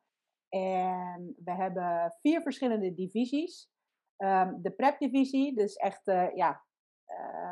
En 0.49 1.35
we 1.45 1.53
hebben 1.53 2.15
vier 2.21 2.43
verschillende 2.43 2.95
divisies. 2.95 3.71
Um, 4.17 4.63
de 4.63 4.71
prep-divisie, 4.71 5.55
dus 5.55 5.75
echt 5.75 6.05
ja, 6.35 6.63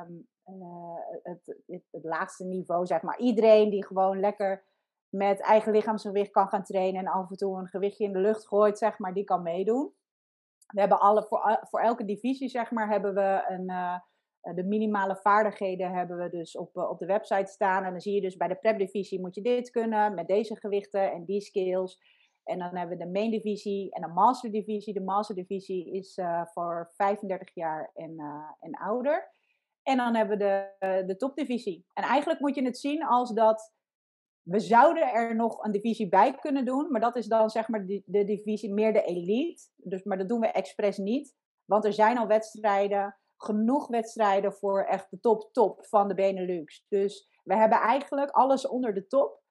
um, 0.04 0.28
het, 1.22 1.40
het, 1.66 1.82
het, 1.90 2.04
laagste 2.04 2.44
niveau, 2.44 2.86
zeg 2.86 3.02
maar. 3.02 3.18
Iedereen 3.18 3.70
die 3.70 3.86
gewoon 3.86 4.20
lekker 4.20 4.64
met 5.08 5.40
eigen 5.40 5.72
lichaamsgewicht 5.72 6.30
kan 6.30 6.48
gaan 6.48 6.64
trainen 6.64 7.00
en 7.00 7.12
af 7.12 7.30
en 7.30 7.36
toe 7.36 7.58
een 7.58 7.68
gewichtje 7.68 8.04
in 8.04 8.12
de 8.12 8.18
lucht 8.18 8.46
gooit, 8.46 8.78
zeg 8.78 8.98
maar, 8.98 9.14
die 9.14 9.24
kan 9.24 9.42
meedoen. 9.42 9.92
We 10.66 10.80
hebben 10.80 11.00
alle, 11.00 11.22
voor, 11.22 11.58
voor 11.60 11.80
elke 11.80 12.04
divisie, 12.04 12.48
zeg 12.48 12.70
maar, 12.70 12.88
hebben 12.88 13.14
we 13.14 13.44
een, 13.48 13.70
uh, 13.70 13.98
de 14.54 14.64
minimale 14.64 15.16
vaardigheden 15.16 15.92
hebben 15.92 16.16
we 16.16 16.28
dus 16.28 16.56
op, 16.56 16.76
op 16.76 16.98
de 16.98 17.06
website 17.06 17.52
staan. 17.52 17.84
En 17.84 17.90
dan 17.90 18.00
zie 18.00 18.14
je 18.14 18.20
dus 18.20 18.36
bij 18.36 18.48
de 18.48 18.54
prep-divisie 18.54 19.20
moet 19.20 19.34
je 19.34 19.42
dit 19.42 19.70
kunnen, 19.70 20.14
met 20.14 20.26
deze 20.26 20.56
gewichten 20.56 21.12
en 21.12 21.24
die 21.24 21.40
skills. 21.40 22.00
En 22.44 22.58
dan 22.58 22.76
hebben 22.76 22.98
we 22.98 23.04
de 23.04 23.10
main 23.10 23.30
divisie 23.30 23.92
en 23.92 24.02
de 24.02 24.08
master 24.08 24.50
divisie. 24.50 24.94
De 24.94 25.00
master 25.00 25.34
divisie 25.34 25.92
is 25.92 26.20
voor 26.52 26.90
35 26.94 27.54
jaar 27.54 27.90
en, 27.94 28.16
en 28.60 28.74
ouder. 28.74 29.32
En 29.84 29.96
dan 29.96 30.14
hebben 30.14 30.38
we 30.38 30.44
de, 30.78 31.04
de 31.06 31.16
topdivisie. 31.16 31.86
En 31.92 32.02
eigenlijk 32.02 32.40
moet 32.40 32.54
je 32.54 32.64
het 32.64 32.78
zien 32.78 33.04
als 33.04 33.32
dat 33.32 33.72
we 34.42 34.60
zouden 34.60 35.12
er 35.12 35.36
nog 35.36 35.64
een 35.64 35.72
divisie 35.72 36.08
bij 36.08 36.34
kunnen 36.34 36.64
doen, 36.64 36.90
maar 36.90 37.00
dat 37.00 37.16
is 37.16 37.26
dan 37.26 37.50
zeg 37.50 37.68
maar 37.68 37.86
de, 37.86 38.02
de 38.06 38.24
divisie 38.24 38.72
meer 38.72 38.92
de 38.92 39.02
elite. 39.02 39.62
Dus, 39.76 40.02
maar 40.02 40.18
dat 40.18 40.28
doen 40.28 40.40
we 40.40 40.46
expres 40.46 40.96
niet, 40.96 41.34
want 41.64 41.84
er 41.84 41.92
zijn 41.92 42.18
al 42.18 42.26
wedstrijden, 42.26 43.16
genoeg 43.36 43.88
wedstrijden 43.88 44.52
voor 44.52 44.84
echt 44.84 45.10
de 45.10 45.20
top 45.20 45.52
top 45.52 45.86
van 45.86 46.08
de 46.08 46.14
Benelux. 46.14 46.84
Dus 46.88 47.28
we 47.42 47.56
hebben 47.56 47.78
eigenlijk 47.78 48.30
alles 48.30 48.66
onder 48.66 48.94
de 48.94 49.06
top 49.06 49.42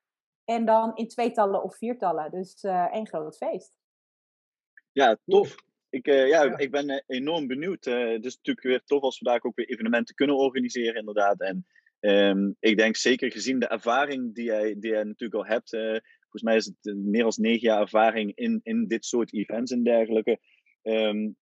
en 0.45 0.65
dan 0.65 0.95
in 0.95 1.07
tweetallen 1.07 1.63
of 1.63 1.75
viertallen. 1.77 2.31
Dus 2.31 2.63
uh, 2.63 2.93
één 2.93 3.07
groot 3.07 3.37
feest. 3.37 3.77
Ja, 4.91 5.17
tof. 5.25 5.55
Ik, 5.93 6.08
uh, 6.08 6.27
ja, 6.27 6.58
ik 6.58 6.71
ben 6.71 6.89
uh, 6.89 6.99
enorm 7.08 7.47
benieuwd. 7.47 7.86
het 7.86 8.25
is 8.25 8.36
natuurlijk 8.36 8.65
weer 8.65 8.84
tof 8.86 9.01
als 9.01 9.19
we 9.19 9.25
daar 9.25 9.39
ook 9.43 9.56
weer 9.56 9.69
evenementen 9.69 10.15
kunnen 10.15 10.38
organiseren, 10.38 10.95
inderdaad. 10.95 11.41
En 11.41 11.65
Um, 12.06 12.56
ik 12.60 12.77
denk 12.77 12.95
zeker 12.95 13.32
gezien 13.32 13.60
de 13.60 13.67
ervaring 13.67 14.36
die 14.36 14.45
jij, 14.45 14.75
die 14.79 14.91
jij 14.91 15.03
natuurlijk 15.03 15.34
al 15.34 15.45
hebt. 15.45 15.69
Volgens 16.19 16.41
mij 16.41 16.56
is 16.56 16.65
het 16.65 16.95
meer 16.95 17.23
dan 17.23 17.34
negen 17.36 17.67
jaar 17.67 17.82
ervaring 17.82 18.36
in, 18.36 18.60
in 18.63 18.88
dit 18.88 19.06
soort 19.06 19.34
events 19.34 19.71
en 19.71 19.84
dergelijke. 19.84 20.39
Um, 20.82 21.36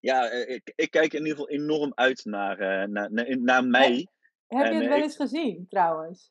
ja, 0.00 0.30
eh, 0.30 0.54
ik, 0.54 0.72
ik, 0.76 0.90
kijk 0.90 1.12
in 1.12 1.18
ieder 1.18 1.32
geval 1.32 1.48
enorm 1.48 1.92
uit 1.94 2.24
naar, 2.24 2.88
naar, 2.88 3.12
naar, 3.12 3.38
naar 3.38 3.64
mij. 3.64 4.08
Heb, 4.46 4.72
je 4.72 4.78
het 4.78 4.88
wel 4.88 5.02
eens 5.02 5.16
gezien, 5.16 5.66
trouwens? 5.68 6.28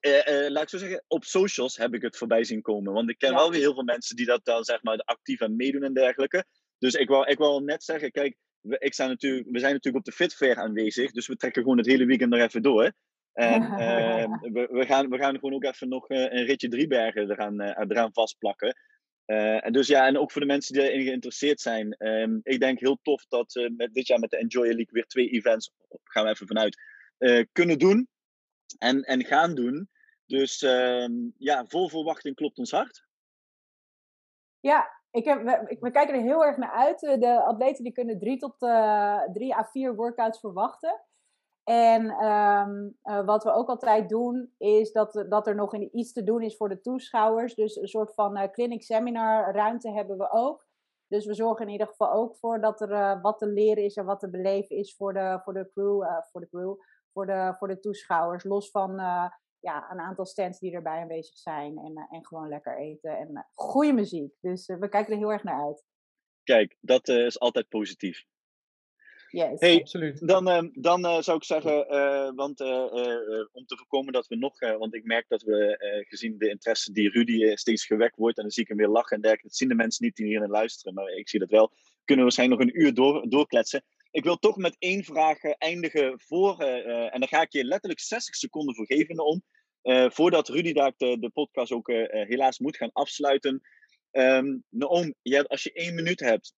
laat 0.47 0.63
ik 0.63 0.69
zo 0.69 0.77
zeggen, 0.77 1.03
op 1.07 1.23
socials 1.23 1.77
heb 1.77 1.93
ik 1.93 2.01
het 2.01 2.17
voorbij 2.17 2.43
zien 2.43 2.61
komen. 2.61 2.93
Want 2.93 3.09
ik 3.09 3.17
ken 3.17 3.33
wel 3.33 3.51
weer 3.51 3.59
heel 3.59 3.73
veel 3.73 3.83
mensen 3.83 4.15
die 4.15 4.25
dat 4.25 4.45
dan 4.45 4.63
zeg 4.63 4.83
maar 4.83 4.97
actief 4.97 5.41
aan 5.41 5.55
meedoen 5.55 5.83
en 5.83 5.93
dergelijke. 5.93 6.45
Dus 6.85 6.93
ik 6.93 7.07
wou, 7.07 7.25
ik 7.27 7.37
wou 7.37 7.63
net 7.63 7.83
zeggen, 7.83 8.11
kijk, 8.11 8.37
we, 8.61 8.75
ik 8.79 8.93
sta 8.93 9.07
natuurlijk, 9.07 9.49
we 9.51 9.59
zijn 9.59 9.73
natuurlijk 9.73 10.05
op 10.05 10.11
de 10.11 10.17
Fit 10.17 10.35
Fair 10.35 10.55
aanwezig. 10.55 11.11
Dus 11.11 11.27
we 11.27 11.35
trekken 11.35 11.61
gewoon 11.61 11.77
het 11.77 11.87
hele 11.87 12.05
weekend 12.05 12.29
nog 12.29 12.39
even 12.39 12.61
door. 12.61 12.91
En 13.33 13.61
uh, 13.81 14.37
we, 14.41 14.67
we, 14.71 14.85
gaan, 14.85 15.09
we 15.09 15.17
gaan 15.17 15.33
gewoon 15.33 15.53
ook 15.53 15.63
even 15.63 15.89
nog 15.89 16.09
uh, 16.09 16.19
een 16.19 16.45
ritje 16.45 16.67
Driebergen 16.67 17.31
eraan, 17.31 17.61
uh, 17.61 17.67
eraan 17.67 18.13
vastplakken. 18.13 18.77
Uh, 19.25 19.65
en 19.65 19.73
dus 19.73 19.87
ja, 19.87 20.07
en 20.07 20.17
ook 20.17 20.31
voor 20.31 20.41
de 20.41 20.47
mensen 20.47 20.73
die 20.73 20.89
erin 20.89 21.05
geïnteresseerd 21.05 21.61
zijn. 21.61 21.95
Um, 21.97 22.39
ik 22.43 22.59
denk 22.59 22.79
heel 22.79 22.99
tof 23.01 23.25
dat 23.27 23.53
we 23.53 23.73
met 23.77 23.93
dit 23.93 24.07
jaar 24.07 24.19
met 24.19 24.29
de 24.29 24.37
Enjoy 24.37 24.65
League 24.65 24.91
weer 24.91 25.05
twee 25.05 25.29
events, 25.29 25.71
gaan 26.03 26.23
we 26.23 26.29
even 26.29 26.47
vanuit, 26.47 26.77
kunnen 27.51 27.79
doen. 27.79 28.07
En, 28.77 29.01
en 29.01 29.25
gaan 29.25 29.55
doen. 29.55 29.89
Dus 30.25 30.61
uh, 30.61 31.07
ja, 31.37 31.65
vol 31.65 31.89
verwachting 31.89 32.35
klopt 32.35 32.57
ons 32.57 32.71
hart. 32.71 33.05
Ja, 34.59 34.94
ik 35.15 35.25
heb, 35.25 35.43
we, 35.79 35.91
kijken 35.91 36.15
er 36.15 36.21
heel 36.21 36.45
erg 36.45 36.57
naar 36.57 36.71
uit. 36.71 36.99
De 36.99 37.43
atleten 37.43 37.83
die 37.83 37.93
kunnen 37.93 38.19
drie 38.19 38.37
tot 38.37 38.55
drie 39.33 39.55
à 39.55 39.63
vier 39.63 39.95
workouts 39.95 40.39
verwachten. 40.39 41.01
En 41.63 42.25
um, 42.25 42.97
uh, 43.03 43.25
wat 43.25 43.43
we 43.43 43.51
ook 43.51 43.69
altijd 43.69 44.09
doen, 44.09 44.53
is 44.57 44.91
dat, 44.91 45.25
dat 45.29 45.47
er 45.47 45.55
nog 45.55 45.75
iets 45.75 46.13
te 46.13 46.23
doen 46.23 46.41
is 46.41 46.57
voor 46.57 46.69
de 46.69 46.81
toeschouwers. 46.81 47.55
Dus 47.55 47.75
een 47.75 47.87
soort 47.87 48.13
van 48.13 48.51
clinic 48.51 48.83
seminar 48.83 49.53
ruimte 49.53 49.91
hebben 49.91 50.17
we 50.17 50.31
ook. 50.31 50.65
Dus 51.07 51.25
we 51.25 51.33
zorgen 51.33 51.65
in 51.65 51.71
ieder 51.71 51.87
geval 51.87 52.11
ook 52.11 52.35
voor 52.35 52.61
dat 52.61 52.81
er 52.81 53.21
wat 53.21 53.37
te 53.37 53.47
leren 53.47 53.83
is 53.83 53.95
en 53.95 54.05
wat 54.05 54.19
te 54.19 54.29
beleven 54.29 54.75
is 54.75 54.95
voor 54.95 55.13
de, 55.13 55.39
voor 55.43 55.53
de 55.53 55.69
crew, 55.73 56.03
voor 56.31 56.41
de 56.41 56.47
crew, 56.49 56.75
voor 57.13 57.25
de, 57.25 57.53
voor 57.57 57.67
de 57.67 57.79
toeschouwers. 57.79 58.43
Los 58.43 58.71
van 58.71 58.99
ja, 59.65 59.91
een 59.91 59.99
aantal 59.99 60.25
stands 60.25 60.59
die 60.59 60.73
erbij 60.73 61.01
aanwezig 61.01 61.37
zijn 61.37 61.77
en, 61.77 62.07
en 62.11 62.25
gewoon 62.25 62.49
lekker 62.49 62.77
eten 62.77 63.17
en 63.17 63.47
goede 63.53 63.93
muziek. 63.93 64.33
Dus 64.41 64.67
we 64.67 64.89
kijken 64.89 65.13
er 65.13 65.19
heel 65.19 65.31
erg 65.31 65.43
naar 65.43 65.63
uit. 65.65 65.83
Kijk, 66.43 66.77
dat 66.79 67.07
is 67.07 67.39
altijd 67.39 67.69
positief. 67.69 68.25
Yes, 69.29 69.59
hey, 69.59 69.79
absoluut. 69.79 70.27
Dan, 70.27 70.49
uh, 70.49 70.69
dan 70.73 71.05
uh, 71.05 71.21
zou 71.21 71.37
ik 71.37 71.43
zeggen, 71.43 71.93
uh, 71.93 72.31
want 72.35 72.59
om 73.51 73.65
te 73.65 73.77
voorkomen 73.77 74.13
dat 74.13 74.27
we 74.27 74.35
nog, 74.35 74.59
want 74.59 74.93
ik 74.93 75.03
merk 75.03 75.25
dat 75.27 75.41
we 75.41 75.77
gezien 76.07 76.37
de 76.37 76.49
interesse 76.49 76.91
die 76.91 77.09
Rudy 77.09 77.55
steeds 77.55 77.85
gewekt 77.85 78.15
wordt, 78.15 78.37
en 78.37 78.43
dan 78.43 78.51
zie 78.51 78.63
ik 78.63 78.69
hem 78.69 78.77
weer 78.77 78.87
lachen 78.87 79.15
en 79.15 79.21
dergelijke, 79.21 79.47
dat 79.47 79.57
zien 79.57 79.69
de 79.69 79.75
mensen 79.75 80.05
niet 80.05 80.15
die 80.15 80.25
hier 80.25 80.39
naar 80.39 80.47
luisteren, 80.47 80.93
maar 80.93 81.07
ik 81.07 81.29
zie 81.29 81.39
dat 81.39 81.49
wel, 81.49 81.71
kunnen 82.03 82.25
we 82.25 82.31
waarschijnlijk 82.31 82.61
nog 82.61 82.69
een 82.69 82.81
uur 82.81 82.93
door, 82.93 83.29
doorkletsen. 83.29 83.83
Ik 84.11 84.23
wil 84.23 84.37
toch 84.37 84.57
met 84.57 84.75
één 84.79 85.03
vraag 85.03 85.43
eindigen 85.43 86.19
voor, 86.19 86.59
en 86.59 87.19
daar 87.19 87.29
ga 87.29 87.41
ik 87.41 87.51
je 87.51 87.65
letterlijk 87.65 88.01
60 88.01 88.35
seconden 88.35 88.75
voor 88.75 88.85
geven 88.85 89.25
om, 89.25 89.43
voordat 90.13 90.47
Rudy 90.47 90.73
daar 90.73 90.93
de, 90.97 91.31
podcast 91.33 91.71
ook 91.71 91.87
helaas 92.09 92.59
moet 92.59 92.77
gaan 92.77 92.91
afsluiten. 92.91 93.61
Um, 94.11 94.63
als 95.47 95.63
je 95.63 95.71
één 95.73 95.95
minuut 95.95 96.19
hebt, 96.19 96.55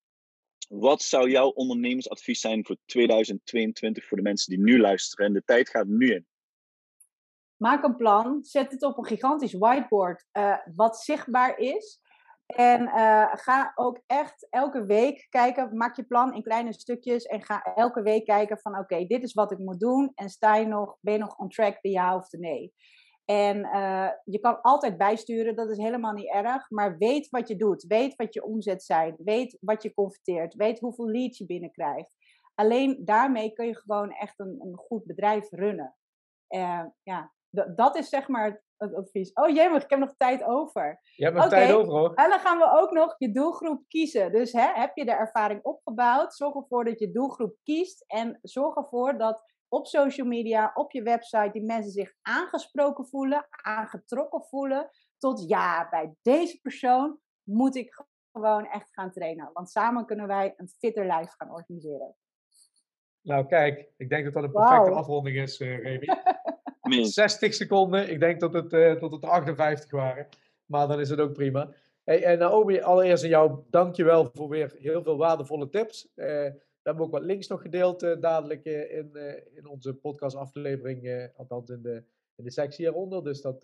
wat 0.70 1.02
zou 1.02 1.30
jouw 1.30 1.50
ondernemersadvies 1.50 2.40
zijn 2.40 2.66
voor 2.66 2.78
2022 2.86 4.06
voor 4.06 4.18
de 4.18 4.24
mensen 4.24 4.56
die 4.56 4.63
nu 4.63 4.80
luisteren? 4.80 5.26
En 5.26 5.34
de 5.34 5.44
tijd 5.46 5.70
gaat 5.70 5.88
nu 5.88 6.13
in. 6.13 6.26
Maak 7.56 7.84
een 7.84 7.96
plan, 7.96 8.44
zet 8.44 8.72
het 8.72 8.84
op 8.84 8.98
een 8.98 9.06
gigantisch 9.06 9.54
whiteboard 9.54 10.26
wat 10.76 10.98
zichtbaar 10.98 11.58
is. 11.58 12.00
En 12.46 12.88
ga 13.38 13.72
ook 13.76 14.02
echt 14.06 14.48
elke 14.50 14.86
week 14.86 15.28
kijken, 15.30 15.78
maak 15.78 15.96
je 15.96 16.04
plan 16.04 16.34
in 16.34 16.44
kleine 16.44 16.74
stukjes 16.74 17.26
en 17.26 17.44
ga 17.44 17.62
elke 17.62 18.02
week 18.02 18.26
kijken 18.26 18.60
van 18.60 18.78
oké, 18.78 19.06
dit 19.06 19.24
is 19.24 19.34
wat 19.34 19.52
ik 19.52 19.58
moet 19.58 19.80
doen 19.80 20.12
en 20.16 20.30
sta 20.30 20.56
je 20.56 20.66
nog, 20.66 20.98
ben 21.02 21.13
je 21.13 21.20
nog 21.20 21.38
on 21.38 21.50
track, 21.50 21.82
de 21.82 21.90
ja 21.90 22.16
of 22.16 22.30
de 22.30 22.38
nee. 22.38 22.74
En 23.30 23.58
uh, 23.58 24.10
je 24.24 24.40
kan 24.40 24.62
altijd 24.62 24.98
bijsturen, 24.98 25.56
dat 25.56 25.70
is 25.70 25.78
helemaal 25.78 26.13
niet 26.13 26.34
erg. 26.34 26.70
Maar 26.70 26.98
weet 26.98 27.30
wat 27.30 27.48
je 27.48 27.56
doet. 27.56 27.86
Weet 27.88 28.16
wat 28.16 28.34
je 28.34 28.46
omzet 28.46 28.84
zijn. 28.84 29.16
Weet 29.18 29.58
wat 29.62 29.84
je 29.84 29.94
converteert. 29.94 30.54
Weet 30.54 30.80
hoeveel 30.80 31.10
leads 31.10 31.38
je 31.38 31.46
binnenkrijgt. 31.46 32.16
Alleen 32.56 33.02
daarmee 33.06 33.54
kun 33.54 33.66
je 33.66 33.76
gewoon 33.76 34.12
echt 34.12 34.40
een, 34.40 34.58
een 34.60 34.78
goed 34.78 35.06
bedrijf 35.06 35.52
runnen. 35.52 35.96
Uh, 36.50 36.86
ja, 37.04 37.34
dat 37.76 37.98
is 37.98 38.10
zeg 38.10 38.28
maar 38.28 38.63
het 38.78 38.96
advies. 38.96 39.34
Oh 39.34 39.50
jee, 39.50 39.70
maar 39.70 39.84
ik 39.84 39.90
heb 39.90 40.00
nog 40.00 40.13
tijd 40.18 40.44
over. 40.44 41.00
Je 41.16 41.24
hebt 41.24 41.36
nog 41.36 41.46
okay. 41.46 41.60
tijd 41.60 41.78
over 41.78 41.94
hoor. 41.94 42.13
En 42.13 42.30
dan 42.30 42.40
gaan 42.40 42.58
we 42.58 42.80
ook 42.82 42.92
nog 42.92 43.16
je 43.18 43.32
doelgroep 43.32 43.84
kiezen. 43.88 44.32
Dus 44.32 44.52
hè, 44.52 44.71
heb 44.73 44.92
je 44.96 45.06
de 45.06 45.12
ervaring 45.12 45.63
opgebouwd? 45.63 46.36
Zorg 46.36 46.56
ervoor 46.56 46.86
dat 46.86 47.00
je 47.00 47.12
doelgroep 47.12 47.56
kiest. 47.63 48.04
En 48.08 48.40
zorg 48.42 48.75
ervoor 48.75 49.17
dat 49.17 49.44
op 49.68 49.88
social 49.88 50.28
media, 50.28 50.72
op 50.74 50.92
je 50.92 51.02
website, 51.02 51.50
die 51.52 51.63
mensen 51.63 51.92
zich 51.92 52.13
aangesproken 52.22 53.06
voelen, 53.08 53.48
aangetrokken 53.50 54.44
voelen. 54.44 54.90
Tot 55.18 55.46
ja, 55.48 55.88
bij 55.90 56.15
deze 56.22 56.60
persoon 56.62 57.20
moet 57.44 57.76
ik 57.76 58.04
gewoon 58.32 58.65
echt 58.65 58.94
gaan 58.94 59.12
trainen. 59.12 59.50
Want 59.54 59.70
samen 59.70 60.06
kunnen 60.06 60.28
wij 60.28 60.54
een 60.58 60.68
fitter 60.68 61.04
life 61.04 61.34
gaan 61.38 61.52
organiseren. 61.52 62.15
Nou, 63.22 63.46
kijk, 63.46 63.90
ik 63.98 64.10
denk 64.10 64.24
dat 64.24 64.34
dat 64.34 64.44
een 64.44 64.52
perfecte 64.52 64.92
afronding 64.92 65.38
is, 65.38 65.60
uh, 65.60 65.80
Remy. 65.84 66.08
60 67.06 67.54
seconden, 67.54 68.10
ik 68.10 68.20
denk 68.20 68.40
dat 68.40 68.54
het, 68.54 68.74
uh, 68.74 68.92
tot 68.92 69.12
het 69.12 69.24
58 69.24 69.92
waren. 69.92 70.28
Maar 70.65 70.88
dan 70.88 71.00
is 71.00 71.10
het 71.10 71.20
ook 71.20 71.34
prima. 71.34 71.74
Hey, 72.04 72.24
en 72.24 72.38
Naomi, 72.38 72.82
allereerst 72.82 73.24
aan 73.24 73.30
jou, 73.30 73.60
dankjewel 73.70 74.30
voor 74.34 74.50
weer 74.50 74.76
heel 74.78 75.04
veel 75.04 75.18
waardevolle 75.18 75.70
tips. 75.70 76.12
Uh, 76.15 76.50
we 76.88 76.94
hebben 76.94 77.12
ook 77.12 77.19
wat 77.19 77.29
links 77.29 77.48
nog 77.48 77.62
gedeeld 77.62 78.04
uh, 78.04 78.19
dadelijk 78.19 78.65
uh, 78.65 78.98
in, 78.98 79.10
uh, 79.13 79.33
in 79.54 79.67
onze 79.67 79.94
podcastaflevering, 79.94 81.29
althans 81.35 81.69
in 81.69 81.81
de, 81.81 82.04
in 82.35 82.44
de 82.44 82.52
sectie 82.52 82.85
hieronder. 82.85 83.23
Dus 83.23 83.42
dat 83.42 83.60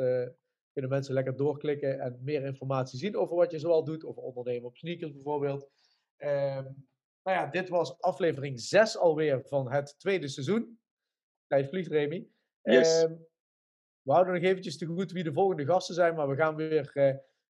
kunnen 0.71 0.91
mensen 0.91 1.13
lekker 1.13 1.35
doorklikken 1.35 1.99
en 1.99 2.19
meer 2.21 2.43
informatie 2.43 2.99
zien 2.99 3.17
over 3.17 3.35
wat 3.35 3.51
je 3.51 3.59
zoal 3.59 3.83
doet. 3.83 4.05
Over 4.05 4.21
ondernemen 4.21 4.67
op 4.67 4.77
sneakers 4.77 5.13
bijvoorbeeld. 5.13 5.69
Um, 6.17 6.87
nou 7.23 7.37
ja, 7.37 7.47
dit 7.47 7.69
was 7.69 8.01
aflevering 8.01 8.59
6 8.59 8.97
alweer 8.97 9.41
van 9.43 9.71
het 9.71 9.99
tweede 9.99 10.27
seizoen. 10.27 10.79
Tijd 11.47 11.69
vliegt, 11.69 11.91
Remy. 11.91 12.27
Yes. 12.61 13.03
Um, 13.03 13.25
we 14.01 14.11
houden 14.11 14.33
nog 14.33 14.43
eventjes 14.43 14.77
te 14.77 14.85
goed 14.85 15.11
wie 15.11 15.23
de 15.23 15.33
volgende 15.33 15.65
gasten 15.65 15.95
zijn, 15.95 16.15
maar 16.15 16.29
we 16.29 16.35
gaan 16.35 16.55
weer... 16.55 16.91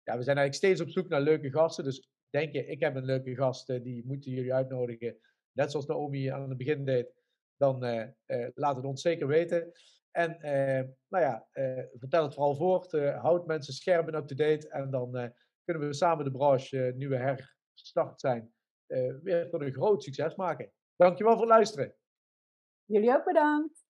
Ja, 0.04 0.18
we 0.18 0.24
zijn 0.24 0.38
eigenlijk 0.38 0.54
steeds 0.54 0.82
op 0.82 0.90
zoek 0.90 1.08
naar 1.08 1.22
leuke 1.22 1.52
gasten. 1.52 1.84
Dus 1.84 2.10
denk 2.30 2.54
je, 2.54 2.66
ik 2.66 2.80
heb 2.80 2.96
een 2.96 3.06
leuke 3.06 3.36
gast, 3.36 3.68
die 3.68 4.06
moeten 4.06 4.32
jullie 4.32 4.54
uitnodigen. 4.54 5.18
Net 5.52 5.72
zoals 5.72 5.86
Naomi 5.86 6.28
aan 6.28 6.50
het 6.50 6.58
begin 6.58 6.86
deed. 6.86 7.14
Dan 7.58 7.86
uh, 7.86 8.48
laat 8.54 8.76
het 8.76 8.86
ons 8.86 9.02
zeker 9.02 9.28
weten. 9.28 9.72
En 10.12 10.38
nou 11.08 11.24
ja, 11.24 11.48
vertel 11.94 12.24
het 12.24 12.34
vooral 12.34 12.56
voort. 12.56 12.92
houd 13.22 13.48
mensen 13.48 13.74
scherp 13.74 14.08
en 14.08 14.16
up-to-date. 14.16 14.70
En 14.70 14.92
dan 14.92 15.34
kunnen 15.64 15.88
we 15.88 15.94
samen 15.94 16.26
de 16.26 16.32
branche 16.32 16.94
nu 16.96 17.10
weer 17.10 17.22
herstart 17.74 18.20
zijn 18.20 18.54
weer 19.22 19.50
tot 19.50 19.62
een 19.62 19.74
groot 19.74 20.04
succes 20.04 20.36
maken. 20.36 20.72
Dankjewel 20.96 21.34
voor 21.34 21.42
het 21.42 21.52
luisteren. 21.52 21.96
Jullie 22.86 23.10
ook 23.10 23.26
bedankt. 23.26 23.81